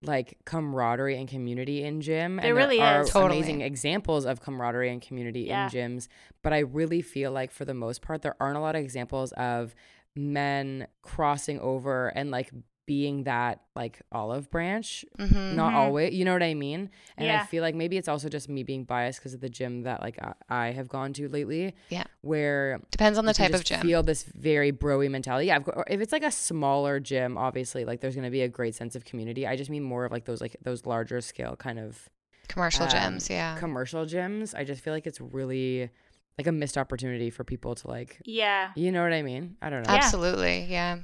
like 0.04 0.38
camaraderie 0.44 1.18
and 1.18 1.28
community 1.28 1.82
in 1.82 2.00
gym 2.00 2.36
There 2.36 2.46
and 2.46 2.56
really 2.56 2.78
there 2.78 2.86
are 2.98 3.02
is. 3.02 3.10
Totally. 3.10 3.38
amazing 3.38 3.60
examples 3.62 4.24
of 4.26 4.40
camaraderie 4.40 4.90
and 4.90 5.00
community 5.02 5.42
Yeah. 5.42 5.64
in 5.66 5.70
gyms 5.70 6.08
but 6.42 6.52
i 6.52 6.58
really 6.58 7.02
feel 7.02 7.32
like 7.32 7.50
for 7.50 7.64
the 7.64 7.74
most 7.74 8.02
part 8.02 8.22
there 8.22 8.36
aren't 8.40 8.56
a 8.56 8.60
lot 8.60 8.76
of 8.76 8.82
examples 8.82 9.32
of 9.32 9.74
men 10.16 10.86
crossing 11.02 11.58
over 11.60 12.08
and 12.08 12.30
like 12.30 12.50
being 12.86 13.24
that 13.24 13.60
like 13.74 14.02
olive 14.12 14.50
branch 14.50 15.04
Mhm. 15.18 15.52
not 15.54 15.72
Mhm. 15.72 15.76
always 15.76 16.12
you 16.14 16.24
know 16.24 16.32
what 16.34 16.42
i 16.42 16.52
mean 16.52 16.90
and 17.16 17.26
Yeah. 17.26 17.42
i 17.42 17.46
feel 17.46 17.62
like 17.62 17.74
maybe 17.74 17.96
it's 17.96 18.08
also 18.08 18.28
just 18.28 18.48
me 18.48 18.62
being 18.62 18.84
biased 18.84 19.20
because 19.20 19.32
of 19.32 19.40
the 19.40 19.48
gym 19.48 19.82
that 19.82 20.02
like 20.02 20.18
I, 20.22 20.34
I 20.48 20.70
have 20.72 20.88
gone 20.88 21.12
to 21.14 21.28
lately 21.28 21.74
Yeah. 21.88 22.04
where 22.20 22.80
depends 22.90 23.18
on 23.18 23.24
the 23.24 23.32
type 23.34 23.54
of 23.54 23.64
gym 23.64 23.80
Feel 23.80 24.02
this 24.02 24.24
very 24.24 24.70
broy 24.72 25.10
mentality. 25.10 25.46
Yeah, 25.46 25.58
if 25.88 26.00
it's 26.00 26.12
like 26.12 26.22
a 26.24 26.30
smaller 26.30 27.00
gym, 27.00 27.36
obviously, 27.38 27.84
like 27.84 28.00
there's 28.00 28.14
gonna 28.16 28.30
be 28.30 28.42
a 28.42 28.48
great 28.48 28.74
sense 28.74 28.94
of 28.96 29.04
community. 29.04 29.46
I 29.46 29.56
just 29.56 29.70
mean 29.70 29.82
more 29.82 30.04
of 30.04 30.12
like 30.12 30.24
those 30.26 30.40
like 30.40 30.56
those 30.62 30.86
larger 30.86 31.20
scale 31.20 31.56
kind 31.56 31.78
of 31.78 32.08
commercial 32.48 32.84
um, 32.84 32.90
gyms 32.90 33.30
yeah 33.30 33.56
commercial 33.58 34.04
gyms. 34.06 34.54
I 34.54 34.64
just 34.64 34.82
feel 34.82 34.92
like 34.92 35.06
it's 35.06 35.20
really 35.20 35.90
like 36.38 36.46
a 36.46 36.52
missed 36.52 36.76
opportunity 36.76 37.30
for 37.30 37.44
people 37.44 37.74
to 37.76 37.88
like, 37.88 38.20
Yeah. 38.24 38.72
you 38.74 38.90
know 38.92 39.02
what 39.02 39.12
I 39.12 39.22
mean? 39.22 39.56
I 39.62 39.70
don't 39.70 39.86
know. 39.86 39.92
Absolutely 39.94 40.64
yeah 40.68 40.98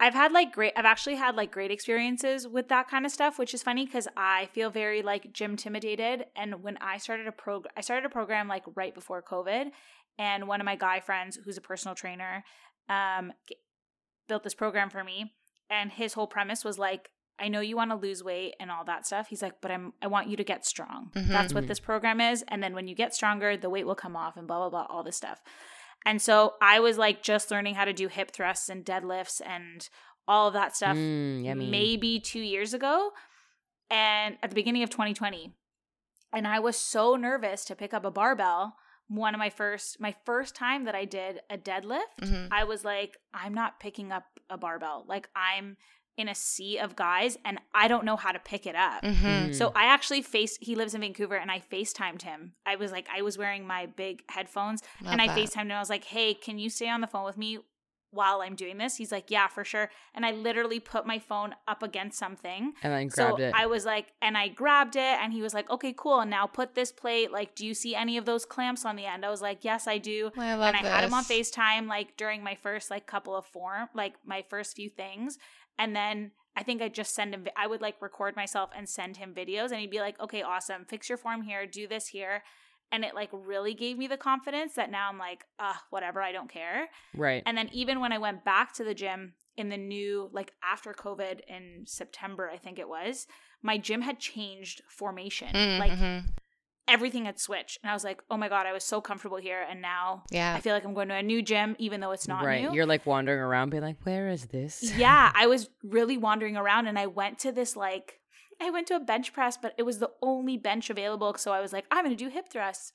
I've 0.00 0.14
had 0.14 0.32
like 0.32 0.52
great 0.52 0.72
I've 0.76 0.86
actually 0.86 1.16
had 1.16 1.36
like 1.36 1.52
great 1.52 1.70
experiences 1.70 2.48
with 2.48 2.68
that 2.68 2.88
kind 2.88 3.04
of 3.06 3.12
stuff, 3.12 3.38
which 3.38 3.52
is 3.54 3.62
funny 3.62 3.86
cuz 3.86 4.08
I 4.16 4.46
feel 4.46 4.70
very 4.70 5.02
like 5.02 5.32
gym 5.32 5.52
intimidated 5.52 6.26
and 6.34 6.62
when 6.62 6.76
I 6.78 6.96
started 6.96 7.26
a 7.26 7.32
program 7.32 7.72
I 7.76 7.82
started 7.82 8.06
a 8.06 8.10
program 8.10 8.48
like 8.48 8.64
right 8.74 8.94
before 8.94 9.22
COVID 9.22 9.70
and 10.18 10.48
one 10.48 10.60
of 10.60 10.64
my 10.64 10.76
guy 10.76 11.00
friends 11.00 11.38
who's 11.44 11.58
a 11.58 11.60
personal 11.60 11.94
trainer 11.94 12.44
um 12.88 13.32
built 14.26 14.42
this 14.42 14.54
program 14.54 14.90
for 14.90 15.04
me 15.04 15.34
and 15.68 15.92
his 15.92 16.14
whole 16.14 16.26
premise 16.26 16.64
was 16.64 16.78
like 16.78 17.10
I 17.42 17.48
know 17.48 17.60
you 17.60 17.74
want 17.74 17.90
to 17.90 17.96
lose 17.96 18.22
weight 18.22 18.54
and 18.60 18.70
all 18.70 18.84
that 18.84 19.06
stuff. 19.06 19.28
He's 19.28 19.40
like, 19.40 19.62
but 19.62 19.70
I'm 19.70 19.94
I 20.02 20.08
want 20.08 20.28
you 20.28 20.36
to 20.36 20.44
get 20.44 20.66
strong. 20.66 21.10
Mhm. 21.14 21.28
That's 21.28 21.54
what 21.54 21.68
this 21.68 21.80
program 21.80 22.20
is. 22.20 22.44
And 22.48 22.62
then 22.62 22.74
when 22.74 22.86
you 22.86 22.94
get 22.94 23.14
stronger, 23.14 23.56
the 23.56 23.70
weight 23.70 23.86
will 23.86 23.94
come 23.94 24.14
off 24.14 24.36
and 24.36 24.46
blah 24.46 24.58
blah 24.58 24.68
blah, 24.68 24.86
all 24.90 25.02
this 25.02 25.16
stuff. 25.16 25.40
And 26.06 26.20
so 26.22 26.54
I 26.62 26.80
was 26.80 26.96
like 26.98 27.22
just 27.22 27.50
learning 27.50 27.74
how 27.74 27.84
to 27.84 27.92
do 27.92 28.08
hip 28.08 28.30
thrusts 28.32 28.68
and 28.68 28.84
deadlifts 28.84 29.40
and 29.44 29.88
all 30.26 30.48
of 30.48 30.54
that 30.54 30.74
stuff 30.76 30.96
Mm, 30.96 31.70
maybe 31.70 32.20
two 32.20 32.40
years 32.40 32.72
ago. 32.74 33.10
And 33.90 34.36
at 34.42 34.50
the 34.50 34.54
beginning 34.54 34.82
of 34.82 34.90
2020. 34.90 35.52
And 36.32 36.46
I 36.46 36.60
was 36.60 36.76
so 36.76 37.16
nervous 37.16 37.64
to 37.66 37.74
pick 37.74 37.92
up 37.92 38.04
a 38.04 38.10
barbell. 38.10 38.76
One 39.08 39.34
of 39.34 39.38
my 39.40 39.50
first 39.50 40.00
my 40.00 40.14
first 40.24 40.54
time 40.54 40.84
that 40.84 40.94
I 40.94 41.04
did 41.04 41.40
a 41.50 41.58
deadlift, 41.58 42.20
Mhm. 42.22 42.48
I 42.52 42.62
was 42.64 42.84
like, 42.84 43.16
I'm 43.34 43.52
not 43.52 43.80
picking 43.80 44.12
up 44.12 44.24
a 44.48 44.56
barbell. 44.56 45.04
Like 45.08 45.28
I'm 45.34 45.76
in 46.20 46.28
a 46.28 46.34
sea 46.34 46.78
of 46.78 46.94
guys 46.94 47.36
and 47.44 47.58
I 47.74 47.88
don't 47.88 48.04
know 48.04 48.16
how 48.16 48.30
to 48.32 48.38
pick 48.38 48.66
it 48.66 48.76
up. 48.76 49.02
Mhm. 49.02 49.48
Mm. 49.48 49.54
So 49.54 49.72
I 49.74 49.86
actually 49.86 50.22
faced 50.22 50.58
he 50.60 50.74
lives 50.74 50.94
in 50.94 51.00
Vancouver 51.00 51.36
and 51.36 51.50
I 51.50 51.60
FaceTimed 51.60 52.22
him. 52.22 52.54
I 52.66 52.76
was 52.76 52.92
like 52.92 53.08
I 53.12 53.22
was 53.22 53.36
wearing 53.38 53.66
my 53.66 53.86
big 53.86 54.22
headphones 54.28 54.82
Love 55.02 55.12
and 55.12 55.20
I 55.22 55.26
that. 55.28 55.36
FaceTimed 55.38 55.66
him. 55.70 55.72
I 55.72 55.80
was 55.80 55.90
like, 55.90 56.04
"Hey, 56.04 56.34
can 56.34 56.58
you 56.58 56.70
stay 56.70 56.88
on 56.88 57.00
the 57.00 57.06
phone 57.06 57.24
with 57.24 57.36
me 57.38 57.58
while 58.12 58.40
I'm 58.42 58.56
doing 58.56 58.76
this?" 58.78 58.96
He's 58.96 59.12
like, 59.12 59.30
"Yeah, 59.30 59.46
for 59.46 59.64
sure." 59.64 59.88
And 60.14 60.26
I 60.26 60.32
literally 60.32 60.80
put 60.80 61.06
my 61.06 61.18
phone 61.20 61.54
up 61.68 61.82
against 61.82 62.18
something. 62.18 62.72
and 62.82 62.92
then 62.92 63.08
So 63.10 63.26
grabbed 63.36 63.40
it. 63.40 63.54
I 63.56 63.66
was 63.66 63.84
like, 63.84 64.06
and 64.20 64.36
I 64.36 64.48
grabbed 64.48 64.96
it, 64.96 65.00
and 65.22 65.32
he 65.32 65.42
was 65.42 65.54
like, 65.54 65.70
"Okay, 65.70 65.94
cool. 65.96 66.18
And 66.20 66.30
now 66.30 66.46
put 66.46 66.74
this 66.74 66.90
plate. 66.90 67.30
Like, 67.30 67.54
do 67.54 67.64
you 67.64 67.72
see 67.72 67.94
any 67.94 68.16
of 68.18 68.24
those 68.24 68.44
clamps 68.44 68.84
on 68.84 68.96
the 68.96 69.06
end?" 69.06 69.24
I 69.24 69.30
was 69.30 69.40
like, 69.42 69.64
"Yes, 69.64 69.86
I 69.86 69.98
do." 69.98 70.32
I 70.36 70.54
love 70.54 70.74
and 70.74 70.84
I 70.86 70.90
had 70.90 71.04
him 71.04 71.14
on. 71.14 71.22
FaceTime 71.24 71.86
like 71.86 72.16
during 72.16 72.42
my 72.42 72.56
first 72.56 72.90
like 72.90 73.06
couple 73.06 73.36
of 73.36 73.46
form, 73.46 73.88
like 73.94 74.14
my 74.24 74.42
first 74.50 74.74
few 74.74 74.90
things. 74.90 75.38
And 75.80 75.96
then 75.96 76.32
I 76.54 76.62
think 76.62 76.82
I 76.82 76.88
just 76.88 77.14
send 77.14 77.34
him, 77.34 77.46
I 77.56 77.66
would 77.66 77.80
like 77.80 78.00
record 78.02 78.36
myself 78.36 78.70
and 78.76 78.86
send 78.88 79.16
him 79.16 79.34
videos 79.34 79.70
and 79.70 79.80
he'd 79.80 79.90
be 79.90 80.00
like, 80.00 80.20
okay, 80.20 80.42
awesome. 80.42 80.84
Fix 80.84 81.08
your 81.08 81.16
form 81.18 81.42
here, 81.42 81.66
do 81.66 81.88
this 81.88 82.06
here. 82.08 82.42
And 82.92 83.04
it 83.04 83.14
like 83.14 83.30
really 83.32 83.72
gave 83.72 83.96
me 83.96 84.06
the 84.06 84.16
confidence 84.18 84.74
that 84.74 84.90
now 84.90 85.08
I'm 85.08 85.18
like, 85.18 85.44
ah, 85.58 85.82
whatever, 85.90 86.20
I 86.20 86.32
don't 86.32 86.50
care. 86.50 86.88
right. 87.14 87.42
And 87.46 87.56
then 87.56 87.70
even 87.72 88.00
when 88.00 88.12
I 88.12 88.18
went 88.18 88.44
back 88.44 88.74
to 88.74 88.84
the 88.84 88.94
gym 88.94 89.34
in 89.56 89.70
the 89.70 89.76
new, 89.78 90.28
like 90.32 90.52
after 90.62 90.92
COVID 90.92 91.40
in 91.48 91.84
September, 91.86 92.50
I 92.52 92.58
think 92.58 92.78
it 92.78 92.88
was, 92.88 93.26
my 93.62 93.78
gym 93.78 94.02
had 94.02 94.18
changed 94.18 94.82
formation. 94.88 95.54
Like 95.78 95.92
Mhm. 95.92 96.24
Everything 96.90 97.24
had 97.24 97.38
switched. 97.38 97.78
And 97.82 97.90
I 97.90 97.94
was 97.94 98.04
like, 98.04 98.22
oh 98.30 98.36
my 98.36 98.48
God, 98.48 98.66
I 98.66 98.72
was 98.72 98.84
so 98.84 99.00
comfortable 99.00 99.38
here. 99.38 99.64
And 99.68 99.80
now 99.80 100.24
yeah. 100.30 100.54
I 100.54 100.60
feel 100.60 100.74
like 100.74 100.84
I'm 100.84 100.92
going 100.92 101.08
to 101.08 101.14
a 101.14 101.22
new 101.22 101.40
gym, 101.40 101.76
even 101.78 102.00
though 102.00 102.10
it's 102.10 102.28
not 102.28 102.44
right. 102.44 102.62
new. 102.62 102.74
You're 102.74 102.86
like 102.86 103.06
wandering 103.06 103.40
around 103.40 103.70
being 103.70 103.82
like, 103.82 103.98
where 104.02 104.28
is 104.28 104.46
this? 104.46 104.92
yeah, 104.96 105.30
I 105.34 105.46
was 105.46 105.70
really 105.82 106.16
wandering 106.16 106.56
around 106.56 106.88
and 106.88 106.98
I 106.98 107.06
went 107.06 107.38
to 107.40 107.52
this 107.52 107.76
like, 107.76 108.20
I 108.60 108.70
went 108.70 108.88
to 108.88 108.96
a 108.96 109.00
bench 109.00 109.32
press, 109.32 109.56
but 109.56 109.74
it 109.78 109.84
was 109.84 110.00
the 110.00 110.10
only 110.20 110.58
bench 110.58 110.90
available. 110.90 111.34
So 111.38 111.52
I 111.52 111.60
was 111.60 111.72
like, 111.72 111.86
I'm 111.90 112.04
going 112.04 112.16
to 112.16 112.24
do 112.24 112.28
hip 112.28 112.50
thrusts. 112.50 112.92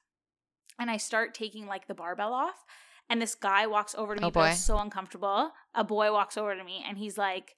And 0.77 0.91
I 0.91 0.97
start 0.97 1.33
taking 1.33 1.65
like 1.65 1.87
the 1.87 1.95
barbell 1.95 2.33
off. 2.33 2.65
And 3.09 3.21
this 3.21 3.33
guy 3.33 3.65
walks 3.65 3.95
over 3.95 4.15
to 4.15 4.21
oh, 4.21 4.25
me, 4.25 4.27
Oh, 4.27 4.31
but 4.31 4.39
I 4.41 4.49
was 4.49 4.63
so 4.63 4.77
uncomfortable. 4.77 5.51
A 5.73 5.83
boy 5.83 6.11
walks 6.11 6.37
over 6.37 6.55
to 6.55 6.63
me 6.63 6.83
and 6.87 6.97
he's 6.97 7.17
like, 7.17 7.55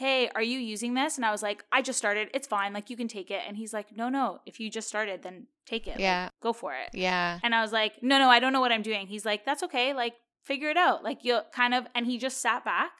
Hey, 0.00 0.30
are 0.34 0.42
you 0.52 0.58
using 0.58 0.94
this? 0.94 1.16
And 1.18 1.24
I 1.26 1.30
was 1.30 1.42
like, 1.42 1.64
I 1.70 1.82
just 1.82 1.98
started. 1.98 2.30
It's 2.32 2.46
fine. 2.56 2.72
Like, 2.72 2.88
you 2.90 2.96
can 2.96 3.06
take 3.06 3.30
it. 3.30 3.42
And 3.46 3.54
he's 3.60 3.72
like, 3.78 3.88
No, 4.00 4.08
no. 4.08 4.40
If 4.46 4.58
you 4.60 4.70
just 4.70 4.88
started, 4.88 5.22
then 5.22 5.46
take 5.66 5.86
it. 5.86 5.92
Like, 5.92 6.00
Yeah. 6.10 6.28
go 6.46 6.52
for 6.52 6.72
it. 6.82 6.90
yeah. 6.94 7.38
And 7.44 7.54
I 7.54 7.60
was 7.60 7.72
like, 7.80 8.02
no, 8.02 8.18
no, 8.18 8.28
I 8.36 8.38
don't 8.40 8.52
know 8.54 8.62
what 8.64 8.72
I'm 8.72 8.82
doing. 8.90 9.06
He's 9.06 9.26
like, 9.30 9.44
that's 9.44 9.62
okay. 9.64 9.92
Like, 10.02 10.14
figure 10.50 10.70
it 10.70 10.78
out. 10.78 11.04
Like, 11.04 11.18
you'll 11.22 11.44
kind 11.54 11.74
of, 11.74 11.86
and 11.94 12.06
he 12.06 12.16
just 12.18 12.38
sat 12.40 12.64
back. 12.64 12.92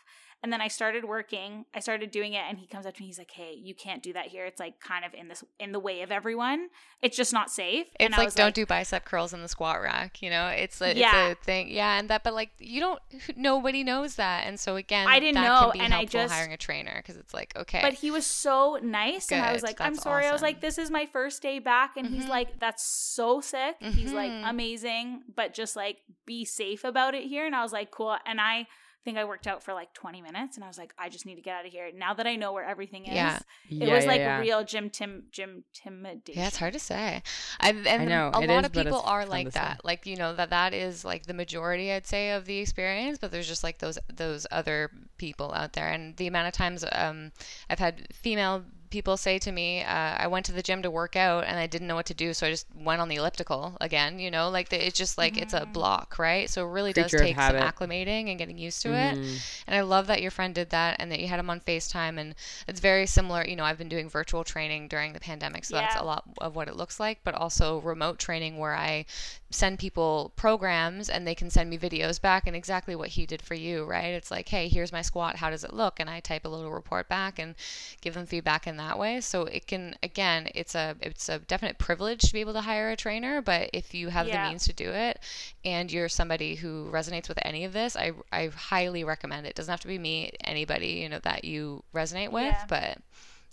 And 0.42 0.50
then 0.50 0.62
I 0.62 0.68
started 0.68 1.04
working. 1.04 1.66
I 1.74 1.80
started 1.80 2.10
doing 2.10 2.32
it, 2.32 2.42
and 2.48 2.58
he 2.58 2.66
comes 2.66 2.86
up 2.86 2.94
to 2.94 3.02
me. 3.02 3.06
He's 3.08 3.18
like, 3.18 3.30
"Hey, 3.30 3.52
you 3.62 3.74
can't 3.74 4.02
do 4.02 4.14
that 4.14 4.28
here. 4.28 4.46
It's 4.46 4.58
like 4.58 4.80
kind 4.80 5.04
of 5.04 5.12
in 5.12 5.28
this 5.28 5.44
in 5.58 5.72
the 5.72 5.78
way 5.78 6.00
of 6.00 6.10
everyone. 6.10 6.68
It's 7.02 7.14
just 7.16 7.32
not 7.34 7.50
safe." 7.50 7.86
It's 7.88 7.96
and 8.00 8.14
I 8.14 8.18
like 8.24 8.34
don't 8.34 8.54
do 8.54 8.64
bicep 8.64 9.04
curls 9.04 9.34
in 9.34 9.42
the 9.42 9.48
squat 9.48 9.82
rack, 9.82 10.22
you 10.22 10.30
know. 10.30 10.46
It's 10.48 10.80
a, 10.80 10.96
Yeah. 10.96 11.28
it's 11.28 11.40
a 11.42 11.44
thing, 11.44 11.68
yeah. 11.68 11.98
And 11.98 12.08
that, 12.08 12.24
but 12.24 12.32
like 12.32 12.50
you 12.58 12.80
don't, 12.80 12.98
nobody 13.36 13.84
knows 13.84 14.14
that, 14.16 14.46
and 14.46 14.58
so 14.58 14.76
again, 14.76 15.08
I 15.08 15.20
didn't 15.20 15.42
know, 15.42 15.72
and 15.78 15.92
I 15.92 16.06
just- 16.06 16.32
hiring 16.32 16.54
a 16.54 16.56
trainer 16.56 16.94
because 16.96 17.16
it's 17.16 17.34
like 17.34 17.54
okay, 17.56 17.80
But 17.82 17.92
he 17.92 18.10
was 18.10 18.24
so 18.24 18.78
nice, 18.82 19.30
and 19.30 19.42
I 19.44 19.52
was 19.52 19.60
Good. 19.60 19.66
like, 19.68 19.80
"I'm 19.82 19.94
sorry." 19.94 20.26
I 20.26 20.32
was 20.32 20.40
like, 20.42 20.62
"This 20.62 20.78
is 20.78 20.90
my 20.90 21.04
first 21.04 21.42
day 21.42 21.58
back," 21.58 21.98
and 21.98 22.06
he's 22.06 22.24
Mhm. 22.24 22.28
like, 22.30 22.58
"That's 22.58 22.82
so 22.82 23.42
sick." 23.42 23.76
He's 23.80 24.14
like, 24.14 24.30
Mhm. 24.30 24.48
"Amazing," 24.48 25.22
but 25.34 25.52
just 25.52 25.76
like 25.76 25.98
be 26.24 26.46
safe 26.46 26.82
about 26.84 27.14
it 27.14 27.24
here. 27.24 27.44
And 27.44 27.54
I 27.54 27.62
was 27.62 27.72
like, 27.74 27.90
"Cool." 27.90 28.16
And 28.24 28.40
I 28.40 28.66
think 29.04 29.18
I 29.18 29.24
worked 29.24 29.46
out 29.46 29.62
for 29.62 29.72
like 29.74 29.92
20 29.94 30.22
minutes, 30.22 30.56
and 30.56 30.64
I 30.64 30.68
was 30.68 30.78
like, 30.78 30.92
"I 30.98 31.08
just 31.08 31.26
need 31.26 31.36
to 31.36 31.42
get 31.42 31.56
out 31.56 31.66
of 31.66 31.72
here 31.72 31.90
now 31.94 32.14
that 32.14 32.26
I 32.26 32.36
know 32.36 32.52
where 32.52 32.64
everything 32.64 33.06
is." 33.06 33.14
Yeah. 33.14 33.38
It 33.68 33.88
Yeah, 33.88 33.94
was 33.94 34.04
yeah, 34.04 34.10
like 34.10 34.18
yeah. 34.20 34.38
real 34.40 34.64
gym 34.64 34.90
tim 34.90 35.24
gym 35.30 35.64
intimidation. 35.74 36.40
Yeah, 36.40 36.46
it's 36.48 36.56
hard 36.58 36.72
to 36.74 36.78
say. 36.78 37.22
I, 37.60 37.70
and 37.70 38.08
know, 38.08 38.30
a 38.32 38.40
lot 38.40 38.60
is, 38.60 38.66
of 38.66 38.72
people 38.72 39.00
are 39.04 39.26
like 39.26 39.46
to 39.46 39.52
say. 39.52 39.60
that. 39.60 39.84
Like 39.84 40.06
you 40.06 40.16
know 40.16 40.34
that 40.34 40.50
that 40.50 40.74
is 40.74 41.04
like 41.04 41.26
the 41.26 41.34
majority, 41.34 41.92
I'd 41.92 42.06
say, 42.06 42.30
of 42.30 42.44
the 42.44 42.58
experience. 42.58 43.18
But 43.18 43.30
there's 43.30 43.48
just 43.48 43.64
like 43.64 43.78
those 43.78 43.98
those 44.12 44.46
other 44.50 44.90
people 45.18 45.52
out 45.54 45.72
there, 45.72 45.88
and 45.88 46.16
the 46.16 46.26
amount 46.26 46.48
of 46.48 46.52
times 46.54 46.84
um, 46.92 47.32
I've 47.68 47.78
had 47.78 48.08
female 48.12 48.64
people 48.90 49.16
say 49.16 49.38
to 49.38 49.52
me, 49.52 49.82
uh, 49.82 50.16
"I 50.18 50.26
went 50.26 50.46
to 50.46 50.52
the 50.52 50.62
gym 50.62 50.82
to 50.82 50.90
work 50.90 51.16
out, 51.16 51.44
and 51.44 51.58
I 51.58 51.66
didn't 51.66 51.86
know 51.88 51.94
what 51.94 52.06
to 52.06 52.14
do, 52.14 52.34
so 52.34 52.46
I 52.46 52.50
just 52.50 52.66
went 52.74 53.00
on 53.00 53.08
the 53.08 53.16
elliptical 53.16 53.76
again." 53.80 54.18
You 54.18 54.30
know, 54.30 54.48
like 54.50 54.68
the, 54.68 54.84
it's 54.86 54.98
just 54.98 55.16
like 55.18 55.36
it's 55.38 55.54
a 55.54 55.66
block, 55.66 56.18
right? 56.18 56.50
So 56.50 56.66
it 56.66 56.70
really 56.70 56.92
does 56.92 57.12
Creature 57.12 57.22
of 57.22 57.28
take 57.28 57.40
some 57.42 57.56
acclimating 57.56 58.28
and 58.28 58.38
getting 58.38 58.58
used 58.58 58.82
to 58.82 58.94
it. 58.94 59.18
Mhm. 59.18 59.42
And 59.66 59.76
I 59.76 59.80
love 59.82 60.06
that 60.08 60.22
your 60.22 60.30
friend 60.30 60.54
did 60.54 60.70
that 60.70 60.96
and 60.98 61.10
that 61.12 61.20
you 61.20 61.28
had 61.28 61.38
him 61.40 61.50
on 61.50 61.60
FaceTime. 61.60 62.18
And 62.18 62.34
it's 62.66 62.80
very 62.80 63.06
similar. 63.06 63.46
You 63.46 63.56
know, 63.56 63.64
I've 63.64 63.78
been 63.78 63.88
doing 63.88 64.08
virtual 64.08 64.44
training 64.44 64.88
during 64.88 65.12
the 65.12 65.20
pandemic, 65.20 65.64
so 65.64 65.76
that's 65.76 65.94
a 65.94 66.02
lot 66.02 66.24
of 66.38 66.54
what 66.56 66.68
it 66.68 66.76
looks 66.76 66.98
like, 67.00 67.20
but 67.24 67.34
also 67.34 67.78
remote 67.80 68.18
training 68.18 68.58
where 68.58 68.74
I 68.76 69.06
send 69.52 69.78
people 69.78 70.32
programs 70.36 71.08
and 71.08 71.26
they 71.26 71.34
can 71.34 71.50
send 71.50 71.68
me 71.68 71.76
videos 71.76 72.20
back 72.20 72.46
and 72.46 72.54
exactly 72.54 72.94
what 72.94 73.08
he 73.08 73.26
did 73.26 73.42
for 73.42 73.54
you, 73.54 73.84
right? 73.84 74.14
It's 74.14 74.30
like, 74.30 74.48
hey, 74.48 74.68
here's 74.68 74.92
my 74.92 75.02
squat. 75.02 75.36
How 75.36 75.50
does 75.50 75.64
it 75.64 75.72
look? 75.74 75.98
And 75.98 76.08
I 76.08 76.20
type 76.20 76.44
a 76.44 76.48
little 76.48 76.70
report 76.70 77.08
back 77.08 77.38
and 77.38 77.54
give 78.00 78.14
them 78.14 78.26
feedback 78.26 78.66
in 78.66 78.76
that 78.76 78.98
way. 78.98 79.20
So 79.20 79.42
it 79.44 79.66
can, 79.66 79.96
again, 80.02 80.48
it's 80.54 80.74
a 80.74 80.96
it's 81.00 81.28
a 81.28 81.40
definite 81.40 81.78
privilege 81.78 82.20
to 82.22 82.32
be 82.32 82.40
able 82.40 82.52
to 82.54 82.60
hire 82.60 82.90
a 82.90 82.96
trainer, 82.96 83.42
but 83.42 83.70
if 83.72 83.92
you 83.94 84.08
have 84.08 84.26
Yeah. 84.26 84.32
the 84.32 84.38
means 84.38 84.64
to 84.66 84.72
do 84.72 84.90
it 84.90 85.18
and 85.64 85.90
you're 85.90 86.08
somebody 86.08 86.54
who 86.56 86.88
resonates 86.90 87.28
with 87.28 87.38
any 87.42 87.64
of 87.64 87.72
this, 87.72 87.96
I 87.96 88.12
I 88.32 88.46
highly 88.48 89.04
recommend 89.04 89.46
it. 89.46 89.50
It 89.50 89.56
doesn't 89.56 89.72
have 89.72 89.80
to 89.80 89.88
be 89.88 89.98
me, 89.98 90.32
anybody, 90.44 90.88
you 91.02 91.08
know, 91.08 91.18
that 91.20 91.44
you 91.44 91.82
resonate 91.94 92.30
with, 92.30 92.56
Yeah. 92.56 92.64
but 92.68 92.98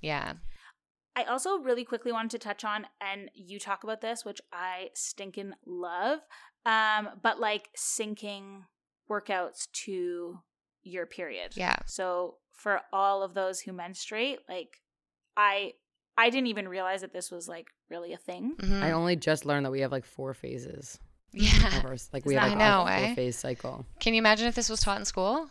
yeah. 0.01 0.33
I 1.17 1.23
also 1.23 1.57
really 1.57 1.83
quickly 1.83 2.11
wanted 2.11 2.29
to 2.29 2.37
touch 2.37 2.63
on, 2.63 2.85
and 3.01 3.31
you 3.33 3.59
talk 3.59 3.83
about 3.83 4.01
this, 4.01 4.23
which 4.23 4.39
I 4.53 4.91
stinking 4.93 5.53
love, 5.65 6.19
um, 6.63 7.09
but 7.23 7.39
like 7.39 7.69
syncing 7.75 8.65
workouts 9.09 9.67
to 9.85 10.37
your 10.83 11.07
period. 11.07 11.53
Yeah. 11.55 11.77
So 11.87 12.35
for 12.53 12.81
all 12.93 13.23
of 13.23 13.33
those 13.33 13.61
who 13.61 13.73
menstruate, 13.73 14.41
like 14.47 14.77
I 15.35 15.73
I 16.19 16.29
didn't 16.29 16.47
even 16.47 16.67
realize 16.67 17.01
that 17.01 17.13
this 17.13 17.31
was 17.31 17.47
like 17.47 17.67
really 17.89 18.13
a 18.13 18.17
thing. 18.17 18.55
Mhm. 18.59 18.83
I 18.83 18.91
only 18.91 19.15
just 19.15 19.43
learned 19.43 19.65
that 19.65 19.71
we 19.71 19.81
have 19.81 19.91
like 19.91 20.05
four 20.05 20.35
phases. 20.35 20.99
yeah. 21.31 21.79
Of 21.79 21.85
ours. 21.85 22.09
Like 22.13 22.27
we 22.27 22.35
have 22.35 22.43
that 22.43 22.57
like 22.57 22.59
know, 22.59 22.81
four 22.81 23.09
eh? 23.11 23.15
phase 23.15 23.37
cycle. 23.39 23.85
Can 23.99 24.13
you 24.13 24.19
imagine 24.19 24.47
if 24.47 24.53
this 24.53 24.69
was 24.69 24.81
taught 24.81 24.99
in 24.99 25.05
school? 25.05 25.49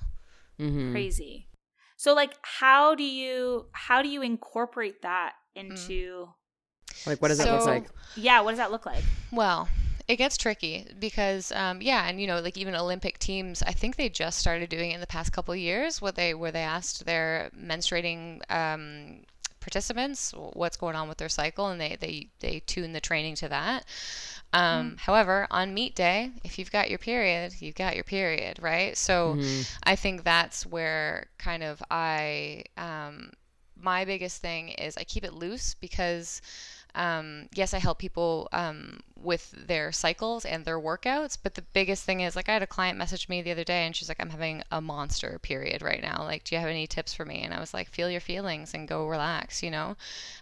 Mm-hmm. 0.61 0.93
Crazy. 0.93 1.49
So 1.97 2.15
like 2.15 2.35
how 2.43 2.95
do 2.95 3.03
you 3.03 3.67
how 3.73 4.01
do 4.03 4.09
you 4.09 4.23
incorporate 4.23 5.03
that 5.03 5.33
into 5.57 6.29
Like 7.07 7.21
what 7.23 7.29
does 7.29 7.39
that 7.39 7.51
look 7.51 7.67
like? 7.67 7.85
yeah, 8.15 8.41
what 8.41 8.51
does 8.53 8.59
that 8.59 8.71
look 8.73 8.87
like? 8.87 9.05
Well, 9.33 9.69
it 10.09 10.17
gets 10.17 10.37
tricky 10.37 10.87
because 10.99 11.53
um, 11.53 11.83
yeah, 11.83 12.09
and 12.09 12.21
you 12.21 12.27
know, 12.27 12.41
like 12.41 12.57
even 12.57 12.75
Olympic 12.75 13.19
teams, 13.19 13.63
I 13.63 13.73
think 13.73 13.97
they 13.97 14.09
just 14.09 14.39
started 14.39 14.69
doing 14.69 14.91
it 14.93 14.95
in 14.95 15.01
the 15.01 15.07
past 15.07 15.33
couple 15.33 15.53
of 15.53 15.59
years. 15.61 16.01
What 16.01 16.15
they 16.15 16.35
where 16.35 16.53
they 16.53 16.63
asked 16.63 17.05
their 17.07 17.51
menstruating 17.57 18.41
um, 18.51 19.25
participants 19.61 20.33
what's 20.55 20.77
going 20.77 20.95
on 20.97 21.09
with 21.09 21.19
their 21.19 21.29
cycle, 21.29 21.69
and 21.69 21.81
they 21.81 21.97
they 22.01 22.29
they 22.41 22.61
tune 22.67 22.93
the 22.93 23.01
training 23.01 23.35
to 23.37 23.49
that. 23.49 23.85
Um, 24.53 24.97
However, 24.99 25.47
on 25.51 25.75
meet 25.75 25.95
day, 25.95 26.31
if 26.45 26.59
you've 26.59 26.71
got 26.73 26.89
your 26.89 26.99
period, 26.99 27.55
you've 27.61 27.75
got 27.75 27.95
your 27.95 28.05
period, 28.05 28.59
right? 28.61 28.97
So. 28.97 29.35
Mhm. 29.37 29.69
I 29.83 29.97
think 29.97 30.25
that's 30.25 30.65
where 30.67 31.29
kind 31.39 31.63
of 31.63 31.83
I 31.91 32.65
um, 32.77 33.33
my 33.81 34.05
biggest 34.05 34.41
thing 34.41 34.71
is 34.71 34.97
I 34.97 35.05
keep 35.05 35.25
it 35.25 35.35
loose 35.35 35.75
because 35.75 36.41
um, 36.97 37.49
yes, 37.55 37.75
I 37.75 37.79
help 37.79 37.99
people 37.99 38.49
um, 38.53 39.01
with 39.23 39.51
their 39.67 39.93
cycles 39.93 40.45
and 40.45 40.65
their 40.65 40.81
workouts. 40.81 41.37
But 41.41 41.55
the 41.55 41.63
biggest 41.63 42.05
thing 42.05 42.21
is 42.21 42.37
like 42.37 42.49
I 42.49 42.55
had 42.55 42.63
a 42.63 42.67
client 42.67 42.97
message 42.97 43.29
me 43.29 43.43
the 43.43 43.51
other 43.51 43.65
day 43.65 43.85
and 43.85 43.95
she's 43.95 44.09
like, 44.09 44.21
I'm 44.21 44.31
having 44.31 44.63
a 44.71 44.81
monster 44.81 45.39
period 45.43 45.83
right 45.83 46.01
now. 46.01 46.23
Like, 46.23 46.45
do 46.45 46.55
you 46.55 46.61
have 46.61 46.71
any 46.71 46.87
tips 46.87 47.13
for 47.13 47.25
me? 47.25 47.43
And 47.43 47.53
I 47.53 47.61
was 47.61 47.75
like, 47.75 47.91
feel 47.91 48.11
your 48.11 48.21
feelings 48.21 48.73
and 48.73 48.89
go 48.89 49.07
relax, 49.07 49.63
you 49.63 49.71
know? 49.71 49.97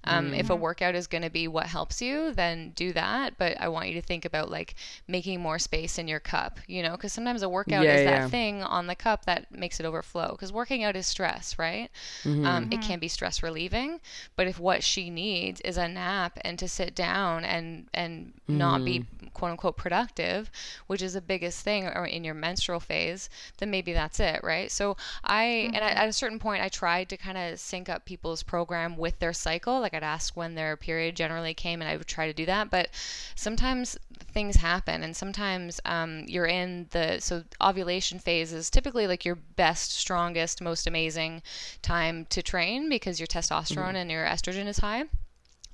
Um, 0.05 0.31
mm. 0.31 0.39
If 0.39 0.51
a 0.51 0.57
workout 0.57 0.95
is 0.95 1.07
going 1.09 1.23
to 1.23 1.31
be 1.31 1.49
what 1.49 1.67
helps 1.67 2.01
you, 2.01 2.33
then 2.33 2.73
do 2.77 2.93
that. 2.93 3.37
But 3.37 3.61
I 3.61 3.69
want 3.69 3.89
you 3.89 3.95
to 3.95 4.07
think 4.07 4.25
about 4.25 4.51
like 4.51 4.77
making 5.09 5.41
more 5.41 5.59
space 5.59 5.99
in 5.99 6.07
your 6.07 6.21
cup, 6.21 6.61
you 6.69 6.83
know? 6.83 6.93
Because 6.93 7.13
sometimes 7.13 7.43
a 7.43 7.49
workout 7.49 7.85
yeah, 7.85 7.97
is 7.97 8.05
yeah. 8.05 8.21
that 8.21 8.31
thing 8.31 8.63
on 8.63 8.87
the 8.87 8.95
cup 8.95 9.25
that 9.25 9.51
makes 9.51 9.81
it 9.81 9.87
overflow. 9.87 10.33
Because 10.33 10.53
working 10.53 10.85
out 10.85 10.95
is 10.95 11.07
stress, 11.07 11.59
right? 11.59 11.91
Mm-hmm. 12.23 12.47
Um, 12.47 12.65
it 12.65 12.71
mm-hmm. 12.71 12.81
can 12.89 12.99
be 13.01 13.09
stress 13.09 13.43
relieving. 13.43 14.01
But 14.37 14.47
if 14.47 14.61
what 14.61 14.85
she 14.85 15.11
needs 15.11 15.61
is 15.63 15.77
a 15.77 15.89
nap 15.89 16.39
and 16.45 16.59
to 16.59 16.69
sit 16.69 16.95
down 16.95 17.45
and, 17.45 17.89
and 17.95 18.33
mm. 18.49 18.57
not 18.57 18.85
be 18.85 19.01
mm-hmm. 19.01 19.27
quote 19.29 19.53
unquote 19.53 19.77
productive, 19.77 20.51
which 20.87 21.03
is 21.03 21.15
the 21.15 21.21
biggest 21.21 21.65
thing, 21.65 21.87
or 21.87 22.07
in 22.07 22.25
your 22.25 22.35
menstrual 22.35 22.81
phase, 22.81 23.29
then 23.59 23.71
maybe 23.71 23.93
that's 23.93 24.21
it, 24.21 24.41
right? 24.43 24.71
So 24.71 24.97
I, 25.25 25.45
mm-hmm. 25.45 25.75
and 25.75 25.85
at 25.85 26.09
a 26.09 26.13
certain 26.13 26.39
point, 26.39 26.63
I 26.63 26.69
tried 26.69 27.09
to 27.09 27.17
kind 27.17 27.39
of 27.39 27.59
sync 27.59 27.89
up 27.89 28.05
people's 28.05 28.43
program 28.43 28.97
with 28.97 29.19
their 29.19 29.33
cycle. 29.33 29.81
Like 29.81 29.95
I'd 29.95 30.03
ask 30.03 30.37
when 30.37 30.55
their 30.55 30.77
period 30.77 31.17
generally 31.17 31.55
came, 31.55 31.81
and 31.81 31.89
I 31.89 31.97
would 31.97 32.07
try 32.07 32.27
to 32.27 32.33
do 32.33 32.47
that. 32.47 32.71
But 32.71 32.91
sometimes 33.35 33.97
things 34.33 34.57
happen, 34.57 35.03
and 35.03 35.17
sometimes 35.17 35.81
um, 35.85 36.25
you're 36.27 36.47
in 36.47 36.87
the 36.91 37.19
so 37.21 37.45
ovulation 37.61 38.19
phase 38.19 38.53
is 38.53 38.71
typically 38.71 39.07
like 39.07 39.25
your 39.25 39.37
best, 39.37 39.93
strongest, 39.93 40.61
most 40.61 40.87
amazing 40.87 41.43
time 41.83 42.27
to 42.27 42.43
train 42.43 42.89
because 42.89 43.19
your 43.21 43.27
testosterone 43.27 43.89
mm-hmm. 43.89 43.97
and 43.97 44.11
your 44.11 44.25
estrogen 44.27 44.67
is 44.67 44.79
high 44.79 45.05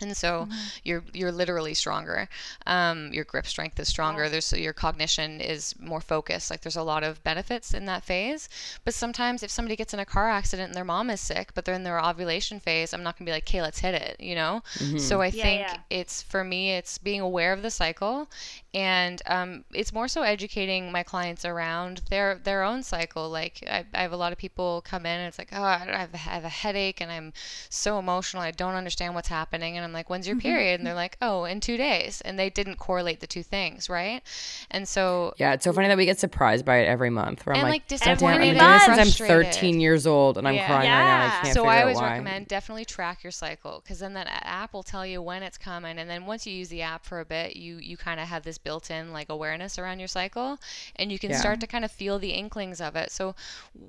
and 0.02 0.16
so 0.16 0.46
mm-hmm. 0.46 0.58
you're 0.84 1.04
you're 1.12 1.32
literally 1.32 1.74
stronger. 1.74 2.28
Um, 2.66 3.12
your 3.12 3.24
grip 3.24 3.46
strength 3.46 3.78
is 3.78 3.88
stronger. 3.88 4.24
Yeah. 4.24 4.30
there's 4.30 4.52
your 4.52 4.72
cognition 4.72 5.40
is 5.40 5.74
more 5.78 6.00
focused. 6.00 6.50
Like 6.50 6.62
there's 6.62 6.76
a 6.76 6.82
lot 6.82 7.04
of 7.04 7.22
benefits 7.22 7.74
in 7.74 7.86
that 7.86 8.04
phase. 8.04 8.48
But 8.84 8.94
sometimes 8.94 9.42
if 9.42 9.50
somebody 9.50 9.76
gets 9.76 9.94
in 9.94 10.00
a 10.00 10.04
car 10.04 10.28
accident 10.28 10.68
and 10.68 10.74
their 10.74 10.84
mom 10.84 11.10
is 11.10 11.20
sick 11.20 11.52
but 11.54 11.64
they're 11.64 11.74
in 11.74 11.84
their 11.84 12.00
ovulation 12.00 12.60
phase 12.60 12.92
i'm 12.92 13.02
not 13.02 13.16
going 13.16 13.26
to 13.26 13.30
be 13.30 13.32
like 13.32 13.44
okay 13.44 13.62
let's 13.62 13.78
hit 13.78 13.94
it 13.94 14.16
you 14.20 14.34
know? 14.34 14.62
Mm-hmm. 14.78 14.98
so 14.98 15.20
i 15.20 15.26
yeah, 15.26 15.42
think 15.42 15.60
yeah. 15.60 15.76
it's 15.90 16.22
for 16.22 16.44
me 16.44 16.72
it's 16.72 16.98
being 16.98 17.20
aware 17.20 17.52
of 17.52 17.62
the 17.62 17.70
cycle. 17.70 18.28
And 18.72 19.20
um, 19.26 19.64
it's 19.72 19.92
more 19.92 20.06
so 20.06 20.22
educating 20.22 20.92
my 20.92 21.02
clients 21.02 21.44
around 21.44 22.02
their 22.08 22.36
their 22.36 22.62
own 22.62 22.82
cycle. 22.82 23.28
Like 23.28 23.64
I, 23.68 23.84
I 23.92 24.02
have 24.02 24.12
a 24.12 24.16
lot 24.16 24.32
of 24.32 24.38
people 24.38 24.82
come 24.82 25.06
in 25.06 25.18
and 25.18 25.26
it's 25.26 25.38
like 25.38 25.50
oh 25.52 25.62
I 25.62 25.78
have, 25.78 26.14
I 26.14 26.18
have 26.18 26.44
a 26.44 26.48
headache 26.48 27.00
and 27.00 27.10
i'm 27.10 27.32
so 27.68 27.98
emotional. 27.98 28.42
I 28.42 28.52
don't 28.52 28.74
understand 28.74 29.14
what's 29.14 29.28
happening. 29.28 29.76
And 29.76 29.84
I'm 29.84 29.89
like, 29.92 30.10
when's 30.10 30.26
your 30.26 30.36
mm-hmm. 30.36 30.48
period? 30.48 30.80
And 30.80 30.86
they're 30.86 30.94
like, 30.94 31.16
oh, 31.22 31.44
in 31.44 31.60
two 31.60 31.76
days. 31.76 32.20
And 32.22 32.38
they 32.38 32.50
didn't 32.50 32.76
correlate 32.76 33.20
the 33.20 33.26
two 33.26 33.42
things, 33.42 33.88
right? 33.88 34.22
And 34.70 34.88
so. 34.88 35.34
Yeah, 35.38 35.52
it's 35.52 35.64
so 35.64 35.72
funny 35.72 35.88
that 35.88 35.96
we 35.96 36.06
get 36.06 36.18
surprised 36.18 36.64
by 36.64 36.78
it 36.78 36.86
every 36.86 37.10
month. 37.10 37.46
Where 37.46 37.56
I'm 37.56 37.62
like, 37.62 37.70
like 37.70 37.88
disappointed. 37.88 38.56
I've 38.56 38.86
been 38.86 38.96
since 38.96 39.20
I'm 39.20 39.26
13 39.26 39.80
years 39.80 40.06
old 40.06 40.38
and 40.38 40.46
I'm 40.46 40.54
yeah. 40.54 40.66
crying 40.66 40.84
yeah. 40.84 40.98
right 40.98 41.28
now. 41.28 41.38
I 41.38 41.42
can't 41.42 41.54
so 41.54 41.64
I 41.66 41.80
always 41.82 41.96
why. 41.96 42.10
recommend 42.10 42.48
definitely 42.48 42.84
track 42.84 43.22
your 43.22 43.30
cycle 43.30 43.80
because 43.82 43.98
then 43.98 44.14
that 44.14 44.26
app 44.44 44.72
will 44.72 44.82
tell 44.82 45.06
you 45.06 45.22
when 45.22 45.42
it's 45.42 45.58
coming. 45.58 45.98
And 45.98 46.08
then 46.08 46.26
once 46.26 46.46
you 46.46 46.54
use 46.54 46.68
the 46.68 46.82
app 46.82 47.04
for 47.04 47.20
a 47.20 47.24
bit, 47.24 47.56
you, 47.56 47.76
you 47.76 47.96
kind 47.96 48.20
of 48.20 48.28
have 48.28 48.42
this 48.42 48.58
built 48.58 48.90
in 48.90 49.12
like 49.12 49.28
awareness 49.28 49.78
around 49.78 49.98
your 49.98 50.08
cycle 50.08 50.58
and 50.96 51.10
you 51.10 51.18
can 51.18 51.30
yeah. 51.30 51.38
start 51.38 51.60
to 51.60 51.66
kind 51.66 51.84
of 51.84 51.90
feel 51.90 52.18
the 52.18 52.30
inklings 52.30 52.80
of 52.80 52.96
it. 52.96 53.10
So, 53.10 53.34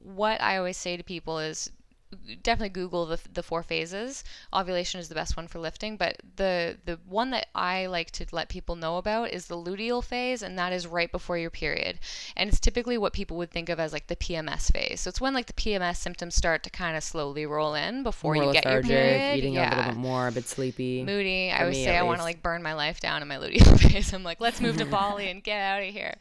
what 0.04 0.42
I 0.42 0.58
always 0.58 0.78
say 0.78 0.98
to 0.98 1.04
people 1.04 1.40
is 1.40 1.72
definitely 2.44 2.70
Google 2.70 3.06
the, 3.06 3.20
the 3.34 3.44
four 3.44 3.64
phases. 3.64 4.24
Ovulation 4.54 5.00
is 5.00 5.10
the 5.10 5.16
best 5.16 5.38
one 5.38 5.48
for 5.48 5.60
lifting, 5.60 5.98
but 5.98 6.18
the 6.36 6.78
the 6.86 7.00
one 7.08 7.32
that 7.32 7.48
I 7.56 7.86
like 7.88 8.12
to 8.12 8.26
let 8.32 8.50
people 8.50 8.76
know 8.76 8.98
about 8.98 9.32
is 9.32 9.48
the 9.48 9.56
luteal 9.56 10.04
phase, 10.04 10.42
and 10.42 10.58
that 10.58 10.74
is 10.74 10.88
right 10.88 11.12
before 11.12 11.38
your 11.38 11.50
period. 11.50 12.00
And 12.36 12.50
it's 12.50 12.60
typically 12.60 12.98
what 12.98 13.14
people 13.14 13.38
would 13.38 13.52
think 13.52 13.70
of 13.70 13.80
as 13.80 13.94
like 13.94 14.08
the 14.08 14.16
PMS 14.16 14.72
phase. 14.72 15.02
So 15.02 15.10
it's 15.10 15.22
when 15.22 15.34
like 15.34 15.48
the 15.48 15.54
PMS 15.54 15.98
symptoms 15.98 16.36
start 16.36 16.64
to 16.64 16.70
kind 16.70 16.98
of 16.98 17.04
slowly 17.04 17.46
roll 17.46 17.76
in 17.76 18.04
before 18.04 18.34
more 18.36 18.46
you 18.46 18.54
get 18.54 18.66
your 18.66 18.82
period. 18.82 19.38
Eating 19.38 19.54
yeah. 19.54 19.68
a 19.68 19.78
little 19.78 19.92
bit 19.92 20.00
more, 20.00 20.28
a 20.28 20.32
bit 20.32 20.48
sleepy. 20.48 21.04
Moody. 21.04 21.52
I 21.52 21.66
would 21.66 21.76
say 21.76 21.98
I 21.98 22.04
want 22.04 22.20
to 22.20 22.24
like 22.24 22.42
burn 22.42 22.64
my 22.64 22.74
life 22.74 23.00
down 23.00 23.22
in 23.22 23.28
my 23.28 23.38
luteal 23.38 23.80
phase. 23.92 24.14
I'm 24.14 24.24
like, 24.24 24.42
let's 24.42 24.62
move 24.62 24.78
to 24.78 24.86
Bali 24.92 25.30
and 25.30 25.44
get 25.44 25.60
out 25.62 25.82
of 25.82 25.90
here. 25.90 26.16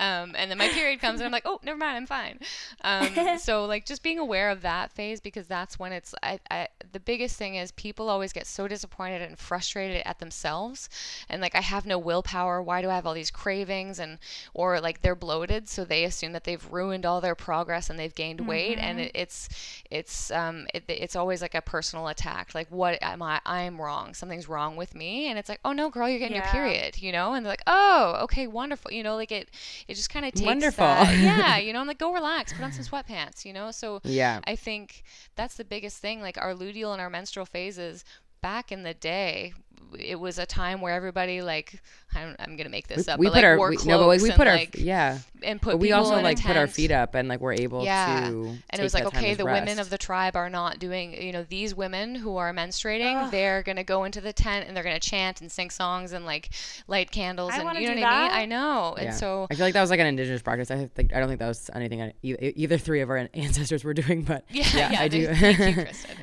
Um, 0.00 0.34
and 0.36 0.50
then 0.50 0.58
my 0.58 0.68
period 0.68 1.00
comes, 1.00 1.20
and 1.20 1.26
I'm 1.26 1.32
like, 1.32 1.46
oh, 1.46 1.60
never 1.62 1.78
mind, 1.78 1.96
I'm 1.96 2.06
fine. 2.06 2.38
Um, 2.82 3.38
so 3.38 3.64
like 3.64 3.86
just 3.86 4.02
being 4.02 4.18
aware 4.18 4.50
of 4.50 4.62
that 4.62 4.92
phase 4.92 5.20
because 5.20 5.35
because 5.36 5.48
that's 5.48 5.78
when 5.78 5.92
it's 5.92 6.14
I, 6.22 6.40
I, 6.50 6.68
the 6.92 6.98
biggest 6.98 7.36
thing 7.36 7.56
is 7.56 7.70
people 7.72 8.08
always 8.08 8.32
get 8.32 8.46
so 8.46 8.66
disappointed 8.66 9.20
and 9.20 9.38
frustrated 9.38 10.00
at 10.06 10.18
themselves. 10.18 10.88
And 11.28 11.42
like 11.42 11.54
I 11.54 11.60
have 11.60 11.84
no 11.84 11.98
willpower. 11.98 12.62
Why 12.62 12.80
do 12.80 12.88
I 12.88 12.94
have 12.94 13.06
all 13.06 13.12
these 13.12 13.30
cravings 13.30 13.98
and 13.98 14.18
or 14.54 14.80
like 14.80 15.02
they're 15.02 15.14
bloated 15.14 15.68
so 15.68 15.84
they 15.84 16.04
assume 16.04 16.32
that 16.32 16.44
they've 16.44 16.72
ruined 16.72 17.04
all 17.04 17.20
their 17.20 17.34
progress 17.34 17.90
and 17.90 17.98
they've 17.98 18.14
gained 18.14 18.40
mm-hmm. 18.40 18.48
weight. 18.48 18.78
And 18.78 18.98
mm-hmm. 18.98 19.08
it, 19.08 19.12
it's 19.14 19.50
it's 19.90 20.30
um 20.30 20.66
it, 20.72 20.84
it's 20.88 21.14
always 21.14 21.42
like 21.42 21.54
a 21.54 21.60
personal 21.60 22.08
attack. 22.08 22.54
Like 22.54 22.68
what 22.70 22.98
am 23.02 23.20
I 23.20 23.42
I'm 23.44 23.78
wrong. 23.78 24.14
Something's 24.14 24.48
wrong 24.48 24.74
with 24.76 24.94
me. 24.94 25.28
And 25.28 25.38
it's 25.38 25.50
like 25.50 25.60
oh 25.66 25.72
no 25.72 25.90
girl 25.90 26.08
you're 26.08 26.18
getting 26.18 26.38
yeah. 26.38 26.44
your 26.44 26.52
period 26.52 27.02
you 27.02 27.12
know? 27.12 27.34
And 27.34 27.44
they're 27.44 27.52
like 27.52 27.62
oh 27.66 28.20
okay 28.22 28.46
wonderful 28.46 28.90
you 28.90 29.02
know? 29.02 29.16
Like 29.16 29.32
it 29.32 29.50
it 29.86 29.96
just 29.96 30.08
kind 30.08 30.24
of 30.24 30.32
takes 30.32 30.46
wonderful. 30.46 30.86
that, 30.86 31.14
yeah 31.18 31.58
you 31.58 31.74
know? 31.74 31.80
I'm 31.80 31.86
like 31.86 31.98
go 31.98 32.14
relax. 32.14 32.54
Put 32.54 32.64
on 32.64 32.72
some 32.72 32.84
sweatpants 33.04 33.44
you 33.44 33.52
know? 33.52 33.70
So 33.70 34.00
yeah. 34.02 34.40
I 34.46 34.56
think 34.56 35.02
that's 35.34 35.56
the 35.56 35.64
biggest 35.64 35.98
thing. 35.98 36.20
Like 36.20 36.38
our 36.38 36.54
luteal 36.54 36.92
and 36.92 37.00
our 37.00 37.10
menstrual 37.10 37.46
phases 37.46 38.04
back 38.40 38.70
in 38.70 38.82
the 38.82 38.94
day, 38.94 39.54
it 39.98 40.18
was 40.18 40.38
a 40.38 40.46
time 40.46 40.80
where 40.80 40.94
everybody 40.94 41.42
like 41.42 41.80
I'm, 42.14 42.36
I'm 42.38 42.56
gonna 42.56 42.70
make 42.70 42.86
this 42.86 43.06
we, 43.06 43.12
up, 43.12 43.18
we 43.18 43.26
but, 43.26 43.34
put 43.34 43.36
like, 43.36 43.44
our 43.44 43.56
wore 43.56 43.70
we, 43.70 43.76
no, 43.84 43.98
but 43.98 44.20
we 44.20 44.30
put 44.30 44.46
our 44.46 44.54
like, 44.54 44.76
yeah, 44.78 45.18
and 45.42 45.60
put. 45.60 45.72
But 45.72 45.78
we 45.78 45.92
also 45.92 46.20
like 46.20 46.40
put 46.40 46.56
our 46.56 46.66
feet 46.66 46.90
up 46.90 47.14
and 47.14 47.28
like 47.28 47.40
we're 47.40 47.52
able 47.52 47.84
yeah. 47.84 48.28
to. 48.28 48.56
And 48.70 48.80
it 48.80 48.82
was 48.82 48.94
like 48.94 49.04
okay, 49.06 49.34
the 49.34 49.44
rest. 49.44 49.60
women 49.60 49.78
of 49.78 49.90
the 49.90 49.98
tribe 49.98 50.36
are 50.36 50.48
not 50.48 50.78
doing. 50.78 51.20
You 51.20 51.32
know, 51.32 51.44
these 51.48 51.74
women 51.74 52.14
who 52.14 52.36
are 52.36 52.52
menstruating, 52.52 53.24
Ugh. 53.24 53.30
they're 53.30 53.62
gonna 53.62 53.84
go 53.84 54.04
into 54.04 54.20
the 54.20 54.32
tent 54.32 54.66
and 54.66 54.76
they're 54.76 54.84
gonna 54.84 55.00
chant 55.00 55.40
and 55.40 55.50
sing 55.50 55.70
songs 55.70 56.12
and 56.12 56.24
like 56.24 56.50
light 56.88 57.10
candles 57.10 57.52
I 57.52 57.56
and 57.56 57.78
you 57.78 57.88
know 57.88 57.94
what 57.94 58.00
that. 58.00 58.32
I 58.32 58.40
mean. 58.40 58.42
I 58.42 58.46
know, 58.46 58.94
yeah. 58.96 59.04
and 59.04 59.14
so 59.14 59.46
I 59.50 59.54
feel 59.54 59.66
like 59.66 59.74
that 59.74 59.80
was 59.80 59.90
like 59.90 60.00
an 60.00 60.06
indigenous 60.06 60.42
practice. 60.42 60.70
I 60.70 60.86
think 60.86 61.14
I 61.14 61.18
don't 61.18 61.28
think 61.28 61.40
that 61.40 61.48
was 61.48 61.70
anything 61.74 62.02
I, 62.02 62.12
either 62.22 62.78
three 62.78 63.00
of 63.00 63.10
our 63.10 63.28
ancestors 63.34 63.84
were 63.84 63.94
doing, 63.94 64.22
but 64.22 64.44
yeah, 64.50 64.68
yeah, 64.74 64.92
yeah 64.92 65.00
I 65.00 65.08
do. 65.08 65.28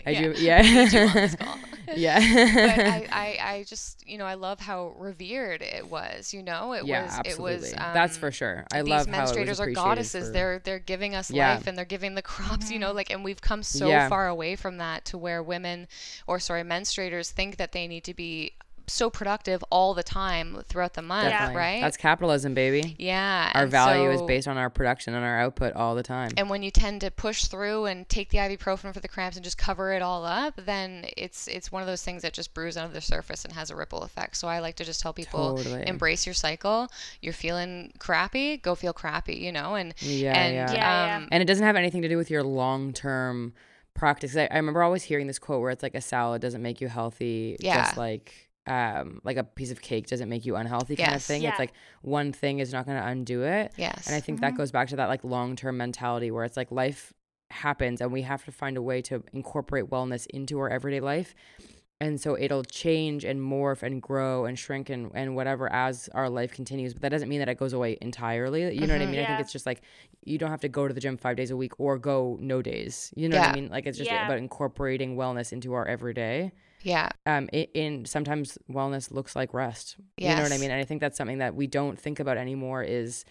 I 0.06 0.14
do. 0.34 0.34
Yeah. 0.38 1.30
yeah. 1.96 2.20
but 2.20 2.80
I, 2.80 3.08
I, 3.12 3.56
I 3.56 3.64
just, 3.68 4.08
you 4.08 4.18
know, 4.18 4.26
I 4.26 4.36
love 4.36 4.60
how 4.60 4.94
revered 4.98 5.62
it 5.62 5.90
was. 5.90 6.34
You 6.34 6.44
know, 6.44 6.74
it 6.74 6.86
yeah, 6.86 7.04
was, 7.04 7.20
absolutely. 7.20 7.54
it 7.54 7.62
was. 7.62 7.74
Um, 7.74 7.94
That's 7.94 8.18
for 8.18 8.32
sure. 8.32 8.66
I 8.72 8.82
love 8.82 9.08
how 9.08 9.26
menstruators 9.26 9.60
are 9.60 9.72
goddesses. 9.72 10.28
For... 10.28 10.34
They're 10.34 10.60
they're 10.60 10.80
giving 10.80 11.16
us 11.16 11.32
yeah. 11.32 11.56
life 11.56 11.68
and 11.68 11.78
they're 11.78 11.86
giving 11.86 12.16
the 12.16 12.22
crops. 12.24 12.72
You 12.72 12.80
know, 12.80 12.88
mm-hmm. 12.88 12.98
like, 12.98 13.12
and 13.12 13.24
we've 13.24 13.42
come 13.42 13.64
so 13.64 13.88
yeah. 13.88 14.10
far 14.10 14.28
away 14.28 14.56
from 14.56 14.78
that 14.78 15.06
to 15.06 15.18
where 15.18 15.44
women, 15.44 15.88
or 16.28 16.40
sorry, 16.40 16.64
menstruators 16.64 17.32
think 17.32 17.58
that 17.58 17.72
they 17.72 17.88
need 17.88 18.04
to 18.06 18.14
be 18.14 18.54
so 18.88 19.10
productive 19.10 19.64
all 19.70 19.94
the 19.94 20.04
time 20.04 20.62
throughout 20.68 20.94
the 20.94 21.02
month, 21.02 21.30
Definitely. 21.30 21.56
right? 21.56 21.82
That's 21.82 21.98
capitalism, 21.98 22.54
baby. 22.54 22.96
Yeah. 23.00 23.52
Our 23.56 23.68
value 23.68 24.10
so, 24.10 24.22
is 24.24 24.28
based 24.28 24.48
on 24.48 24.58
our 24.58 24.70
production 24.70 25.14
and 25.14 25.24
our 25.24 25.40
output 25.40 25.74
all 25.74 25.96
the 25.96 26.04
time. 26.04 26.32
And 26.38 26.50
when 26.50 26.64
you 26.64 26.72
tend 26.72 27.02
to 27.02 27.12
push 27.12 27.46
through 27.46 27.86
and 27.86 28.08
take 28.10 28.30
the 28.30 28.40
ibuprofen 28.40 28.94
for 28.94 29.00
the 29.00 29.08
cramps 29.08 29.38
and 29.38 29.44
just 29.44 29.58
cover 29.58 29.94
it 29.94 30.02
all 30.02 30.26
up, 30.26 30.60
then 30.66 31.06
it's 31.16 31.48
it's 31.48 31.72
one 31.72 31.82
of 31.82 31.88
those 31.88 32.04
things 32.04 32.22
that 32.24 32.34
just 32.34 32.54
brews 32.54 32.78
under 32.78 32.94
the 32.94 33.02
surface 33.02 33.46
and 33.46 33.54
has 33.54 33.70
a 33.70 33.76
ripple 33.76 34.04
effect. 34.04 34.38
So 34.38 34.48
I 34.48 34.60
like 34.60 34.76
to 34.76 34.84
just 34.84 35.02
tell 35.02 35.14
people 35.14 35.58
totally. 35.58 35.88
embrace 35.88 36.26
your 36.26 36.36
cycle. 36.36 36.90
You're 37.22 37.34
feeling 37.34 37.94
crappy, 38.00 38.58
go 38.58 38.76
feel 38.76 38.94
crappy, 38.94 39.36
you 39.36 39.52
know? 39.52 39.76
And 39.76 39.94
yeah, 40.00 40.38
and 40.38 40.56
yeah. 40.56 40.74
yeah, 40.74 41.18
um, 41.18 41.28
and 41.32 41.42
it 41.42 41.46
doesn't 41.46 41.66
have 41.66 41.76
anything 41.76 42.02
to 42.02 42.10
do 42.10 42.18
with 42.18 42.30
your 42.30 42.44
long-term 42.44 43.54
practice. 43.94 44.36
I, 44.36 44.48
I 44.52 44.58
remember 44.58 44.84
always 44.84 45.04
hearing 45.04 45.28
this 45.28 45.40
quote 45.40 45.62
where 45.62 45.72
it's 45.72 45.84
like 45.84 45.96
a 45.96 46.02
salad 46.02 46.42
doesn't 46.42 46.62
make 46.62 46.82
you 46.82 46.88
healthy, 46.88 47.58
yeah. 47.60 47.84
just 47.84 47.98
like 47.98 48.50
um 48.68 49.20
like 49.24 49.38
a 49.38 49.44
piece 49.44 49.72
of 49.72 49.82
cake 49.82 50.08
doesn't 50.08 50.30
make 50.30 50.46
you 50.46 50.56
unhealthy 50.56 50.96
kind 50.96 51.12
yes. 51.12 51.22
of 51.22 51.24
thing 51.24 51.42
yeah. 51.42 51.50
it's 51.50 51.60
like 51.60 51.74
one 52.02 52.32
thing 52.32 52.60
is 52.60 52.72
not 52.72 52.86
going 52.86 52.98
to 52.98 53.06
undo 53.06 53.44
it 53.44 53.74
yes 53.78 54.08
and 54.08 54.16
i 54.16 54.20
think 54.20 54.38
mm-hmm. 54.38 54.46
that 54.46 54.58
goes 54.58 54.72
back 54.72 54.88
to 54.88 54.96
that 54.96 55.08
like 55.08 55.24
long-term 55.24 55.76
mentality 55.76 56.32
where 56.32 56.46
it's 56.46 56.56
like 56.56 56.72
life 56.72 57.14
happens 57.52 58.02
and 58.02 58.12
we 58.12 58.22
have 58.22 58.44
to 58.46 58.52
find 58.52 58.78
a 58.78 58.82
way 58.82 59.02
to 59.02 59.24
incorporate 59.34 59.86
wellness 59.90 60.26
into 60.28 60.60
our 60.60 60.70
everyday 60.70 61.00
life 61.00 61.36
and 62.02 62.20
so 62.20 62.38
it'll 62.38 62.64
change 62.64 63.24
and 63.24 63.40
morph 63.40 63.82
and 63.84 64.02
grow 64.02 64.46
and 64.46 64.60
shrink 64.60 64.90
and, 64.90 65.12
and 65.14 65.36
whatever 65.36 65.72
as 65.72 66.10
our 66.14 66.30
life 66.30 66.54
continues 66.54 66.94
but 66.94 67.02
that 67.02 67.10
doesn't 67.10 67.30
mean 67.30 67.40
that 67.40 67.50
it 67.50 67.58
goes 67.58 67.74
away 67.74 67.98
entirely 68.02 68.62
you 68.62 68.68
know 68.68 68.88
mm-hmm. 68.88 68.92
what 68.92 68.96
i 68.96 68.98
mm-hmm. 69.00 69.12
mean 69.12 69.20
yeah. 69.20 69.24
i 69.24 69.28
think 69.28 69.40
it's 69.40 69.52
just 69.52 69.66
like 69.66 69.82
you 70.24 70.38
don't 70.38 70.50
have 70.50 70.62
to 70.62 70.70
go 70.70 70.88
to 70.88 70.94
the 70.94 71.00
gym 71.00 71.18
five 71.18 71.36
days 71.36 71.52
a 71.52 71.58
week 71.58 71.74
or 71.80 71.98
go 71.98 72.38
no 72.40 72.62
days 72.62 73.14
you 73.16 73.30
know 73.30 73.36
yeah. 73.38 73.48
what 73.48 73.58
i 73.58 73.62
mean 73.62 73.70
like 73.70 73.86
it's 73.86 73.98
just 73.98 74.10
yeah. 74.10 74.26
about 74.26 74.38
incorporating 74.38 75.16
wellness 75.16 75.54
into 75.54 75.74
our 75.74 75.88
everyday 75.88 76.52
yeah. 76.84 77.10
Um, 77.26 77.50
in, 77.52 77.68
in 77.74 78.06
sometimes 78.06 78.58
wellness 78.72 79.12
looks 79.12 79.36
like 79.36 79.54
rest. 79.54 79.96
Yes. 80.18 80.30
You 80.32 80.36
know 80.38 80.44
what 80.44 80.52
I 80.52 80.58
mean? 80.58 80.72
And 80.72 80.80
I 80.80 80.84
think 80.86 81.02
that's 81.02 81.18
something 81.18 81.40
that 81.40 81.56
we 81.56 81.66
don't 81.68 81.98
think 82.00 82.20
about 82.20 82.38
anymore 82.38 82.84
is 82.84 83.26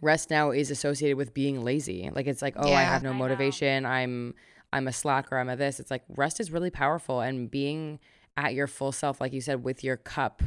rest 0.00 0.30
now 0.30 0.50
is 0.50 0.70
associated 0.70 1.16
with 1.16 1.32
being 1.34 1.62
lazy. 1.64 2.10
Like 2.12 2.26
it's 2.26 2.42
like, 2.42 2.54
oh, 2.56 2.68
yeah, 2.68 2.78
I 2.78 2.82
have 2.82 3.02
no 3.02 3.12
motivation. 3.12 3.86
I'm 3.86 4.34
I'm 4.72 4.88
a 4.88 4.92
slacker, 4.92 5.38
I'm 5.38 5.48
a 5.48 5.56
this. 5.56 5.78
It's 5.78 5.90
like 5.90 6.02
rest 6.08 6.40
is 6.40 6.50
really 6.50 6.70
powerful 6.70 7.20
and 7.20 7.50
being 7.50 8.00
at 8.36 8.54
your 8.54 8.66
full 8.66 8.90
self, 8.92 9.20
like 9.20 9.32
you 9.32 9.40
said, 9.40 9.62
with 9.62 9.84
your 9.84 9.96
cup 9.96 10.42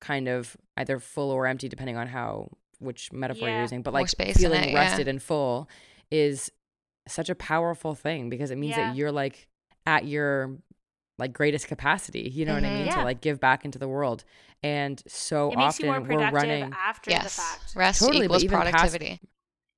kind 0.00 0.28
of 0.28 0.56
either 0.76 0.98
full 1.00 1.30
or 1.30 1.46
empty, 1.46 1.68
depending 1.68 1.96
on 1.96 2.06
how 2.06 2.48
which 2.78 3.12
metaphor 3.12 3.48
Yeah. 3.48 3.54
you're 3.54 3.62
using, 3.62 3.82
but 3.82 3.92
More 3.92 4.02
like 4.02 4.08
space 4.08 4.36
feeling 4.36 4.62
it, 4.64 4.70
yeah. 4.70 4.78
rested 4.80 5.08
and 5.08 5.22
full 5.22 5.68
is 6.10 6.50
such 7.08 7.28
a 7.28 7.34
powerful 7.34 7.94
thing 7.94 8.28
because 8.30 8.50
it 8.50 8.56
means 8.58 8.76
Yeah. 8.76 8.88
that 8.88 8.96
you're 8.96 9.12
like 9.12 9.48
at 9.86 10.04
your 10.06 10.56
like 11.18 11.32
greatest 11.32 11.68
capacity. 11.68 12.30
You 12.32 12.44
know 12.46 12.54
what 12.54 12.64
I 12.64 12.68
Mhm. 12.68 12.74
mean? 12.78 12.86
Yeah. 12.86 12.96
To 12.96 13.04
like 13.04 13.20
give 13.20 13.38
back 13.40 13.64
into 13.64 13.78
the 13.78 13.88
world. 13.88 14.24
And 14.62 15.02
so 15.06 15.50
it 15.52 15.58
makes 15.58 15.78
you 15.80 15.86
more 15.86 15.96
often 15.96 16.08
we're 16.16 16.30
running 16.30 16.72
after 16.72 17.10
yes. 17.10 17.36
the 17.36 17.42
fact. 17.42 17.76
Rest 17.76 18.00
Totally, 18.00 18.20
but 18.20 18.24
equals 18.26 18.44
even 18.44 18.58
past- 18.60 18.70
productivity. 18.70 19.20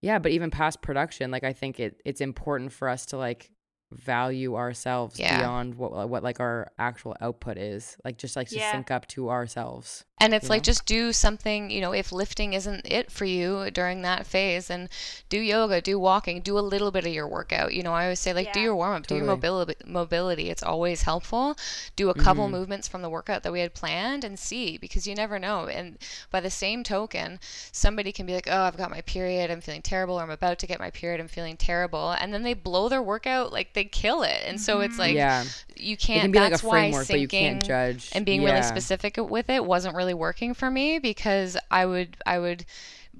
Yeah, 0.01 0.19
but 0.19 0.33
even 0.33 0.51
past 0.51 0.83
production, 0.83 1.31
like 1.31 1.45
I 1.45 1.53
think 1.53 1.81
it 1.81 2.01
it's 2.05 2.21
important 2.21 2.73
for 2.73 2.89
us 2.89 3.07
to 3.07 3.17
like 3.17 3.51
value 3.93 4.57
ourselves 4.57 5.19
Yeah. 5.19 5.39
beyond 5.39 5.77
what 5.77 6.09
what 6.09 6.23
like 6.23 6.41
our 6.41 6.71
actual 6.79 7.17
output 7.21 7.57
is. 7.57 7.97
Like 8.05 8.19
just 8.19 8.37
like 8.37 8.49
to 8.49 8.57
Yeah. 8.59 8.73
sync 8.73 8.91
up 8.91 9.07
to 9.09 9.31
ourselves. 9.31 10.05
And 10.21 10.33
it's 10.33 10.49
like 10.49 10.61
know? 10.61 10.65
just 10.65 10.87
do 10.87 11.13
something, 11.13 11.71
you 11.71 11.81
know, 11.81 11.93
if 11.93 12.13
lifting 12.13 12.55
isn't 12.55 12.87
it 12.87 13.11
for 13.11 13.25
you 13.25 13.71
during 13.73 14.03
that 14.03 14.27
phase, 14.27 14.71
and 14.71 14.89
do 15.29 15.39
yoga, 15.39 15.83
do 15.83 15.99
walking, 15.99 16.41
do 16.41 16.57
a 16.57 16.61
little 16.61 16.93
bit 16.93 17.05
of 17.05 17.13
your 17.13 17.27
workout. 17.29 17.75
You 17.75 17.83
know, 17.83 17.93
I 17.93 18.05
always 18.05 18.21
say 18.21 18.33
like 18.33 18.53
do 18.53 18.61
your 18.61 18.77
warm 18.77 18.95
up, 18.95 19.07
do 19.07 19.17
your 19.17 19.25
mobility 19.25 19.75
mobility. 19.85 20.51
It's 20.51 20.63
always 20.63 21.03
helpful. 21.03 21.57
Do 21.97 22.09
a 22.11 22.15
couple 22.15 22.47
Mhm. 22.47 22.53
movements 22.53 22.89
from 22.89 23.03
the 23.03 23.11
workout 23.11 23.43
that 23.43 23.53
we 23.53 23.61
had 23.61 23.75
planned 23.75 24.25
and 24.25 24.39
see 24.39 24.79
because 24.79 25.07
you 25.07 25.15
never 25.15 25.39
know. 25.39 25.67
And 25.67 25.99
by 26.31 26.41
the 26.41 26.51
same 26.51 26.85
token, 26.85 27.39
somebody 27.73 28.13
can 28.13 28.25
be 28.25 28.35
like, 28.35 28.49
"Oh, 28.49 28.63
I've 28.63 28.77
got 28.79 28.91
my 28.91 29.03
period, 29.03 29.51
I'm 29.51 29.61
feeling 29.61 29.83
terrible, 29.83 30.15
or 30.19 30.23
I'm 30.23 30.31
about 30.31 30.59
to 30.61 30.67
get 30.67 30.79
my 30.81 30.91
period, 30.91 31.21
I'm 31.21 31.29
feeling 31.29 31.57
terrible." 31.57 32.13
And 32.13 32.33
then 32.33 32.45
they 32.45 32.55
blow 32.55 32.89
their 32.89 33.03
workout 33.03 33.53
like 33.53 33.74
they 33.75 33.85
kill 33.85 34.23
it. 34.23 34.41
And 34.47 34.61
so 34.61 34.81
it's 34.81 34.99
like 34.99 35.15
yeah. 35.15 35.45
you 35.77 35.97
can't 35.97 36.23
can 36.23 36.31
be 36.31 36.39
like 36.39 36.49
a 36.49 36.51
that's 36.51 36.63
why 36.63 36.91
framework, 36.91 37.09
but 37.09 37.21
you 37.21 37.29
can't 37.29 37.65
judge. 37.65 38.11
and 38.13 38.25
being 38.25 38.43
really 38.43 38.63
specific 38.63 39.17
with 39.19 39.51
it 39.51 39.65
wasn't 39.65 39.95
really 39.95 40.15
working 40.15 40.55
for 40.55 40.71
me 40.71 40.99
because 40.99 41.57
I 41.71 41.85
would 41.87 42.17
I 42.27 42.39
would 42.39 42.65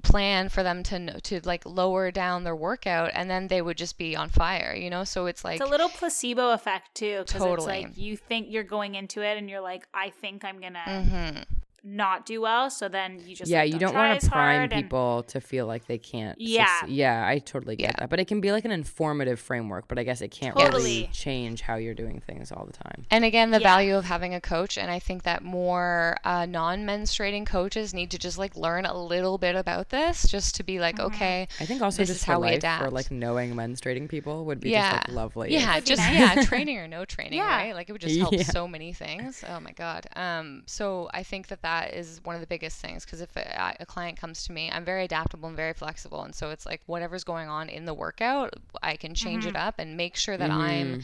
plan 0.01 0.49
for 0.49 0.61
them 0.61 0.83
to 0.83 1.19
to 1.21 1.41
like 1.45 1.65
lower 1.65 2.11
down 2.11 2.43
their 2.43 2.55
workout 2.55 3.09
and 3.13 3.29
then 3.29 3.47
they 3.47 3.61
would 3.61 3.77
just 3.77 3.97
be 3.97 4.15
on 4.15 4.29
fire, 4.29 4.75
you 4.75 4.89
know? 4.89 5.03
So 5.03 5.25
it's 5.25 5.43
like 5.43 5.59
it's 5.59 5.67
a 5.67 5.71
little 5.71 5.89
placebo 5.89 6.51
effect 6.51 6.95
too, 6.95 7.23
because 7.25 7.41
Totally. 7.41 7.55
it's 7.55 7.87
like 7.87 7.97
you 7.97 8.15
think 8.15 8.47
you're 8.49 8.63
going 8.63 8.95
into 8.95 9.21
it, 9.21 9.37
and 9.37 9.49
you're 9.49 9.61
like, 9.61 9.87
I 9.93 10.09
think 10.09 10.43
I'm 10.45 10.59
gonna 10.59 10.83
Mhm. 10.85 11.45
Not 11.87 12.25
do 12.25 12.41
well. 12.41 12.69
So 12.71 12.89
then 12.89 13.21
you 13.25 13.35
just 13.35 13.49
yeah, 13.49 13.59
like, 13.59 13.71
you 13.73 13.77
don't 13.79 13.91
try 13.93 14.09
want 14.09 14.21
to 14.21 14.29
prime 14.29 14.59
hard 14.61 14.73
and- 14.73 14.83
people 14.83 15.23
to 15.27 15.39
feel 15.39 15.67
like 15.67 15.85
they 15.85 15.99
can't. 15.99 16.35
Yeah. 16.41 16.79
succeed. 16.79 16.95
yeah, 16.95 17.27
I 17.27 17.37
totally 17.39 17.75
get 17.75 17.91
Yeah. 17.91 17.99
that. 17.99 18.09
But 18.09 18.19
it 18.19 18.25
can 18.27 18.41
be 18.41 18.51
like 18.51 18.65
an 18.65 18.71
informative 18.71 19.39
framework. 19.39 19.87
But 19.87 19.99
I 19.99 20.03
guess 20.03 20.21
it 20.21 20.29
can't 20.31 20.57
Totally. 20.57 20.83
really 20.83 21.09
change 21.13 21.61
how 21.61 21.75
you're 21.75 21.93
doing 21.93 22.21
things 22.25 22.51
all 22.51 22.65
the 22.65 22.73
time. 22.73 23.05
And 23.11 23.23
again, 23.23 23.51
the 23.51 23.59
Yeah. 23.61 23.67
value 23.75 23.95
of 23.95 24.05
having 24.05 24.33
a 24.33 24.41
coach, 24.41 24.77
and 24.79 24.89
I 24.89 24.97
think 24.99 25.23
that 25.23 25.43
more 25.43 26.17
uh, 26.23 26.45
non-menstruating 26.47 27.45
coaches 27.45 27.93
need 27.93 28.09
to 28.11 28.17
just 28.17 28.37
like 28.37 28.55
learn 28.55 28.85
a 28.85 28.97
little 28.97 29.37
bit 29.37 29.55
about 29.55 29.89
this, 29.89 30.27
just 30.27 30.55
to 30.55 30.63
be 30.63 30.79
like, 30.79 30.95
Mhm. 30.97 31.05
okay, 31.05 31.47
I 31.59 31.65
think 31.65 31.81
also 31.83 32.01
This 32.01 32.09
just 32.09 32.21
is 32.21 32.25
for 32.25 32.31
how 32.33 32.39
we 32.39 32.57
life, 32.57 32.79
for 32.79 32.89
like 32.89 33.11
knowing 33.11 33.53
menstruating 33.53 34.09
people 34.09 34.45
would 34.45 34.59
be 34.59 34.71
Yeah. 34.71 34.91
just 34.95 35.07
like 35.09 35.15
lovely. 35.15 35.53
yeah, 35.53 35.65
That'd 35.67 35.85
just 35.85 36.01
yeah, 36.01 36.35
training 36.45 36.77
or 36.79 36.87
no 36.87 37.05
training, 37.05 37.37
Yeah. 37.39 37.45
right? 37.57 37.75
Like 37.75 37.89
it 37.89 37.91
would 37.91 38.01
just 38.01 38.17
help 38.17 38.33
Yeah. 38.37 38.43
so 38.43 38.67
many 38.67 38.91
things. 38.93 39.43
Oh 39.47 39.59
my 39.59 39.71
god. 39.71 40.07
Um, 40.15 40.63
so 40.65 41.09
I 41.13 41.23
think 41.23 41.47
that 41.47 41.61
that 41.61 41.74
is 41.83 42.19
one 42.23 42.35
of 42.35 42.41
the 42.41 42.47
biggest 42.47 42.79
things 42.79 43.05
because 43.05 43.21
if 43.21 43.35
a, 43.35 43.75
a 43.79 43.85
client 43.85 44.17
comes 44.17 44.43
to 44.45 44.51
me, 44.51 44.69
I'm 44.71 44.85
very 44.85 45.03
adaptable 45.05 45.47
and 45.47 45.55
very 45.57 45.73
flexible, 45.73 46.23
and 46.23 46.33
so 46.35 46.49
it's 46.51 46.65
like 46.65 46.81
whatever's 46.85 47.23
going 47.23 47.49
on 47.49 47.69
in 47.69 47.85
the 47.85 47.93
workout, 47.93 48.53
I 48.81 48.95
can 48.95 49.13
change 49.13 49.45
it 49.45 49.55
up 49.55 49.75
and 49.79 49.97
make 49.97 50.15
sure 50.15 50.37
that 50.37 50.51
I'm 50.51 50.97
Mhm. 50.97 51.03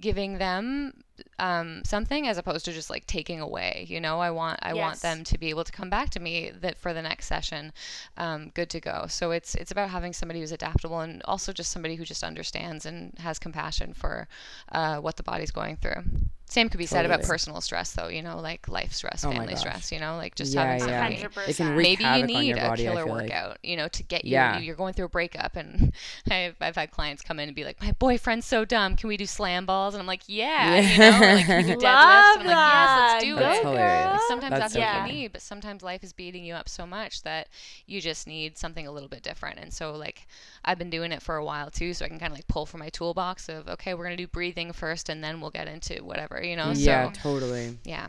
giving 0.00 0.38
them 0.38 1.02
um, 1.38 1.82
something 1.84 2.26
as 2.26 2.38
opposed 2.38 2.64
to 2.66 2.72
just 2.72 2.90
like 2.90 3.06
taking 3.06 3.40
away. 3.40 3.86
You 3.88 4.00
know, 4.00 4.20
I 4.20 4.30
want 4.30 4.58
I 4.62 4.74
want 4.74 5.00
them 5.00 5.24
to 5.24 5.38
be 5.38 5.50
able 5.50 5.64
to 5.64 5.72
come 5.72 5.90
back 5.90 6.10
to 6.10 6.20
me 6.20 6.50
that 6.60 6.78
for 6.78 6.92
the 6.92 7.02
next 7.02 7.26
session, 7.26 7.72
um, 8.16 8.50
good 8.54 8.70
to 8.70 8.80
go. 8.80 9.06
So 9.08 9.30
it's 9.30 9.54
it's 9.54 9.70
about 9.70 9.90
having 9.90 10.12
somebody 10.12 10.40
who's 10.40 10.52
adaptable 10.52 11.00
and 11.00 11.22
also 11.24 11.52
just 11.52 11.70
somebody 11.70 11.96
who 11.96 12.04
just 12.04 12.24
understands 12.24 12.86
and 12.86 13.12
has 13.18 13.38
compassion 13.38 13.92
for 13.92 14.28
uh, 14.72 14.98
what 14.98 15.16
the 15.16 15.22
body's 15.22 15.50
going 15.50 15.76
through. 15.76 16.02
Same 16.48 16.68
could 16.68 16.78
be 16.78 16.86
said 16.86 17.04
about 17.04 17.22
personal 17.22 17.60
stress, 17.60 17.92
though. 17.92 18.06
You 18.06 18.22
know, 18.22 18.38
like 18.38 18.68
life 18.68 18.92
stress, 18.92 19.24
Oh 19.24 19.32
family 19.32 19.56
stress. 19.56 19.90
You 19.90 19.98
know, 19.98 20.16
like 20.16 20.36
just 20.36 20.54
yeah, 20.54 20.62
having 20.62 20.88
yeah. 20.88 21.00
somebody. 21.00 21.22
100. 21.22 21.50
It 21.50 21.56
can 21.56 21.74
wreak 21.74 21.98
Maybe 21.98 22.04
you 22.04 22.08
havoc 22.08 22.22
on 22.22 22.26
need 22.40 22.46
your 22.46 22.58
a 22.58 22.68
body. 22.68 22.88
I 22.88 22.90
killer 22.92 23.04
feel 23.04 23.14
like. 23.14 23.22
workout, 23.24 23.58
you 23.64 23.76
know, 23.76 23.88
to 23.88 24.02
get 24.04 24.24
you. 24.24 24.32
Yeah. 24.32 24.58
You're 24.60 24.76
going 24.76 24.94
through 24.94 25.06
a 25.06 25.08
breakup, 25.08 25.56
and 25.56 25.92
I've, 26.30 26.54
I've 26.60 26.76
had 26.76 26.92
clients 26.92 27.22
come 27.22 27.40
in 27.40 27.48
and 27.48 27.56
be 27.56 27.64
like, 27.64 27.82
"My 27.82 27.90
boyfriend's 27.92 28.46
so 28.46 28.64
dumb. 28.64 28.94
Can 28.94 29.08
we 29.08 29.16
do 29.16 29.26
slam 29.26 29.66
balls?" 29.66 29.94
And 29.94 30.00
I'm 30.00 30.06
like, 30.06 30.22
"Yeah." 30.28 30.76
You 30.76 30.98
know, 31.10 31.26
or, 31.26 31.34
like, 31.34 31.46
can 31.46 31.56
we 31.58 31.62
do 31.64 31.76
deadlifts? 31.76 31.82
Love 31.82 32.40
And 32.40 32.50
I'm 32.50 32.56
like, 32.56 32.56
"Yes, 32.56 33.12
let's 33.12 33.24
do 33.24 33.34
that. 33.34 33.40
That's 33.40 33.58
it." 33.58 33.62
Go, 33.62 33.70
hilarious. 33.70 34.22
Sometimes 34.28 34.50
That's 34.50 34.60
that's, 34.60 34.74
so 34.74 34.80
what 34.80 35.08
you 35.08 35.12
need, 35.14 35.32
but 35.32 35.42
sometimes 35.42 35.82
life 35.82 36.04
is 36.04 36.12
beating 36.12 36.44
you 36.44 36.54
up 36.54 36.68
so 36.68 36.86
much 36.86 37.22
that 37.22 37.48
you 37.86 38.00
just 38.00 38.26
need 38.26 38.58
something 38.58 38.86
a 38.86 38.92
little 38.92 39.08
bit 39.08 39.22
different. 39.22 39.58
And 39.58 39.72
so, 39.72 39.92
like, 39.92 40.26
I've 40.64 40.78
been 40.78 40.90
doing 40.90 41.12
it 41.12 41.22
for 41.22 41.36
a 41.36 41.44
while 41.44 41.70
too, 41.70 41.94
so 41.94 42.04
I 42.04 42.08
can 42.08 42.18
kind 42.18 42.32
of 42.32 42.38
like 42.38 42.48
pull 42.48 42.66
from 42.66 42.80
my 42.80 42.88
toolbox 42.88 43.48
of, 43.48 43.68
okay, 43.68 43.94
we're 43.94 44.04
gonna 44.04 44.16
do 44.16 44.26
breathing 44.26 44.72
first, 44.72 45.08
and 45.08 45.22
then 45.22 45.40
we'll 45.40 45.50
get 45.50 45.68
into 45.68 46.04
whatever, 46.04 46.42
you 46.42 46.56
know. 46.56 46.72
Yeah, 46.74 47.10
So 47.12 47.20
totally. 47.22 47.78
yeah, 47.84 48.08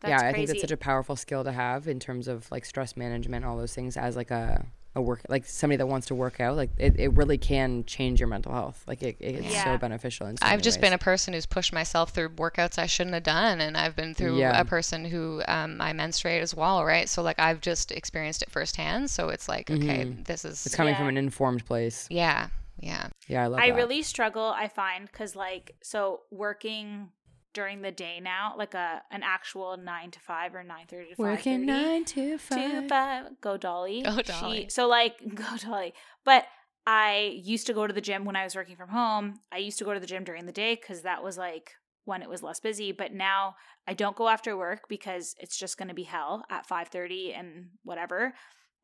That's 0.00 0.22
yeah, 0.22 0.28
I 0.28 0.32
think 0.32 0.48
that's 0.48 0.60
such 0.60 0.70
a 0.70 0.76
powerful 0.76 1.16
skill 1.16 1.44
to 1.44 1.52
have 1.52 1.88
in 1.88 1.98
terms 2.00 2.28
of 2.28 2.50
like 2.50 2.64
stress 2.64 2.96
management, 2.96 3.44
all 3.44 3.56
those 3.56 3.74
things 3.74 3.96
as 3.96 4.16
like 4.16 4.30
a 4.30 4.66
a 4.96 5.00
work 5.00 5.20
like 5.28 5.44
somebody 5.46 5.76
that 5.76 5.86
wants 5.86 6.06
to 6.08 6.14
work 6.14 6.40
out. 6.40 6.56
Like 6.56 6.70
it, 6.78 6.98
it 6.98 7.12
really 7.12 7.38
can 7.38 7.84
change 7.84 8.18
your 8.18 8.28
mental 8.28 8.50
health. 8.52 8.82
Like 8.88 9.02
it, 9.02 9.16
it's 9.20 9.52
Yeah. 9.52 9.64
so 9.64 9.78
beneficial. 9.78 10.26
In 10.26 10.36
so 10.38 10.44
I've 10.46 10.62
just 10.62 10.78
ways. 10.78 10.86
been 10.88 10.92
a 10.94 10.98
person 10.98 11.34
who's 11.34 11.46
pushed 11.46 11.72
myself 11.72 12.10
through 12.10 12.30
workouts 12.30 12.78
I 12.78 12.86
shouldn't 12.86 13.14
have 13.14 13.22
done, 13.22 13.60
and 13.60 13.76
I've 13.76 13.94
been 13.94 14.14
through 14.14 14.38
Yeah. 14.38 14.58
a 14.58 14.64
person 14.64 15.04
who 15.04 15.42
um, 15.46 15.80
I 15.80 15.92
menstruate 15.92 16.42
as 16.42 16.54
well, 16.54 16.84
right? 16.84 17.08
So 17.08 17.22
like 17.22 17.38
I've 17.38 17.60
just 17.60 17.92
experienced 17.92 18.42
it 18.42 18.50
firsthand. 18.50 19.10
So 19.10 19.28
it's 19.28 19.48
like, 19.48 19.70
okay, 19.70 20.06
Mhm. 20.06 20.24
this 20.26 20.44
is 20.44 20.64
It's 20.66 20.74
coming 20.74 20.94
from 20.96 21.08
an 21.08 21.16
informed 21.18 21.66
place. 21.66 22.06
yeah, 22.10 22.48
yeah, 22.80 23.08
Yeah, 23.28 23.44
I 23.44 23.46
love 23.48 23.60
I 23.60 23.70
that. 23.70 23.76
really 23.76 24.02
struggle, 24.02 24.46
I 24.56 24.68
find, 24.68 25.06
because 25.06 25.36
like 25.36 25.74
so 25.82 26.22
working 26.30 27.10
during 27.56 27.80
the 27.80 27.90
day 27.90 28.20
now, 28.22 28.54
like 28.56 28.74
a 28.74 29.02
an 29.10 29.22
actual 29.24 29.76
nine 29.78 30.10
to 30.10 30.20
five 30.20 30.54
or 30.54 30.62
nine 30.62 30.86
thirty 30.86 31.08
to 31.10 31.16
five 31.16 31.26
working 31.38 31.64
nine 31.66 32.04
to 32.04 32.36
five. 32.38 32.88
Five. 32.88 33.40
Go 33.40 33.56
Dolly. 33.56 34.02
Go 34.02 34.16
She- 34.18 34.22
Dolly. 34.22 34.66
so 34.68 34.86
like 34.86 35.14
go 35.34 35.56
Dolly. 35.58 35.94
But 36.24 36.44
I 36.86 37.32
used 37.42 37.66
to 37.68 37.72
go 37.72 37.86
to 37.86 37.92
the 37.92 38.00
gym 38.02 38.24
when 38.26 38.36
I 38.36 38.44
was 38.44 38.54
working 38.54 38.76
from 38.76 38.90
home. 38.90 39.40
I 39.50 39.56
used 39.58 39.78
to 39.78 39.84
go 39.84 39.94
to 39.94 39.98
the 40.00 40.06
gym 40.06 40.22
during 40.22 40.46
the 40.46 40.52
day 40.52 40.74
because 40.76 41.02
that 41.02 41.24
was 41.24 41.36
like 41.38 41.72
when 42.04 42.22
it 42.22 42.28
was 42.28 42.42
less 42.42 42.60
busy. 42.60 42.92
But 42.92 43.12
now 43.14 43.56
I 43.88 43.94
don't 43.94 44.14
go 44.16 44.28
after 44.28 44.56
work 44.56 44.82
because 44.88 45.34
it's 45.40 45.56
just 45.58 45.78
going 45.78 45.88
to 45.88 45.94
be 45.94 46.04
hell 46.04 46.44
at 46.50 46.66
five 46.66 46.88
thirty 46.88 47.32
and 47.32 47.70
whatever. 47.84 48.34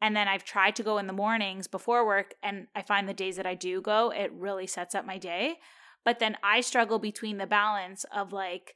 And 0.00 0.16
then 0.16 0.26
I've 0.26 0.44
tried 0.44 0.74
to 0.76 0.82
go 0.82 0.98
in 0.98 1.06
the 1.06 1.12
mornings 1.12 1.68
before 1.68 2.04
work, 2.04 2.34
and 2.42 2.66
I 2.74 2.82
find 2.82 3.08
the 3.08 3.14
days 3.14 3.36
that 3.36 3.46
I 3.46 3.54
do 3.54 3.80
go, 3.80 4.10
it 4.10 4.32
really 4.32 4.66
sets 4.66 4.96
up 4.96 5.06
my 5.06 5.16
day. 5.18 5.58
But 6.04 6.18
then 6.18 6.36
I 6.42 6.60
struggle 6.60 6.98
between 6.98 7.38
the 7.38 7.46
balance 7.46 8.04
of 8.14 8.32
like 8.32 8.74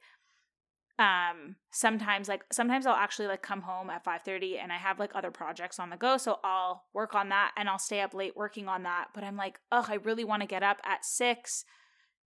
um 0.99 1.55
sometimes 1.71 2.27
like 2.27 2.43
sometimes 2.51 2.87
i'll 2.87 2.95
actually 2.95 3.27
like 3.27 3.43
come 3.43 3.61
home 3.61 3.89
at 3.91 4.03
5:30 4.03 4.57
and 4.57 4.71
i 4.71 4.77
have 4.77 4.97
like 4.97 5.11
other 5.13 5.29
projects 5.29 5.77
on 5.77 5.91
the 5.91 5.95
go 5.95 6.17
so 6.17 6.39
i'll 6.43 6.85
work 6.91 7.13
on 7.13 7.29
that 7.29 7.51
and 7.55 7.69
i'll 7.69 7.77
stay 7.77 8.01
up 8.01 8.15
late 8.15 8.35
working 8.35 8.67
on 8.67 8.81
that 8.81 9.09
but 9.13 9.23
i'm 9.23 9.37
like 9.37 9.59
oh 9.71 9.85
i 9.89 9.95
really 9.95 10.23
want 10.23 10.41
to 10.41 10.47
get 10.47 10.63
up 10.63 10.79
at 10.83 11.05
6 11.05 11.63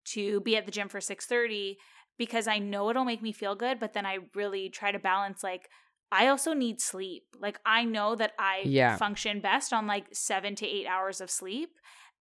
to 0.05 0.41
be 0.43 0.57
at 0.57 0.67
the 0.67 0.73
gym 0.73 0.89
for 0.89 1.01
6:30 1.01 1.79
because 2.17 2.47
i 2.47 2.59
know 2.61 2.89
it'll 2.91 3.05
make 3.05 3.23
me 3.23 3.33
feel 3.33 3.57
good 3.57 3.81
but 3.81 3.93
then 3.93 4.07
i 4.07 4.19
really 4.37 4.69
try 4.69 4.93
to 4.93 5.01
balance 5.01 5.43
like 5.43 5.69
i 6.13 6.29
also 6.29 6.53
need 6.53 6.81
sleep 6.81 7.25
like 7.41 7.59
i 7.67 7.85
know 7.85 8.15
that 8.15 8.33
i 8.39 8.71
Yeah. 8.71 8.97
function 8.99 9.41
best 9.41 9.73
on 9.73 9.89
like 9.89 10.07
7 10.13 10.55
to 10.55 10.67
8 10.67 10.87
hours 10.87 11.21
of 11.21 11.29
sleep 11.29 11.71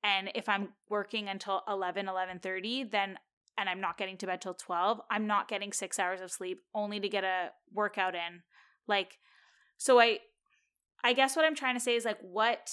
and 0.04 0.32
if 0.36 0.50
i'm 0.50 0.70
working 0.90 1.28
until 1.28 1.64
11 1.68 2.06
11:30 2.06 2.92
then 2.92 3.18
and 3.60 3.68
I'm 3.68 3.82
not 3.82 3.98
getting 3.98 4.18
to 4.18 4.26
bed 4.26 4.42
till 4.42 4.54
12, 4.54 5.02
I'm 5.12 5.28
not 5.28 5.50
getting 5.50 5.74
6 5.74 6.00
hours 6.00 6.22
of 6.22 6.32
sleep 6.32 6.62
only 6.74 7.00
to 7.02 7.10
get 7.10 7.26
a 7.26 7.50
workout 7.74 8.16
in. 8.16 8.42
Like 8.88 9.18
so 9.78 10.00
I 10.00 10.20
I 11.04 11.14
guess 11.14 11.36
what 11.36 11.46
I'm 11.46 11.56
trying 11.56 11.76
to 11.76 11.80
say 11.80 11.96
is 11.96 12.06
like 12.06 12.20
what 12.22 12.72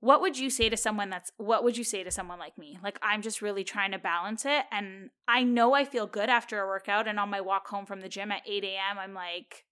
what 0.00 0.20
would 0.20 0.36
you 0.38 0.50
say 0.50 0.68
to 0.68 0.76
someone 0.76 1.10
that's 1.10 1.30
what 1.36 1.62
would 1.62 1.76
you 1.76 1.84
say 1.84 2.02
to 2.04 2.10
someone 2.10 2.38
like 2.38 2.56
me? 2.56 2.78
Like 2.82 2.98
I'm 3.02 3.22
just 3.22 3.42
really 3.42 3.64
trying 3.64 3.92
to 3.92 3.98
balance 3.98 4.44
it 4.44 4.64
and 4.70 5.10
I 5.26 5.42
know 5.42 5.74
I 5.74 5.84
feel 5.84 6.06
good 6.06 6.28
after 6.28 6.60
a 6.60 6.66
workout 6.66 7.08
and 7.08 7.18
on 7.18 7.28
my 7.28 7.40
walk 7.40 7.68
home 7.68 7.86
from 7.86 8.00
the 8.00 8.08
gym 8.08 8.32
at 8.32 8.42
8 8.46 8.64
a.m. 8.64 8.98
I'm 8.98 9.14
like 9.14 9.64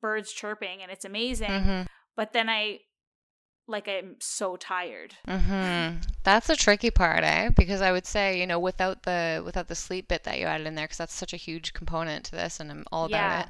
birds 0.00 0.32
chirping 0.32 0.82
and 0.82 0.90
it's 0.90 1.04
amazing. 1.04 1.50
mm-hmm. 1.50 1.82
But 2.16 2.32
then 2.32 2.48
I 2.48 2.80
like 3.66 3.88
I'm 3.88 4.16
so 4.18 4.56
tired. 4.56 5.14
Mm-hmm. 5.26 5.98
That's 6.24 6.48
a 6.50 6.56
tricky 6.56 6.90
part, 6.90 7.24
eh? 7.24 7.50
Because 7.50 7.80
I 7.80 7.92
would 7.92 8.06
say, 8.06 8.38
you 8.38 8.46
know, 8.46 8.58
without 8.58 9.04
the 9.04 9.42
without 9.44 9.68
the 9.68 9.74
sleep 9.74 10.08
bit 10.08 10.24
that 10.24 10.38
you 10.38 10.46
added 10.46 10.66
in 10.66 10.74
there, 10.74 10.84
because 10.86 10.98
that's 10.98 11.14
such 11.14 11.32
a 11.32 11.38
huge 11.38 11.72
component 11.72 12.24
to 12.26 12.32
this, 12.32 12.60
and 12.60 12.70
I'm 12.70 12.84
all 12.92 13.06
about 13.06 13.16
Yeah. 13.16 13.40
it. 13.42 13.48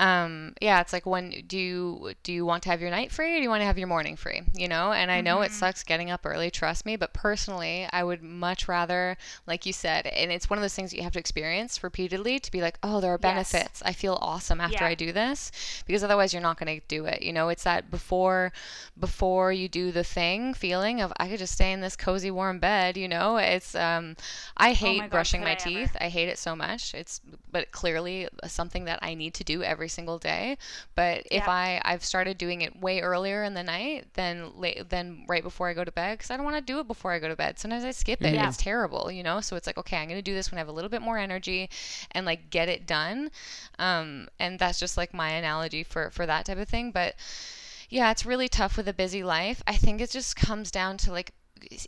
Um, 0.00 0.54
yeah, 0.60 0.80
it's 0.80 0.92
like 0.92 1.06
when 1.06 1.44
do 1.46 1.56
you 1.56 2.14
do 2.24 2.32
you 2.32 2.44
want 2.44 2.64
to 2.64 2.68
have 2.68 2.80
your 2.80 2.90
night 2.90 3.12
free 3.12 3.34
or 3.34 3.36
do 3.36 3.42
you 3.42 3.48
want 3.48 3.60
to 3.60 3.66
have 3.66 3.78
your 3.78 3.86
morning 3.86 4.16
free? 4.16 4.42
You 4.52 4.66
know, 4.66 4.92
and 4.92 5.08
I 5.08 5.20
know 5.20 5.36
mm-hmm. 5.36 5.44
it 5.44 5.52
sucks 5.52 5.84
getting 5.84 6.10
up 6.10 6.22
early, 6.24 6.50
trust 6.50 6.84
me, 6.84 6.96
but 6.96 7.12
personally, 7.12 7.86
I 7.92 8.02
would 8.02 8.20
much 8.20 8.66
rather, 8.66 9.16
like 9.46 9.66
you 9.66 9.72
said, 9.72 10.08
and 10.08 10.32
it's 10.32 10.50
one 10.50 10.58
of 10.58 10.62
those 10.62 10.74
things 10.74 10.90
that 10.90 10.96
you 10.96 11.04
have 11.04 11.12
to 11.12 11.20
experience 11.20 11.84
repeatedly 11.84 12.40
to 12.40 12.50
be 12.50 12.60
like, 12.60 12.76
oh, 12.82 13.00
there 13.00 13.14
are 13.14 13.18
benefits. 13.18 13.80
Yes. 13.80 13.82
I 13.84 13.92
feel 13.92 14.18
awesome 14.20 14.60
after 14.60 14.82
yeah. 14.82 14.90
I 14.90 14.94
do 14.94 15.12
this, 15.12 15.52
because 15.86 16.02
otherwise 16.02 16.32
you're 16.32 16.42
not 16.42 16.58
going 16.58 16.80
to 16.80 16.86
do 16.88 17.04
it. 17.04 17.22
You 17.22 17.32
know, 17.32 17.48
it's 17.48 17.62
that 17.62 17.88
before 17.90 18.52
before 18.98 19.52
you 19.52 19.68
do 19.68 19.92
the 19.92 20.04
thing 20.04 20.54
feeling 20.54 21.02
of 21.02 21.12
I 21.18 21.28
could 21.28 21.38
just 21.38 21.52
stay 21.52 21.70
in 21.70 21.80
this 21.80 21.94
cozy 21.94 22.32
warm 22.32 22.58
bed. 22.58 22.96
You 22.96 23.06
know, 23.06 23.36
it's 23.36 23.76
um, 23.76 24.16
I 24.56 24.70
oh 24.70 24.74
hate 24.74 24.96
oh 24.96 24.98
my 24.98 25.04
God, 25.04 25.10
brushing 25.10 25.40
my 25.42 25.54
teeth. 25.54 25.92
Ever. 25.94 26.04
I 26.04 26.08
hate 26.08 26.28
it 26.28 26.38
so 26.38 26.56
much. 26.56 26.94
It's 26.94 27.20
but 27.52 27.70
clearly 27.70 28.28
something 28.46 28.86
that 28.86 28.98
I 29.00 29.14
need 29.14 29.34
to 29.34 29.44
do 29.44 29.62
every 29.62 29.83
single 29.88 30.18
day. 30.18 30.58
But 30.94 31.22
if 31.30 31.44
yeah. 31.44 31.50
I 31.50 31.82
I've 31.84 32.04
started 32.04 32.38
doing 32.38 32.62
it 32.62 32.80
way 32.80 33.00
earlier 33.00 33.42
in 33.44 33.54
the 33.54 33.62
night 33.62 34.06
than 34.14 34.52
late 34.56 34.88
than 34.88 35.24
right 35.28 35.42
before 35.42 35.68
I 35.68 35.74
go 35.74 35.84
to 35.84 35.92
bed 35.92 36.18
because 36.18 36.30
I 36.30 36.36
don't 36.36 36.44
want 36.44 36.56
to 36.56 36.62
do 36.62 36.78
it 36.80 36.86
before 36.88 37.12
I 37.12 37.18
go 37.18 37.28
to 37.28 37.36
bed. 37.36 37.58
Sometimes 37.58 37.84
I 37.84 37.90
skip 37.90 38.22
it. 38.22 38.34
Yeah. 38.34 38.48
It's 38.48 38.56
terrible, 38.56 39.10
you 39.10 39.22
know. 39.22 39.40
So 39.40 39.56
it's 39.56 39.66
like 39.66 39.78
okay, 39.78 39.96
I'm 39.96 40.08
gonna 40.08 40.22
do 40.22 40.34
this 40.34 40.50
when 40.50 40.58
I 40.58 40.60
have 40.60 40.68
a 40.68 40.72
little 40.72 40.90
bit 40.90 41.02
more 41.02 41.18
energy 41.18 41.70
and 42.12 42.26
like 42.26 42.50
get 42.50 42.68
it 42.68 42.86
done. 42.86 43.30
Um, 43.78 44.28
and 44.38 44.58
that's 44.58 44.78
just 44.78 44.96
like 44.96 45.14
my 45.14 45.30
analogy 45.30 45.82
for 45.82 46.10
for 46.10 46.26
that 46.26 46.46
type 46.46 46.58
of 46.58 46.68
thing. 46.68 46.90
But 46.90 47.14
yeah, 47.88 48.10
it's 48.10 48.26
really 48.26 48.48
tough 48.48 48.76
with 48.76 48.88
a 48.88 48.92
busy 48.92 49.22
life. 49.22 49.62
I 49.66 49.76
think 49.76 50.00
it 50.00 50.10
just 50.10 50.36
comes 50.36 50.70
down 50.70 50.96
to 50.98 51.12
like 51.12 51.32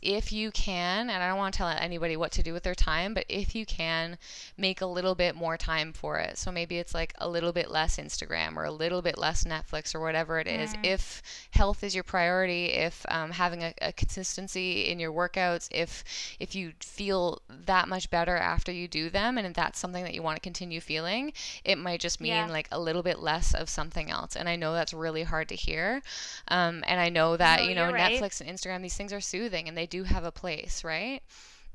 if 0.01 0.31
you 0.31 0.51
can, 0.51 1.09
and 1.09 1.23
I 1.23 1.27
don't 1.27 1.37
want 1.37 1.53
to 1.53 1.57
tell 1.57 1.67
anybody 1.67 2.17
what 2.17 2.31
to 2.33 2.43
do 2.43 2.53
with 2.53 2.63
their 2.63 2.75
time, 2.75 3.13
but 3.13 3.25
if 3.29 3.55
you 3.55 3.65
can, 3.65 4.17
make 4.57 4.81
a 4.81 4.85
little 4.85 5.15
bit 5.15 5.35
more 5.35 5.57
time 5.57 5.93
for 5.93 6.19
it. 6.19 6.37
So 6.37 6.51
maybe 6.51 6.77
it's 6.77 6.93
like 6.93 7.13
a 7.17 7.27
little 7.27 7.51
bit 7.51 7.69
less 7.69 7.97
Instagram 7.97 8.55
or 8.55 8.63
a 8.63 8.71
little 8.71 9.01
bit 9.01 9.17
less 9.17 9.43
Netflix 9.43 9.93
or 9.93 9.99
whatever 9.99 10.39
it 10.39 10.47
is. 10.47 10.73
Mm. 10.73 10.85
If 10.85 11.21
health 11.51 11.83
is 11.83 11.93
your 11.93 12.03
priority, 12.03 12.65
if 12.67 13.05
um, 13.09 13.31
having 13.31 13.63
a, 13.63 13.73
a, 13.81 13.91
consistency 13.91 14.89
in 14.89 14.99
your 14.99 15.11
workouts, 15.11 15.67
if 15.71 16.03
if 16.39 16.55
you 16.55 16.73
feel 16.79 17.41
that 17.65 17.87
much 17.87 18.09
better 18.09 18.35
after 18.35 18.71
you 18.71 18.87
do 18.87 19.09
them, 19.09 19.37
and 19.37 19.45
if 19.45 19.53
that's 19.53 19.79
something 19.79 20.03
that 20.03 20.13
you 20.13 20.23
want 20.23 20.37
to 20.37 20.41
continue 20.41 20.79
feeling, 20.79 21.33
it 21.63 21.77
might 21.77 21.99
just 21.99 22.21
mean 22.21 22.31
yeah. 22.31 22.47
like 22.47 22.67
a 22.71 22.79
little 22.79 23.03
bit 23.03 23.19
less 23.19 23.53
of 23.53 23.69
something 23.69 24.09
else. 24.09 24.35
And 24.35 24.47
I 24.47 24.55
know 24.55 24.73
that's 24.73 24.93
really 24.93 25.23
hard 25.23 25.49
to 25.49 25.55
hear, 25.55 26.01
um, 26.47 26.83
and 26.87 26.99
I 26.99 27.09
know 27.09 27.37
that 27.37 27.61
no, 27.61 27.67
you 27.67 27.75
know 27.75 27.91
Netflix 27.91 28.41
and 28.41 28.49
Instagram, 28.49 28.81
these 28.81 28.95
things 28.95 29.13
are 29.13 29.21
soothing 29.21 29.56
and 29.65 29.77
they 29.77 29.87
do 29.87 30.03
have 30.03 30.25
a 30.25 30.31
place, 30.31 30.83
right? 30.83 31.21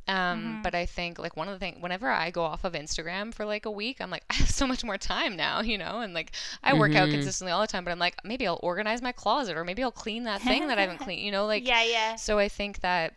Um, 0.08 0.16
mm-hmm. 0.16 0.62
But 0.62 0.74
I 0.74 0.86
think 0.86 1.18
like 1.18 1.36
one 1.36 1.48
of 1.48 1.54
the 1.54 1.58
things, 1.58 1.80
whenever 1.80 2.10
I 2.10 2.30
go 2.30 2.42
off 2.42 2.64
of 2.64 2.72
Instagram 2.72 3.32
for 3.32 3.44
like 3.44 3.66
a 3.66 3.70
week, 3.70 4.00
I'm 4.00 4.10
like, 4.10 4.24
I 4.30 4.34
have 4.34 4.50
so 4.50 4.66
much 4.66 4.84
more 4.84 4.98
time 4.98 5.36
now, 5.36 5.60
you 5.60 5.78
know, 5.78 6.00
and 6.00 6.12
like 6.12 6.32
I 6.62 6.74
work 6.74 6.92
mm-hmm. 6.92 7.02
out 7.02 7.10
consistently 7.10 7.52
all 7.52 7.60
the 7.60 7.66
time, 7.66 7.84
but 7.84 7.92
I'm 7.92 7.98
like, 7.98 8.16
maybe 8.24 8.46
I'll 8.46 8.60
organize 8.62 9.00
my 9.00 9.12
closet 9.12 9.56
or 9.56 9.64
maybe 9.64 9.82
I'll 9.82 9.92
clean 9.92 10.24
that 10.24 10.42
thing 10.42 10.68
that 10.68 10.78
I 10.78 10.82
haven't 10.82 10.98
cleaned, 11.04 11.22
you 11.22 11.30
know, 11.30 11.46
like, 11.46 11.66
yeah, 11.66 11.84
yeah. 11.84 12.16
So 12.16 12.38
I 12.38 12.48
think 12.48 12.80
that 12.80 13.14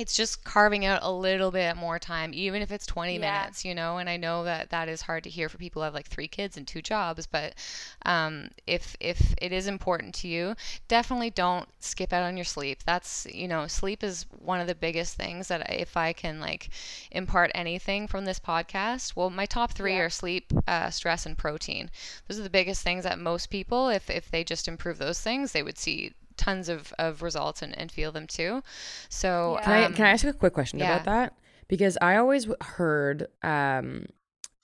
it's 0.00 0.16
just 0.16 0.42
carving 0.44 0.86
out 0.86 1.00
a 1.02 1.12
little 1.12 1.50
bit 1.50 1.76
more 1.76 1.98
time 1.98 2.32
even 2.32 2.62
if 2.62 2.72
it's 2.72 2.86
20 2.86 3.14
yeah. 3.14 3.18
minutes 3.18 3.64
you 3.64 3.74
know 3.74 3.98
and 3.98 4.08
i 4.08 4.16
know 4.16 4.44
that 4.44 4.70
that 4.70 4.88
is 4.88 5.02
hard 5.02 5.22
to 5.22 5.30
hear 5.30 5.48
for 5.48 5.58
people 5.58 5.82
who 5.82 5.84
have 5.84 5.94
like 5.94 6.06
three 6.06 6.26
kids 6.26 6.56
and 6.56 6.66
two 6.66 6.80
jobs 6.80 7.26
but 7.26 7.54
um, 8.06 8.48
if 8.66 8.96
if 8.98 9.34
it 9.42 9.52
is 9.52 9.66
important 9.66 10.14
to 10.14 10.28
you 10.28 10.54
definitely 10.88 11.28
don't 11.30 11.68
skip 11.80 12.12
out 12.12 12.22
on 12.22 12.36
your 12.36 12.44
sleep 12.44 12.82
that's 12.84 13.26
you 13.32 13.46
know 13.46 13.66
sleep 13.66 14.02
is 14.02 14.24
one 14.38 14.58
of 14.58 14.66
the 14.66 14.74
biggest 14.74 15.16
things 15.16 15.48
that 15.48 15.70
if 15.70 15.96
i 15.96 16.12
can 16.12 16.40
like 16.40 16.70
impart 17.10 17.50
anything 17.54 18.06
from 18.06 18.24
this 18.24 18.40
podcast 18.40 19.14
well 19.14 19.28
my 19.28 19.44
top 19.44 19.72
three 19.72 19.94
yeah. 19.94 20.00
are 20.00 20.10
sleep 20.10 20.52
uh, 20.66 20.88
stress 20.88 21.26
and 21.26 21.36
protein 21.36 21.90
those 22.26 22.38
are 22.38 22.42
the 22.42 22.50
biggest 22.50 22.82
things 22.82 23.04
that 23.04 23.18
most 23.18 23.50
people 23.50 23.90
if 23.90 24.08
if 24.08 24.30
they 24.30 24.42
just 24.42 24.66
improve 24.66 24.96
those 24.96 25.20
things 25.20 25.52
they 25.52 25.62
would 25.62 25.78
see 25.78 26.12
tons 26.40 26.70
of, 26.70 26.92
of 26.98 27.22
results 27.22 27.60
and, 27.60 27.76
and 27.78 27.92
feel 27.92 28.10
them 28.10 28.26
too. 28.26 28.62
So 29.10 29.56
yeah. 29.58 29.64
can, 29.64 29.72
I, 29.72 29.96
can 29.96 30.06
I 30.06 30.10
ask 30.10 30.24
a 30.24 30.32
quick 30.32 30.54
question 30.54 30.78
yeah. 30.78 30.94
about 30.94 31.04
that? 31.04 31.34
Because 31.68 31.98
I 32.00 32.16
always 32.16 32.48
heard 32.62 33.28
um, 33.42 34.06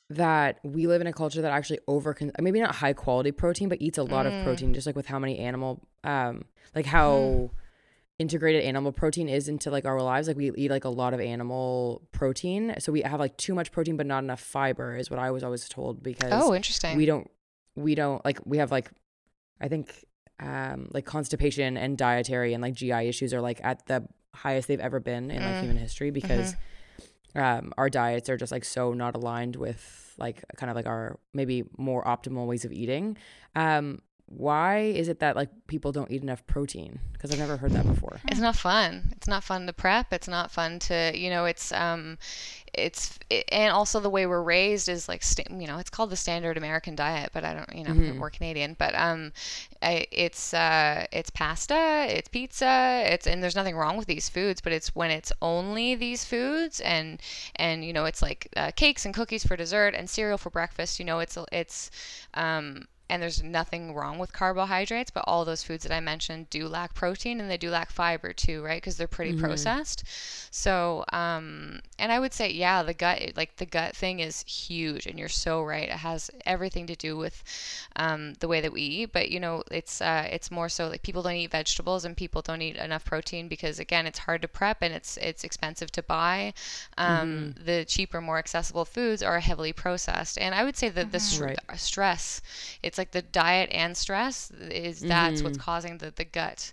that 0.08 0.58
we 0.64 0.86
live 0.86 1.02
in 1.02 1.06
a 1.06 1.12
culture 1.12 1.42
that 1.42 1.52
actually 1.52 1.80
over 1.86 2.16
maybe 2.40 2.60
not 2.60 2.76
high 2.76 2.94
quality 2.94 3.30
protein, 3.30 3.68
but 3.68 3.80
eats 3.80 3.98
a 3.98 4.02
lot 4.02 4.24
mm. 4.24 4.38
of 4.38 4.44
protein, 4.44 4.72
just 4.72 4.86
like 4.86 4.96
with 4.96 5.06
how 5.06 5.18
many 5.18 5.38
animal, 5.38 5.86
um, 6.02 6.44
like 6.74 6.86
how. 6.86 7.10
Mm. 7.10 7.50
integrated 8.18 8.62
animal 8.64 8.92
protein 8.92 9.28
is 9.28 9.46
into 9.46 9.70
like 9.70 9.84
our 9.84 10.00
lives 10.00 10.26
like 10.26 10.38
we 10.38 10.50
eat 10.56 10.70
like 10.70 10.86
a 10.86 10.94
lot 11.02 11.12
of 11.12 11.20
animal 11.20 12.00
protein 12.12 12.74
so 12.78 12.90
we 12.90 13.02
have 13.02 13.20
like 13.20 13.36
too 13.36 13.54
much 13.54 13.70
protein 13.70 13.94
but 13.94 14.06
not 14.06 14.24
enough 14.24 14.40
fiber 14.40 14.96
is 14.96 15.10
what 15.10 15.18
i 15.18 15.30
was 15.30 15.44
always 15.44 15.68
told 15.68 16.02
because 16.02 16.32
oh 16.32 16.54
interesting 16.54 16.96
we 16.96 17.04
don't 17.04 17.30
we 17.74 17.94
don't 17.94 18.24
like 18.24 18.40
we 18.46 18.56
have 18.56 18.70
like 18.72 18.90
i 19.60 19.68
think 19.68 20.06
um, 20.41 20.89
like 20.93 21.05
constipation 21.05 21.76
and 21.76 21.97
dietary 21.97 22.53
and 22.53 22.62
like 22.62 22.74
GI 22.74 23.09
issues 23.09 23.32
are 23.32 23.41
like 23.41 23.61
at 23.64 23.87
the 23.87 24.07
highest 24.34 24.68
they've 24.68 24.80
ever 24.80 25.01
been 25.01 25.30
in 25.30 25.43
like 25.43 25.55
mm. 25.55 25.61
human 25.61 25.76
history 25.76 26.11
because 26.11 26.55
mm-hmm. 27.34 27.41
um, 27.41 27.72
our 27.78 27.89
diets 27.89 28.28
are 28.28 28.37
just 28.37 28.53
like 28.53 28.64
so 28.64 28.93
not 28.93 29.14
aligned 29.14 29.57
with 29.57 30.14
like 30.18 30.45
kind 30.57 30.70
of 30.70 30.76
like 30.76 30.87
our 30.87 31.18
maybe 31.32 31.64
more 31.76 32.05
optimal 32.05 32.47
ways 32.47 32.64
of 32.64 32.72
eating. 32.72 33.16
Um, 33.55 34.01
why 34.26 34.78
is 34.80 35.08
it 35.08 35.20
that 35.20 35.36
like 35.36 35.48
people 35.68 35.92
don't 35.92 36.10
eat 36.10 36.22
enough 36.22 36.46
protein? 36.46 36.98
Because 37.12 37.30
i've 37.32 37.38
never 37.38 37.56
heard 37.56 37.72
that 37.72 37.86
before. 37.86 38.20
It's 38.28 38.40
not 38.40 38.56
fun. 38.56 39.12
It's 39.16 39.28
not 39.28 39.44
fun 39.44 39.66
to 39.66 39.72
prep. 39.72 40.12
It's 40.12 40.28
not 40.28 40.50
fun 40.50 40.78
to 40.80 41.12
you 41.14 41.30
know 41.30 41.44
it's 41.44 41.72
um 41.72 42.18
it's 42.76 43.18
it, 43.30 43.44
and 43.50 43.72
also 43.72 44.00
the 44.00 44.10
way 44.10 44.26
we're 44.26 44.42
raised 44.42 44.88
is 44.88 45.08
like 45.08 45.22
you 45.50 45.66
know 45.66 45.78
it's 45.78 45.90
called 45.90 46.10
the 46.10 46.16
standard 46.16 46.56
american 46.56 46.94
diet 46.94 47.30
but 47.32 47.42
i 47.42 47.54
don't 47.54 47.74
you 47.74 47.82
know 47.82 47.90
mm-hmm. 47.90 48.20
we're 48.20 48.30
canadian 48.30 48.76
but 48.78 48.94
um 48.94 49.32
I, 49.80 50.06
it's 50.10 50.52
uh 50.52 51.06
it's 51.10 51.30
pasta 51.30 52.06
it's 52.08 52.28
pizza 52.28 53.02
it's 53.06 53.26
and 53.26 53.42
there's 53.42 53.56
nothing 53.56 53.76
wrong 53.76 53.96
with 53.96 54.06
these 54.06 54.28
foods 54.28 54.60
but 54.60 54.72
it's 54.72 54.94
when 54.94 55.10
it's 55.10 55.32
only 55.40 55.94
these 55.94 56.24
foods 56.24 56.80
and 56.80 57.20
and 57.56 57.84
you 57.84 57.92
know 57.92 58.04
it's 58.04 58.22
like 58.22 58.48
uh, 58.56 58.72
cakes 58.76 59.06
and 59.06 59.14
cookies 59.14 59.44
for 59.44 59.56
dessert 59.56 59.94
and 59.94 60.10
cereal 60.10 60.38
for 60.38 60.50
breakfast 60.50 60.98
you 60.98 61.04
know 61.04 61.18
it's 61.18 61.38
it's 61.52 61.90
um 62.34 62.86
and 63.09 63.22
there's 63.22 63.42
nothing 63.42 63.94
wrong 63.94 64.18
with 64.18 64.32
carbohydrates, 64.32 65.11
but 65.11 65.24
all 65.26 65.44
those 65.44 65.62
foods 65.62 65.84
that 65.84 65.92
I 65.92 66.00
mentioned 66.00 66.50
do 66.50 66.66
lack 66.66 66.94
protein 66.94 67.40
and 67.40 67.50
they 67.50 67.57
do 67.57 67.70
lack 67.70 67.90
fiber 67.90 68.32
too, 68.32 68.64
right? 68.64 68.80
Because 68.80 68.96
they're 68.96 69.07
pretty 69.07 69.32
mm-hmm. 69.32 69.44
processed. 69.44 70.02
So, 70.50 71.04
um, 71.12 71.80
and 71.98 72.11
I 72.11 72.18
would 72.18 72.32
say, 72.32 72.50
yeah, 72.50 72.82
the 72.82 72.94
gut, 72.94 73.32
like 73.36 73.57
the 73.57 73.66
gut 73.66 73.94
thing 73.94 74.20
is 74.20 74.42
huge, 74.42 75.07
and 75.07 75.18
you're 75.18 75.28
so 75.28 75.62
right. 75.62 75.88
It 75.88 75.90
has 75.90 76.30
everything 76.44 76.86
to 76.88 76.96
do 76.96 77.16
with 77.16 77.44
um, 77.96 78.34
the 78.40 78.48
way 78.48 78.61
that 78.61 78.72
we 78.72 78.82
eat, 78.82 79.12
but 79.12 79.30
you 79.30 79.38
know, 79.38 79.62
it's 79.70 80.00
uh, 80.00 80.26
it's 80.30 80.50
more 80.50 80.68
so 80.68 80.88
like 80.88 81.02
people 81.02 81.22
don't 81.22 81.34
eat 81.34 81.50
vegetables 81.50 82.04
and 82.04 82.16
people 82.16 82.42
don't 82.42 82.62
eat 82.62 82.76
enough 82.76 83.04
protein 83.04 83.48
because 83.48 83.78
again, 83.78 84.07
it's 84.07 84.20
hard 84.20 84.42
to 84.42 84.48
prep 84.48 84.78
and 84.82 84.92
it's 84.92 85.16
it's 85.18 85.44
expensive 85.44 85.92
to 85.92 86.02
buy. 86.02 86.52
Um, 86.98 87.54
mm-hmm. 87.54 87.64
The 87.64 87.84
cheaper, 87.84 88.20
more 88.20 88.38
accessible 88.38 88.84
foods 88.84 89.22
are 89.22 89.40
heavily 89.40 89.72
processed, 89.72 90.38
and 90.38 90.54
I 90.54 90.64
would 90.64 90.76
say 90.76 90.88
that 90.88 91.02
mm-hmm. 91.02 91.11
the 91.11 91.20
st- 91.20 91.59
right. 91.68 91.78
stress, 91.78 92.40
it's 92.82 92.95
it's 92.97 92.99
like 92.99 93.11
the 93.11 93.28
diet 93.30 93.68
and 93.72 93.94
stress 93.94 94.51
is 94.51 95.01
that's 95.01 95.36
mm-hmm. 95.36 95.44
what's 95.44 95.59
causing 95.59 95.99
the, 95.99 96.12
the 96.16 96.24
gut 96.24 96.72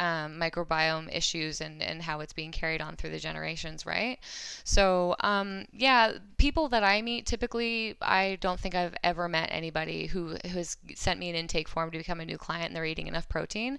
um, 0.00 0.38
microbiome 0.38 1.14
issues 1.14 1.60
and, 1.60 1.82
and 1.82 2.02
how 2.02 2.20
it's 2.20 2.32
being 2.32 2.52
carried 2.52 2.80
on 2.80 2.96
through 2.96 3.10
the 3.10 3.18
generations, 3.18 3.86
right? 3.86 4.18
So, 4.64 5.16
um, 5.20 5.66
yeah, 5.72 6.14
people 6.36 6.68
that 6.70 6.82
I 6.82 7.02
meet 7.02 7.26
typically, 7.26 7.96
I 8.00 8.38
don't 8.40 8.58
think 8.58 8.74
I've 8.74 8.94
ever 9.02 9.28
met 9.28 9.48
anybody 9.52 10.06
who, 10.06 10.36
who 10.44 10.58
has 10.58 10.76
sent 10.94 11.20
me 11.20 11.30
an 11.30 11.36
intake 11.36 11.68
form 11.68 11.90
to 11.90 11.98
become 11.98 12.20
a 12.20 12.24
new 12.24 12.38
client 12.38 12.66
and 12.66 12.76
they're 12.76 12.84
eating 12.84 13.06
enough 13.06 13.28
protein. 13.28 13.78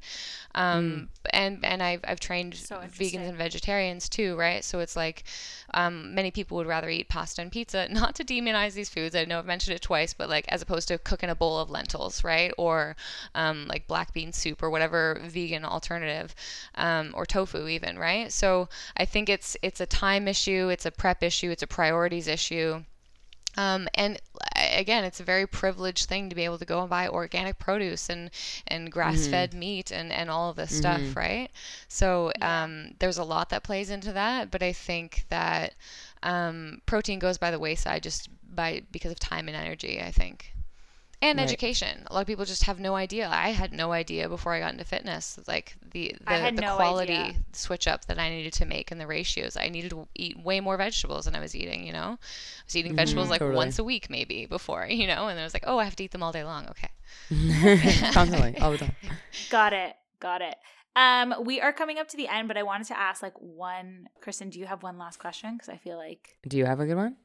Um, 0.54 1.10
mm. 1.26 1.30
And 1.32 1.66
and 1.66 1.84
I've, 1.84 2.02
I've 2.08 2.20
trained 2.20 2.56
so 2.56 2.78
vegans 2.78 3.28
and 3.28 3.38
vegetarians 3.38 4.08
too, 4.08 4.36
right? 4.36 4.64
So 4.64 4.80
it's 4.80 4.96
like 4.96 5.24
um, 5.74 6.16
many 6.16 6.32
people 6.32 6.58
would 6.58 6.68
rather 6.68 6.90
eat 6.90 7.10
pasta 7.10 7.42
and 7.42 7.52
pizza, 7.52 7.88
not 7.92 8.16
to 8.16 8.24
demonize 8.24 8.74
these 8.74 8.90
foods. 8.90 9.16
I 9.16 9.26
know 9.26 9.40
I've 9.40 9.46
mentioned 9.46 9.76
it 9.76 9.82
twice, 9.82 10.14
but 10.14 10.30
like 10.30 10.46
as 10.48 10.62
opposed 10.62 10.88
to 10.88 10.98
cooking 10.98 11.30
a 11.30 11.36
bowl 11.36 11.60
of 11.60 11.70
lentils, 11.70 12.24
right? 12.24 12.52
Or 12.58 12.96
um, 13.34 13.68
like 13.68 13.88
black 13.88 14.14
bean 14.14 14.32
soup 14.32 14.64
or 14.64 14.70
whatever 14.70 15.20
vegan 15.24 15.66
alternative 15.66 16.05
alternative, 16.06 16.36
um, 16.76 17.12
or 17.14 17.26
tofu 17.26 17.68
even, 17.68 17.98
right? 17.98 18.32
So 18.32 18.70
I 18.98 19.06
think 19.06 19.30
it's 19.30 19.58
it's 19.62 19.82
a 19.82 19.86
time 19.86 20.28
issue, 20.28 20.70
it's 20.70 20.86
a 20.86 20.92
prep 20.92 21.24
issue, 21.24 21.52
it's 21.52 21.64
a 21.64 21.68
priorities 21.68 22.28
issue. 22.28 22.84
Um, 23.58 23.88
and 23.94 24.20
again, 24.58 25.06
it's 25.06 25.22
a 25.22 25.24
very 25.24 25.48
privileged 25.48 26.10
thing 26.10 26.28
to 26.30 26.36
be 26.36 26.44
able 26.44 26.58
to 26.58 26.66
go 26.66 26.82
and 26.82 26.90
buy 26.90 27.08
organic 27.08 27.58
produce 27.58 28.10
and, 28.10 28.30
and 28.68 28.92
grass 28.92 29.28
fed 29.28 29.52
mm-hmm. 29.52 29.60
meat 29.60 29.92
and, 29.92 30.12
and 30.12 30.30
all 30.30 30.50
of 30.50 30.58
this 30.58 30.72
mm-hmm. 30.72 30.80
stuff, 30.80 31.16
right? 31.16 31.50
So 31.88 32.34
um, 32.42 32.96
there's 33.00 33.18
a 33.18 33.24
lot 33.24 33.52
that 33.52 33.64
plays 33.64 33.90
into 33.90 34.12
that, 34.12 34.52
but 34.52 34.62
I 34.62 34.74
think 34.74 35.24
that 35.30 35.74
um, 36.22 36.82
protein 36.86 37.18
goes 37.18 37.38
by 37.38 37.50
the 37.50 37.58
wayside 37.58 38.04
just 38.04 38.28
by 38.54 38.82
because 38.92 39.14
of 39.14 39.20
time 39.20 39.48
and 39.48 39.56
energy, 39.56 40.02
I 40.02 40.12
think 40.12 40.55
and 41.30 41.40
Right. 41.40 41.44
education. 41.48 42.04
A 42.08 42.14
lot 42.14 42.22
of 42.22 42.28
people 42.28 42.46
just 42.46 42.64
have 42.64 42.80
no 42.80 42.96
idea. 42.96 43.28
I 43.30 43.50
had 43.50 43.72
no 43.74 43.92
idea 43.92 44.28
before 44.30 44.54
I 44.54 44.60
got 44.60 44.72
into 44.74 44.84
fitness, 44.86 45.40
like 45.48 45.76
the 45.92 46.16
I 46.28 46.38
the, 46.38 46.42
had 46.44 46.56
the 46.58 46.62
no 46.62 46.76
quality 46.76 47.14
idea. 47.14 47.36
switch 47.54 47.88
up 47.88 48.06
that 48.06 48.18
I 48.20 48.30
needed 48.30 48.54
to 48.54 48.66
make 48.66 48.92
and 48.92 49.00
the 49.00 49.08
ratios. 49.08 49.58
I 49.58 49.70
needed 49.70 49.90
to 49.92 50.08
eat 50.16 50.40
way 50.40 50.60
more 50.60 50.78
vegetables 50.78 51.26
than 51.26 51.36
I 51.36 51.40
was 51.40 51.56
eating. 51.56 51.86
You 51.86 51.94
know, 51.94 52.18
I 52.20 52.64
was 52.66 52.76
eating 52.76 52.96
vegetables 52.96 53.30
like 53.30 53.42
Mm-hmm. 53.42 53.46
Totally. 53.52 53.66
once 53.66 53.80
a 53.80 53.84
week 53.84 54.10
maybe 54.10 54.46
before. 54.46 54.86
You 54.96 55.08
know, 55.08 55.28
and 55.28 55.40
I 55.40 55.44
was 55.44 55.54
like, 55.54 55.64
oh, 55.68 55.78
I 55.78 55.84
have 55.84 55.96
to 55.98 56.04
eat 56.04 56.12
them 56.12 56.24
all 56.24 56.32
day 56.32 56.44
long. 56.44 56.68
Okay. 56.70 56.90
Constantly, 58.14 58.58
all 58.60 58.72
the 58.72 58.78
time. 58.80 58.96
Got 59.50 59.74
it. 59.74 59.96
Got 60.20 60.42
it. 60.42 60.56
Um, 60.96 61.36
we 61.44 61.60
are 61.60 61.74
coming 61.74 61.98
up 62.00 62.08
to 62.10 62.18
the 62.18 62.28
end, 62.30 62.48
but 62.48 62.56
I 62.58 62.64
wanted 62.64 62.88
to 62.88 62.98
ask 62.98 63.22
like 63.22 63.34
one 63.40 64.08
Kristen, 64.22 64.50
do 64.50 64.60
you 64.60 64.66
have 64.66 64.82
one 64.84 64.98
last 64.98 65.20
question? 65.20 65.54
Because 65.56 65.68
I 65.70 65.78
feel 65.78 65.98
like 65.98 66.38
Do 66.48 66.58
you 66.58 66.66
have 66.66 66.80
a 66.80 66.86
good 66.86 66.96
one? 66.96 67.18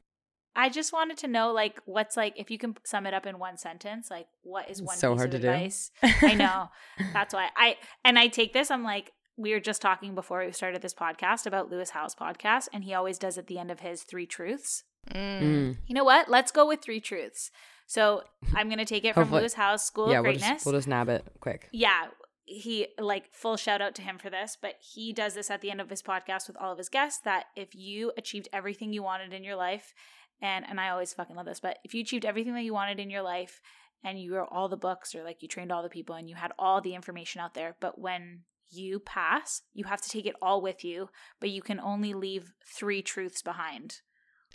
I 0.55 0.69
just 0.69 0.91
wanted 0.91 1.17
to 1.19 1.27
know 1.27 1.51
like 1.51 1.79
what's 1.85 2.17
like 2.17 2.33
if 2.37 2.51
you 2.51 2.57
can 2.57 2.75
sum 2.83 3.05
it 3.05 3.13
up 3.13 3.25
in 3.25 3.39
one 3.39 3.57
sentence, 3.57 4.09
like 4.11 4.27
what 4.43 4.69
is 4.69 4.81
one 4.81 4.97
so 4.97 5.11
piece 5.13 5.19
hard 5.21 5.33
of 5.33 5.41
to 5.41 5.47
do. 5.47 5.49
advice? 5.53 5.91
I 6.03 6.33
know. 6.33 6.69
That's 7.13 7.33
why 7.33 7.49
I 7.55 7.77
and 8.03 8.19
I 8.19 8.27
take 8.27 8.53
this, 8.53 8.69
I'm 8.69 8.83
like, 8.83 9.13
we 9.37 9.53
were 9.53 9.59
just 9.61 9.81
talking 9.81 10.13
before 10.13 10.45
we 10.45 10.51
started 10.51 10.81
this 10.81 10.93
podcast 10.93 11.45
about 11.45 11.71
Lewis 11.71 11.91
Howes' 11.91 12.13
podcast, 12.15 12.67
and 12.73 12.83
he 12.83 12.93
always 12.93 13.17
does 13.17 13.37
at 13.37 13.47
the 13.47 13.57
end 13.57 13.71
of 13.71 13.79
his 13.79 14.03
three 14.03 14.25
truths. 14.25 14.83
Mm. 15.09 15.41
Mm. 15.41 15.77
You 15.87 15.95
know 15.95 16.03
what? 16.03 16.29
Let's 16.29 16.51
go 16.51 16.67
with 16.67 16.81
three 16.81 16.99
truths. 16.99 17.49
So 17.87 18.23
I'm 18.55 18.69
gonna 18.69 18.85
take 18.85 19.05
it 19.05 19.13
from 19.13 19.23
Hopefully- 19.23 19.41
Lewis 19.41 19.53
Howes' 19.53 19.83
School 19.83 20.11
yeah, 20.11 20.19
of 20.19 20.23
we'll 20.23 20.33
Greatness. 20.33 20.49
just 20.49 20.65
we'll 20.65 20.75
just 20.75 20.87
nab 20.87 21.09
it 21.09 21.25
quick. 21.39 21.69
yeah 21.71 22.07
he 22.45 22.87
like 22.99 23.31
full 23.31 23.55
shout 23.55 23.81
out 23.81 23.95
to 23.95 24.01
him 24.01 24.17
for 24.17 24.29
this 24.29 24.57
but 24.61 24.73
he 24.81 25.13
does 25.13 25.35
this 25.35 25.49
at 25.49 25.61
the 25.61 25.71
end 25.71 25.79
of 25.79 25.89
his 25.89 26.01
podcast 26.01 26.47
with 26.47 26.57
all 26.57 26.71
of 26.73 26.77
his 26.77 26.89
guests 26.89 27.21
that 27.23 27.45
if 27.55 27.73
you 27.73 28.11
achieved 28.17 28.49
everything 28.51 28.91
you 28.91 29.01
wanted 29.01 29.31
in 29.31 29.41
your 29.43 29.55
life 29.55 29.93
and 30.41 30.65
and 30.67 30.79
i 30.79 30.89
always 30.89 31.13
fucking 31.13 31.35
love 31.35 31.45
this 31.45 31.59
but 31.59 31.77
if 31.83 31.93
you 31.93 32.01
achieved 32.01 32.25
everything 32.25 32.53
that 32.53 32.63
you 32.63 32.73
wanted 32.73 32.99
in 32.99 33.09
your 33.09 33.21
life 33.21 33.61
and 34.03 34.19
you 34.19 34.33
wrote 34.35 34.49
all 34.51 34.67
the 34.67 34.77
books 34.77 35.13
or 35.13 35.23
like 35.23 35.41
you 35.41 35.47
trained 35.47 35.71
all 35.71 35.83
the 35.83 35.89
people 35.89 36.15
and 36.15 36.29
you 36.29 36.35
had 36.35 36.51
all 36.57 36.81
the 36.81 36.95
information 36.95 37.39
out 37.41 37.53
there 37.53 37.75
but 37.79 37.99
when 37.99 38.41
you 38.69 38.99
pass 38.99 39.61
you 39.73 39.83
have 39.85 40.01
to 40.01 40.09
take 40.09 40.25
it 40.25 40.35
all 40.41 40.61
with 40.61 40.83
you 40.83 41.09
but 41.39 41.49
you 41.49 41.61
can 41.61 41.79
only 41.79 42.13
leave 42.13 42.53
three 42.65 43.01
truths 43.01 43.41
behind 43.41 44.01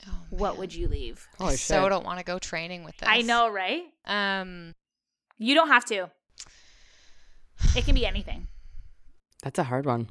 Oh, 0.07 0.13
what 0.29 0.59
would 0.59 0.75
you 0.75 0.89
leave 0.89 1.27
I 1.39 1.43
Holy 1.45 1.57
so 1.57 1.83
shit. 1.83 1.91
don't 1.91 2.05
want 2.05 2.19
to 2.19 2.25
go 2.25 2.39
training 2.39 2.85
with 2.85 2.97
this. 2.99 3.09
i 3.11 3.23
know 3.23 3.49
right 3.49 3.83
Um. 4.07 4.75
you 5.39 5.55
don't 5.55 5.69
have 5.69 5.85
to 5.87 6.11
it 7.75 7.85
can 7.85 7.95
be 7.95 8.05
anything 8.13 8.49
That's 9.43 9.59
a 9.59 9.65
hard 9.65 9.87
one. 9.87 10.09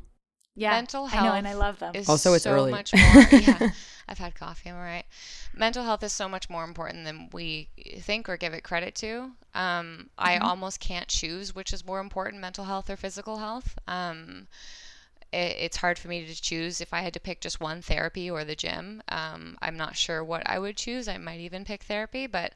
yeah 0.56 0.72
Mental 0.72 1.08
i 1.12 1.24
know 1.24 1.34
and 1.34 1.48
i 1.48 1.54
love 1.54 1.80
them 1.80 1.94
Also, 2.08 2.34
it's 2.34 2.44
so 2.46 2.52
early. 2.52 2.72
much 2.72 2.94
more. 2.94 3.28
Yeah, 3.32 3.70
I've 4.08 4.20
had 4.20 4.36
coffee. 4.36 4.70
I'm 4.70 4.76
all 4.76 4.82
right. 4.82 5.06
Mental 5.54 5.84
health 5.84 6.04
is 6.04 6.14
so 6.14 6.30
much 6.30 6.50
more 6.50 6.64
important 6.64 7.06
than 7.06 7.30
we 7.32 7.70
think 8.00 8.30
or 8.30 8.38
give 8.38 8.54
it 8.54 8.64
credit 8.64 8.96
to. 8.96 9.32
Um, 9.54 10.10
I 10.18 10.38
Mhm. 10.38 10.42
almost 10.42 10.80
can't 10.80 11.08
choose 11.08 11.56
which 11.56 11.74
is 11.74 11.86
more 11.86 12.00
important, 12.00 12.42
mental 12.42 12.66
health 12.66 12.90
or 12.90 12.96
physical 12.98 13.38
health. 13.38 13.78
Um, 13.88 14.48
it, 15.36 15.56
it's 15.66 15.78
hard 15.78 16.00
for 16.00 16.08
me 16.08 16.26
to 16.26 16.42
choose 16.42 16.82
if 16.82 16.94
I 16.94 17.02
had 17.02 17.14
to 17.14 17.20
pick 17.20 17.42
just 17.42 17.60
one 17.60 17.82
therapy 17.82 18.30
or 18.32 18.44
the 18.46 18.56
gym. 18.56 19.04
Um, 19.10 19.58
I'm 19.62 19.78
not 19.78 19.96
sure 19.96 20.24
what 20.24 20.44
I 20.50 20.58
would 20.60 20.78
choose. 20.78 21.08
I 21.08 21.18
might 21.18 21.40
even 21.42 21.66
pick 21.66 21.84
therapy, 21.84 22.28
but 22.28 22.54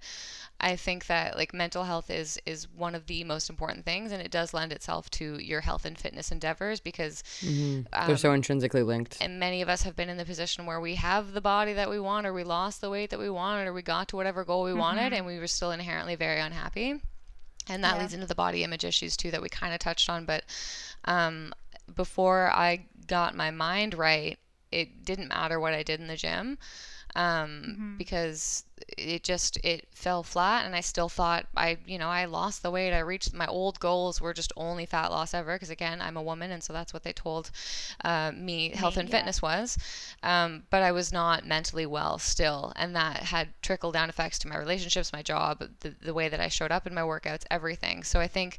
I 0.62 0.76
think 0.76 1.06
that 1.08 1.38
like 1.38 1.54
mental 1.54 1.84
health 1.84 2.10
is 2.10 2.40
is 2.46 2.68
one 2.86 2.96
of 2.96 3.06
the 3.08 3.24
most 3.24 3.50
important 3.50 3.86
things, 3.86 4.12
and 4.12 4.22
it 4.22 4.32
does 4.32 4.54
lend 4.54 4.72
itself 4.74 5.10
to 5.12 5.26
your 5.52 5.62
health 5.62 5.86
and 5.86 5.98
fitness 5.98 6.32
endeavors 6.32 6.80
because 6.80 7.24
hmm 7.42 7.82
They're 8.08 8.18
so 8.18 8.30
Um, 8.30 8.36
intrinsically 8.36 8.84
linked. 8.84 9.18
and 9.22 9.40
many 9.40 9.62
of 9.62 9.70
us 9.70 9.82
have 9.84 9.96
been 9.96 10.10
in 10.10 10.18
the 10.18 10.26
position 10.26 10.66
where 10.66 10.80
we 10.82 10.96
have 10.96 11.34
the 11.34 11.42
body 11.42 11.74
that 11.74 11.90
we 11.90 12.00
want 12.00 12.26
or 12.28 12.34
we 12.34 12.44
lost 12.44 12.82
the 12.82 12.90
weight 12.90 13.10
that 13.12 13.20
we 13.20 13.30
wanted 13.30 13.68
or 13.68 13.74
we 13.74 13.82
got 13.82 14.08
to 14.10 14.16
whatever 14.16 14.44
goal 14.46 14.64
we 14.64 14.74
wanted 14.74 15.12
Mhm. 15.12 15.18
and 15.18 15.26
we 15.26 15.38
were 15.40 15.48
still 15.48 15.72
inherently 15.72 16.16
very 16.16 16.40
unhappy 16.40 17.02
and 17.68 17.84
that 17.84 17.96
Yeah. 17.96 18.02
leads 18.02 18.14
into 18.14 18.26
the 18.28 18.36
body 18.36 18.64
image 18.64 18.84
issues 18.86 19.16
too 19.18 19.32
that 19.32 19.42
we 19.42 19.50
kind 19.50 19.74
of 19.74 19.80
touched 19.80 20.10
on 20.10 20.26
but 20.26 20.44
um, 21.06 21.54
before 21.96 22.52
i 22.52 22.86
got 23.08 23.36
my 23.36 23.52
mind 23.52 23.94
right 23.94 24.38
it 24.72 25.04
didn't 25.06 25.30
matter 25.30 25.60
what 25.60 25.74
i 25.74 25.84
did 25.84 26.00
in 26.00 26.08
the 26.08 26.16
gym 26.18 26.58
um, 27.16 27.78
Mhm. 27.80 27.98
because 27.98 28.66
it 28.98 29.24
just 29.24 29.58
it 29.64 29.88
fell 29.94 30.24
flat 30.24 30.66
and 30.66 30.76
i 30.76 30.80
still 30.82 31.10
thought 31.10 31.46
i 31.56 31.78
you 31.86 31.98
know 31.98 32.10
i 32.10 32.26
lost 32.26 32.62
the 32.64 32.72
weight 32.72 32.94
i 32.94 33.00
reached 33.00 33.34
my 33.34 33.48
old 33.48 33.80
goals 33.80 34.22
were 34.22 34.34
just 34.34 34.52
only 34.56 34.86
fat 34.86 35.10
loss 35.12 35.34
ever 35.34 35.56
because 35.56 35.70
again 35.70 36.02
i'm 36.02 36.18
a 36.18 36.22
woman 36.22 36.52
and 36.52 36.64
so 36.64 36.74
that's 36.74 36.94
what 36.94 37.04
they 37.04 37.14
told 37.14 37.52
uh, 38.04 38.32
me 38.36 38.70
health 38.70 38.98
and 38.98 39.10
yeah. 39.10 39.16
fitness 39.18 39.42
was 39.42 39.78
um, 40.24 40.64
but 40.70 40.82
i 40.82 40.92
was 40.92 41.12
not 41.12 41.46
mentally 41.46 41.86
well 41.86 42.18
still 42.18 42.74
and 42.76 42.96
that 42.96 43.18
had 43.24 43.50
trickle 43.62 43.92
down 43.92 44.10
effects 44.10 44.38
to 44.40 44.48
my 44.48 44.58
relationships 44.58 45.14
my 45.14 45.22
job 45.22 45.64
the, 45.82 45.94
the 46.02 46.14
way 46.14 46.30
that 46.30 46.40
i 46.40 46.48
showed 46.48 46.72
up 46.72 46.86
in 46.88 46.94
my 46.94 47.02
workouts 47.02 47.44
everything 47.52 48.04
so 48.04 48.20
i 48.20 48.28
think 48.28 48.58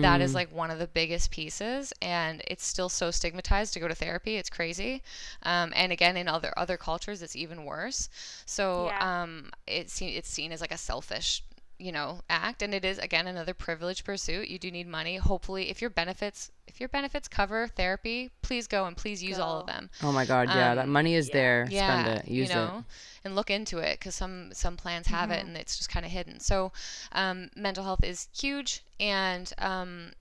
that 0.00 0.20
is 0.20 0.32
Mhm. 0.32 0.34
like 0.34 0.54
one 0.54 0.70
of 0.70 0.78
the 0.78 0.86
biggest 0.86 1.30
pieces 1.30 1.92
and 2.02 2.42
it's 2.46 2.64
still 2.64 2.88
so 2.88 3.10
stigmatized 3.10 3.72
to 3.72 3.80
go 3.80 3.88
to 3.88 3.94
therapy 3.94 4.36
it's 4.36 4.50
crazy 4.50 5.02
um, 5.42 5.72
and 5.76 5.92
again 5.92 6.16
in 6.16 6.28
other 6.28 6.52
other 6.56 6.76
cultures 6.76 7.22
it's 7.22 7.36
even 7.36 7.64
worse 7.64 8.08
so 8.46 8.86
Yeah. 8.86 9.22
um, 9.22 9.50
it's 9.66 9.92
seen 9.92 10.14
it's 10.16 10.28
seen 10.28 10.52
as 10.52 10.60
like 10.60 10.72
a 10.72 10.78
selfish 10.78 11.42
you 11.78 11.90
know 11.90 12.20
act 12.30 12.62
and 12.62 12.74
it 12.74 12.84
is 12.84 12.98
again 12.98 13.26
another 13.26 13.54
privileged 13.54 14.04
pursuit 14.04 14.46
you 14.48 14.58
do 14.58 14.70
need 14.70 14.86
money 14.86 15.16
hopefully 15.16 15.68
if 15.70 15.80
your 15.80 15.90
benefits 15.90 16.50
if 16.68 16.78
your 16.78 16.88
benefits 16.88 17.26
cover 17.26 17.66
therapy 17.66 18.30
please 18.42 18.66
go 18.68 18.84
and 18.86 18.96
please 18.96 19.22
use 19.22 19.38
all 19.38 19.58
of 19.60 19.66
them 19.66 19.90
Oh 20.02 20.12
my 20.12 20.24
god, 20.24 20.48
yeah, 20.48 20.74
that 20.76 20.84
um, 20.84 20.90
money 20.90 21.14
is 21.14 21.28
yeah. 21.28 21.32
there. 21.34 21.66
yeah, 21.70 22.02
Spend 22.02 22.18
it. 22.18 22.28
Use 22.30 22.48
you 22.48 22.54
know, 22.54 22.84
and 23.24 23.34
look 23.34 23.50
into 23.50 23.78
it 23.78 23.98
because 23.98 24.14
some 24.14 24.52
some 24.52 24.76
plans 24.76 25.06
have 25.08 25.30
it 25.30 25.40
Mhm. 25.44 25.48
and 25.48 25.56
it's 25.56 25.76
just 25.76 25.90
kind 25.90 26.06
of 26.06 26.12
hidden. 26.12 26.38
So, 26.40 26.72
um, 27.12 27.50
mental 27.56 27.82
health 27.84 28.04
is 28.04 28.28
huge, 28.32 28.82
and 29.00 29.52
um, 29.58 30.12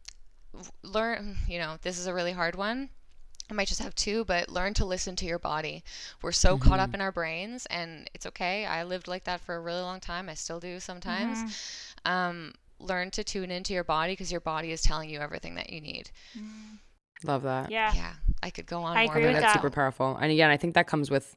learn. 0.84 1.38
You 1.48 1.60
know, 1.60 1.78
this 1.82 1.98
is 2.00 2.08
a 2.08 2.14
really 2.14 2.32
hard 2.34 2.56
one. 2.56 2.90
I 3.52 3.54
might 3.54 3.68
just 3.68 3.82
have 3.82 3.94
two, 3.94 4.24
but 4.24 4.48
learn 4.50 4.74
to 4.76 4.86
listen 4.86 5.18
to 5.18 5.26
your 5.26 5.38
body. 5.38 5.84
We're 6.22 6.32
so 6.32 6.58
caught 6.58 6.80
up 6.80 6.92
Mhm. 6.92 6.94
in 6.96 7.02
our 7.02 7.12
brains, 7.12 7.66
and 7.66 8.10
it's 8.14 8.26
okay. 8.28 8.66
I 8.66 8.84
lived 8.84 9.10
like 9.10 9.26
that 9.26 9.42
for 9.42 9.56
a 9.56 9.60
really 9.60 9.82
long 9.82 10.00
time. 10.00 10.30
I 10.30 10.36
still 10.36 10.62
do 10.62 10.80
sometimes. 10.80 11.38
Mhm. 11.44 12.10
Um, 12.10 12.54
learn 12.80 13.12
to 13.12 13.24
tune 13.26 13.52
into 13.52 13.74
your 13.74 13.84
body 13.84 14.14
because 14.14 14.32
your 14.32 14.40
body 14.42 14.72
is 14.72 14.82
telling 14.82 15.10
you 15.10 15.20
everything 15.20 15.56
that 15.56 15.70
you 15.70 15.82
need. 15.82 16.12
it. 16.34 17.28
Love 17.28 17.44
that. 17.44 17.70
Yeah. 17.70 17.94
Yeah, 17.94 18.14
I 18.42 18.50
could 18.50 18.66
go 18.66 18.82
on 18.84 18.98
I 18.98 19.04
more 19.06 19.14
agree 19.14 19.24
about 19.26 19.34
with. 19.34 19.42
That's 19.42 19.54
that. 19.54 19.60
super 19.60 19.70
powerful. 19.70 20.16
And 20.16 20.32
again, 20.32 20.50
I 20.50 20.58
think 20.58 20.74
that 20.76 20.88
comes 20.88 21.12
with 21.12 21.36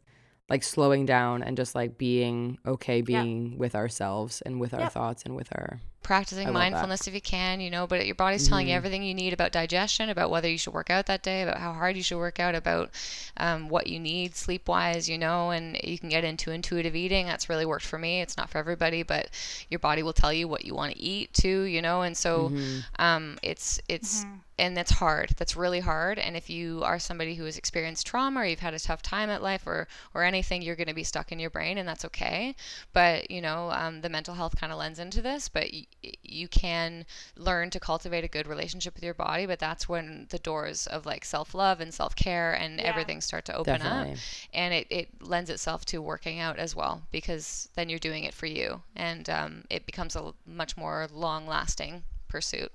like 0.48 0.62
slowing 0.62 1.04
down 1.04 1.42
and 1.42 1.56
just 1.56 1.74
like 1.74 1.98
being 1.98 2.58
okay 2.64 3.00
being 3.02 3.58
with 3.58 3.74
ourselves 3.74 4.40
and 4.42 4.60
with 4.60 4.72
our 4.72 4.88
thoughts 4.88 5.24
and 5.24 5.34
with 5.34 5.48
our 5.54 5.80
practicing 6.05 6.48
I 6.48 6.52
that. 6.70 6.90
mindfulness 6.90 7.09
if 7.09 7.14
you 7.14 7.20
can, 7.20 7.61
you 7.61 7.70
know, 7.70 7.86
but 7.88 8.07
your 8.07 8.14
body's 8.14 8.46
telling 8.46 8.68
you 8.68 8.74
Mhm. 8.74 8.76
everything 8.76 9.02
you 9.02 9.14
need 9.14 9.32
about 9.32 9.52
digestion, 9.52 10.11
about 10.11 10.30
whether 10.30 10.48
you 10.48 10.59
should 10.59 10.74
work 10.74 10.90
out 10.90 11.07
that 11.07 11.22
day, 11.22 11.42
about 11.42 11.59
how 11.59 11.72
hard 11.72 11.96
you 11.96 12.02
should 12.02 12.18
work 12.18 12.38
out, 12.40 12.55
about 12.55 12.90
um, 13.36 13.68
what 13.68 13.88
you 13.88 13.98
need 13.98 14.36
sleep 14.36 14.68
wise, 14.68 15.09
you 15.09 15.18
know, 15.18 15.50
and 15.50 15.78
you 15.82 15.98
can 15.98 16.09
get 16.11 16.24
into 16.24 16.52
intuitive 16.52 16.94
eating. 16.94 17.26
That's 17.26 17.48
really 17.48 17.66
worked 17.66 17.86
for 17.86 17.98
me. 17.98 18.20
It's 18.20 18.36
not 18.36 18.50
for 18.50 18.59
everybody, 18.59 19.02
but 19.02 19.30
your 19.70 19.80
body 19.80 20.02
will 20.02 20.12
tell 20.12 20.32
you 20.32 20.48
what 20.48 20.64
you 20.64 20.74
want 20.74 20.92
to 20.94 21.00
eat 21.00 21.32
too, 21.34 21.62
you 21.62 21.82
know, 21.82 22.02
and 22.02 22.16
so 22.16 22.52
Mhm. 22.52 22.84
um, 22.98 23.38
it's, 23.42 23.80
it's, 23.88 24.26
Mhm. 24.26 24.40
and 24.59 24.76
that's 24.76 24.92
hard. 24.92 25.30
That's 25.36 25.57
really 25.57 25.80
hard. 25.80 26.18
And 26.18 26.36
if 26.36 26.48
you 26.48 26.82
are 26.84 26.98
somebody 27.00 27.34
who 27.34 27.44
has 27.44 27.59
experienced 27.59 28.07
trauma 28.07 28.40
or 28.40 28.44
you've 28.46 28.61
had 28.61 28.74
a 28.74 28.78
tough 28.78 29.02
time 29.02 29.28
at 29.28 29.42
life 29.42 29.66
or 29.66 29.88
or 30.14 30.22
anything, 30.22 30.62
you're 30.62 30.76
going 30.76 30.86
to 30.88 30.94
be 30.94 31.02
stuck 31.02 31.32
in 31.32 31.40
your 31.40 31.50
brain, 31.50 31.76
and 31.76 31.88
that's 31.88 32.05
okay. 32.05 32.55
But 32.92 33.30
you 33.32 33.40
know, 33.40 33.70
um, 33.72 34.00
the 34.02 34.09
mental 34.09 34.34
health 34.34 34.55
kind 34.57 34.70
of 34.72 34.78
lends 34.78 35.00
into 35.00 35.20
this. 35.20 35.48
But 35.48 35.70
y- 35.72 35.86
you 36.22 36.48
can 36.48 37.05
learn 37.36 37.70
to 37.70 37.80
cultivate 37.80 38.24
a 38.24 38.28
good 38.28 38.46
relationship 38.46 38.94
with 38.94 39.02
your 39.05 39.14
body. 39.14 39.46
But 39.46 39.59
that's 39.59 39.88
when 39.88 40.26
the 40.30 40.38
doors 40.38 40.86
of 40.86 41.07
like 41.07 41.24
self 41.24 41.55
love 41.55 41.80
and 41.80 41.92
self 41.92 42.14
care 42.16 42.52
and 42.55 42.78
Yeah. 42.78 42.84
everything 42.86 43.20
start 43.20 43.44
to 43.46 43.55
open 43.55 43.78
Definitely. 43.80 44.12
up. 44.12 44.18
And 44.52 44.74
it 44.74 44.86
it 44.90 45.22
lends 45.22 45.50
itself 45.50 45.84
to 45.86 46.00
working 46.02 46.38
out 46.40 46.59
as 46.59 46.74
well 46.76 47.02
because 47.11 47.68
then 47.74 47.88
you're 47.88 47.98
doing 47.98 48.24
it 48.24 48.34
for 48.34 48.46
you, 48.46 48.82
and 48.96 49.28
um, 49.30 49.64
it 49.70 49.86
becomes 49.86 50.16
a 50.16 50.32
much 50.46 50.76
more 50.76 51.09
long 51.12 51.46
lasting 51.46 52.05
pursuit. 52.28 52.72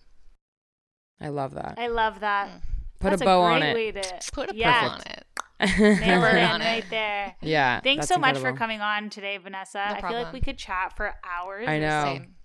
I 1.21 1.29
love 1.29 1.53
that. 1.55 1.75
I 1.77 1.87
love 1.87 2.21
that. 2.21 2.47
Mm. 2.49 2.61
Put 2.99 3.09
That's 3.11 3.21
a 3.21 3.25
bow 3.25 3.41
on 3.41 3.59
great 3.61 3.69
it. 3.69 3.75
Way 3.75 3.91
to, 4.01 4.19
Put 4.33 4.51
a 4.51 4.55
yeah, 4.55 4.87
bow 4.87 4.93
on 4.95 5.01
it. 5.01 5.25
Nail 5.99 6.19
Word 6.21 6.35
it 6.35 6.37
in 6.39 6.43
on 6.49 6.61
it. 6.61 6.65
right 6.65 6.85
there. 6.89 7.35
yeah. 7.41 7.79
Thanks 7.81 8.07
that's 8.07 8.13
so 8.13 8.17
much 8.19 8.37
for 8.37 8.53
coming 8.53 8.79
on 8.81 9.09
today, 9.09 9.37
Vanessa. 9.37 9.79
I 9.79 10.01
feel 10.01 10.11
like 10.21 10.31
we 10.33 10.39
could 10.41 10.57
chat 10.57 10.95
for 10.95 11.13
hours. 11.23 11.67
I 11.67 11.79
know. 11.79 12.03
Same. 12.03 12.35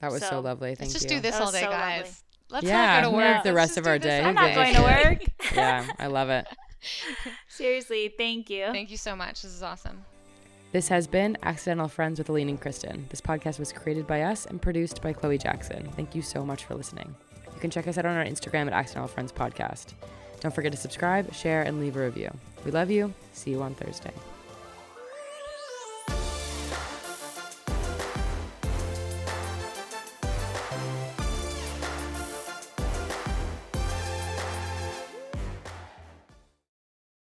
That 0.00 0.12
was 0.12 0.22
so, 0.22 0.28
So, 0.30 0.40
lovely. 0.40 0.74
Thank 0.74 0.80
you. 0.80 0.84
Let's 0.84 0.92
just 0.94 1.04
you. 1.10 1.16
do 1.16 1.20
this 1.20 1.34
all 1.40 1.50
day, 1.52 1.62
so 1.62 1.70
guys. 1.70 1.98
lovely. 2.00 2.14
Let's 2.50 2.66
Yeah, 2.66 3.00
not 3.00 3.02
go 3.04 3.10
to 3.10 3.16
work. 3.16 3.34
knows 3.36 3.44
the 3.44 3.52
rest 3.52 3.76
of 3.76 3.86
our 3.86 3.98
day? 3.98 4.18
all 4.18 4.22
Who 4.22 4.28
I'm 4.28 4.34
not 4.34 4.54
going 4.54 4.74
to 4.74 4.82
work. 4.82 5.18
yeah, 5.54 5.86
I 5.98 6.06
love 6.06 6.30
it. 6.30 6.46
Seriously, 7.48 8.12
thank 8.16 8.48
you. 8.48 8.66
Thank 8.72 8.90
you 8.90 8.96
so 8.96 9.14
much. 9.16 9.42
This 9.42 9.52
is 9.52 9.62
awesome. 9.62 10.04
This 10.72 10.88
has 10.88 11.06
been 11.06 11.36
Accidental 11.42 11.88
Friends 11.88 12.18
with 12.18 12.28
Aline 12.28 12.48
and 12.50 12.60
Kristen. 12.60 13.06
This 13.10 13.20
podcast 13.20 13.58
was 13.58 13.72
created 13.72 14.06
by 14.06 14.22
us 14.22 14.46
and 14.46 14.60
produced 14.60 15.02
by 15.02 15.12
Chloe 15.12 15.38
Jackson. 15.38 15.88
Thank 15.96 16.14
you 16.14 16.22
so 16.22 16.44
much 16.44 16.64
for 16.64 16.74
listening. 16.74 17.14
You 17.54 17.60
can 17.60 17.70
check 17.70 17.88
us 17.88 17.98
out 17.98 18.06
on 18.06 18.16
our 18.16 18.24
Instagram 18.24 18.66
at 18.66 18.72
Accidental 18.74 19.08
Friends 19.08 19.32
Podcast. 19.32 19.94
Don't 20.40 20.54
forget 20.54 20.70
to 20.72 20.78
subscribe, 20.78 21.32
share, 21.34 21.62
and 21.62 21.80
leave 21.80 21.96
a 21.96 22.00
review. 22.04 22.30
We 22.64 22.70
love 22.70 22.90
you. 22.90 23.12
See 23.32 23.50
you 23.50 23.62
on 23.62 23.74
Thursday. 23.74 24.12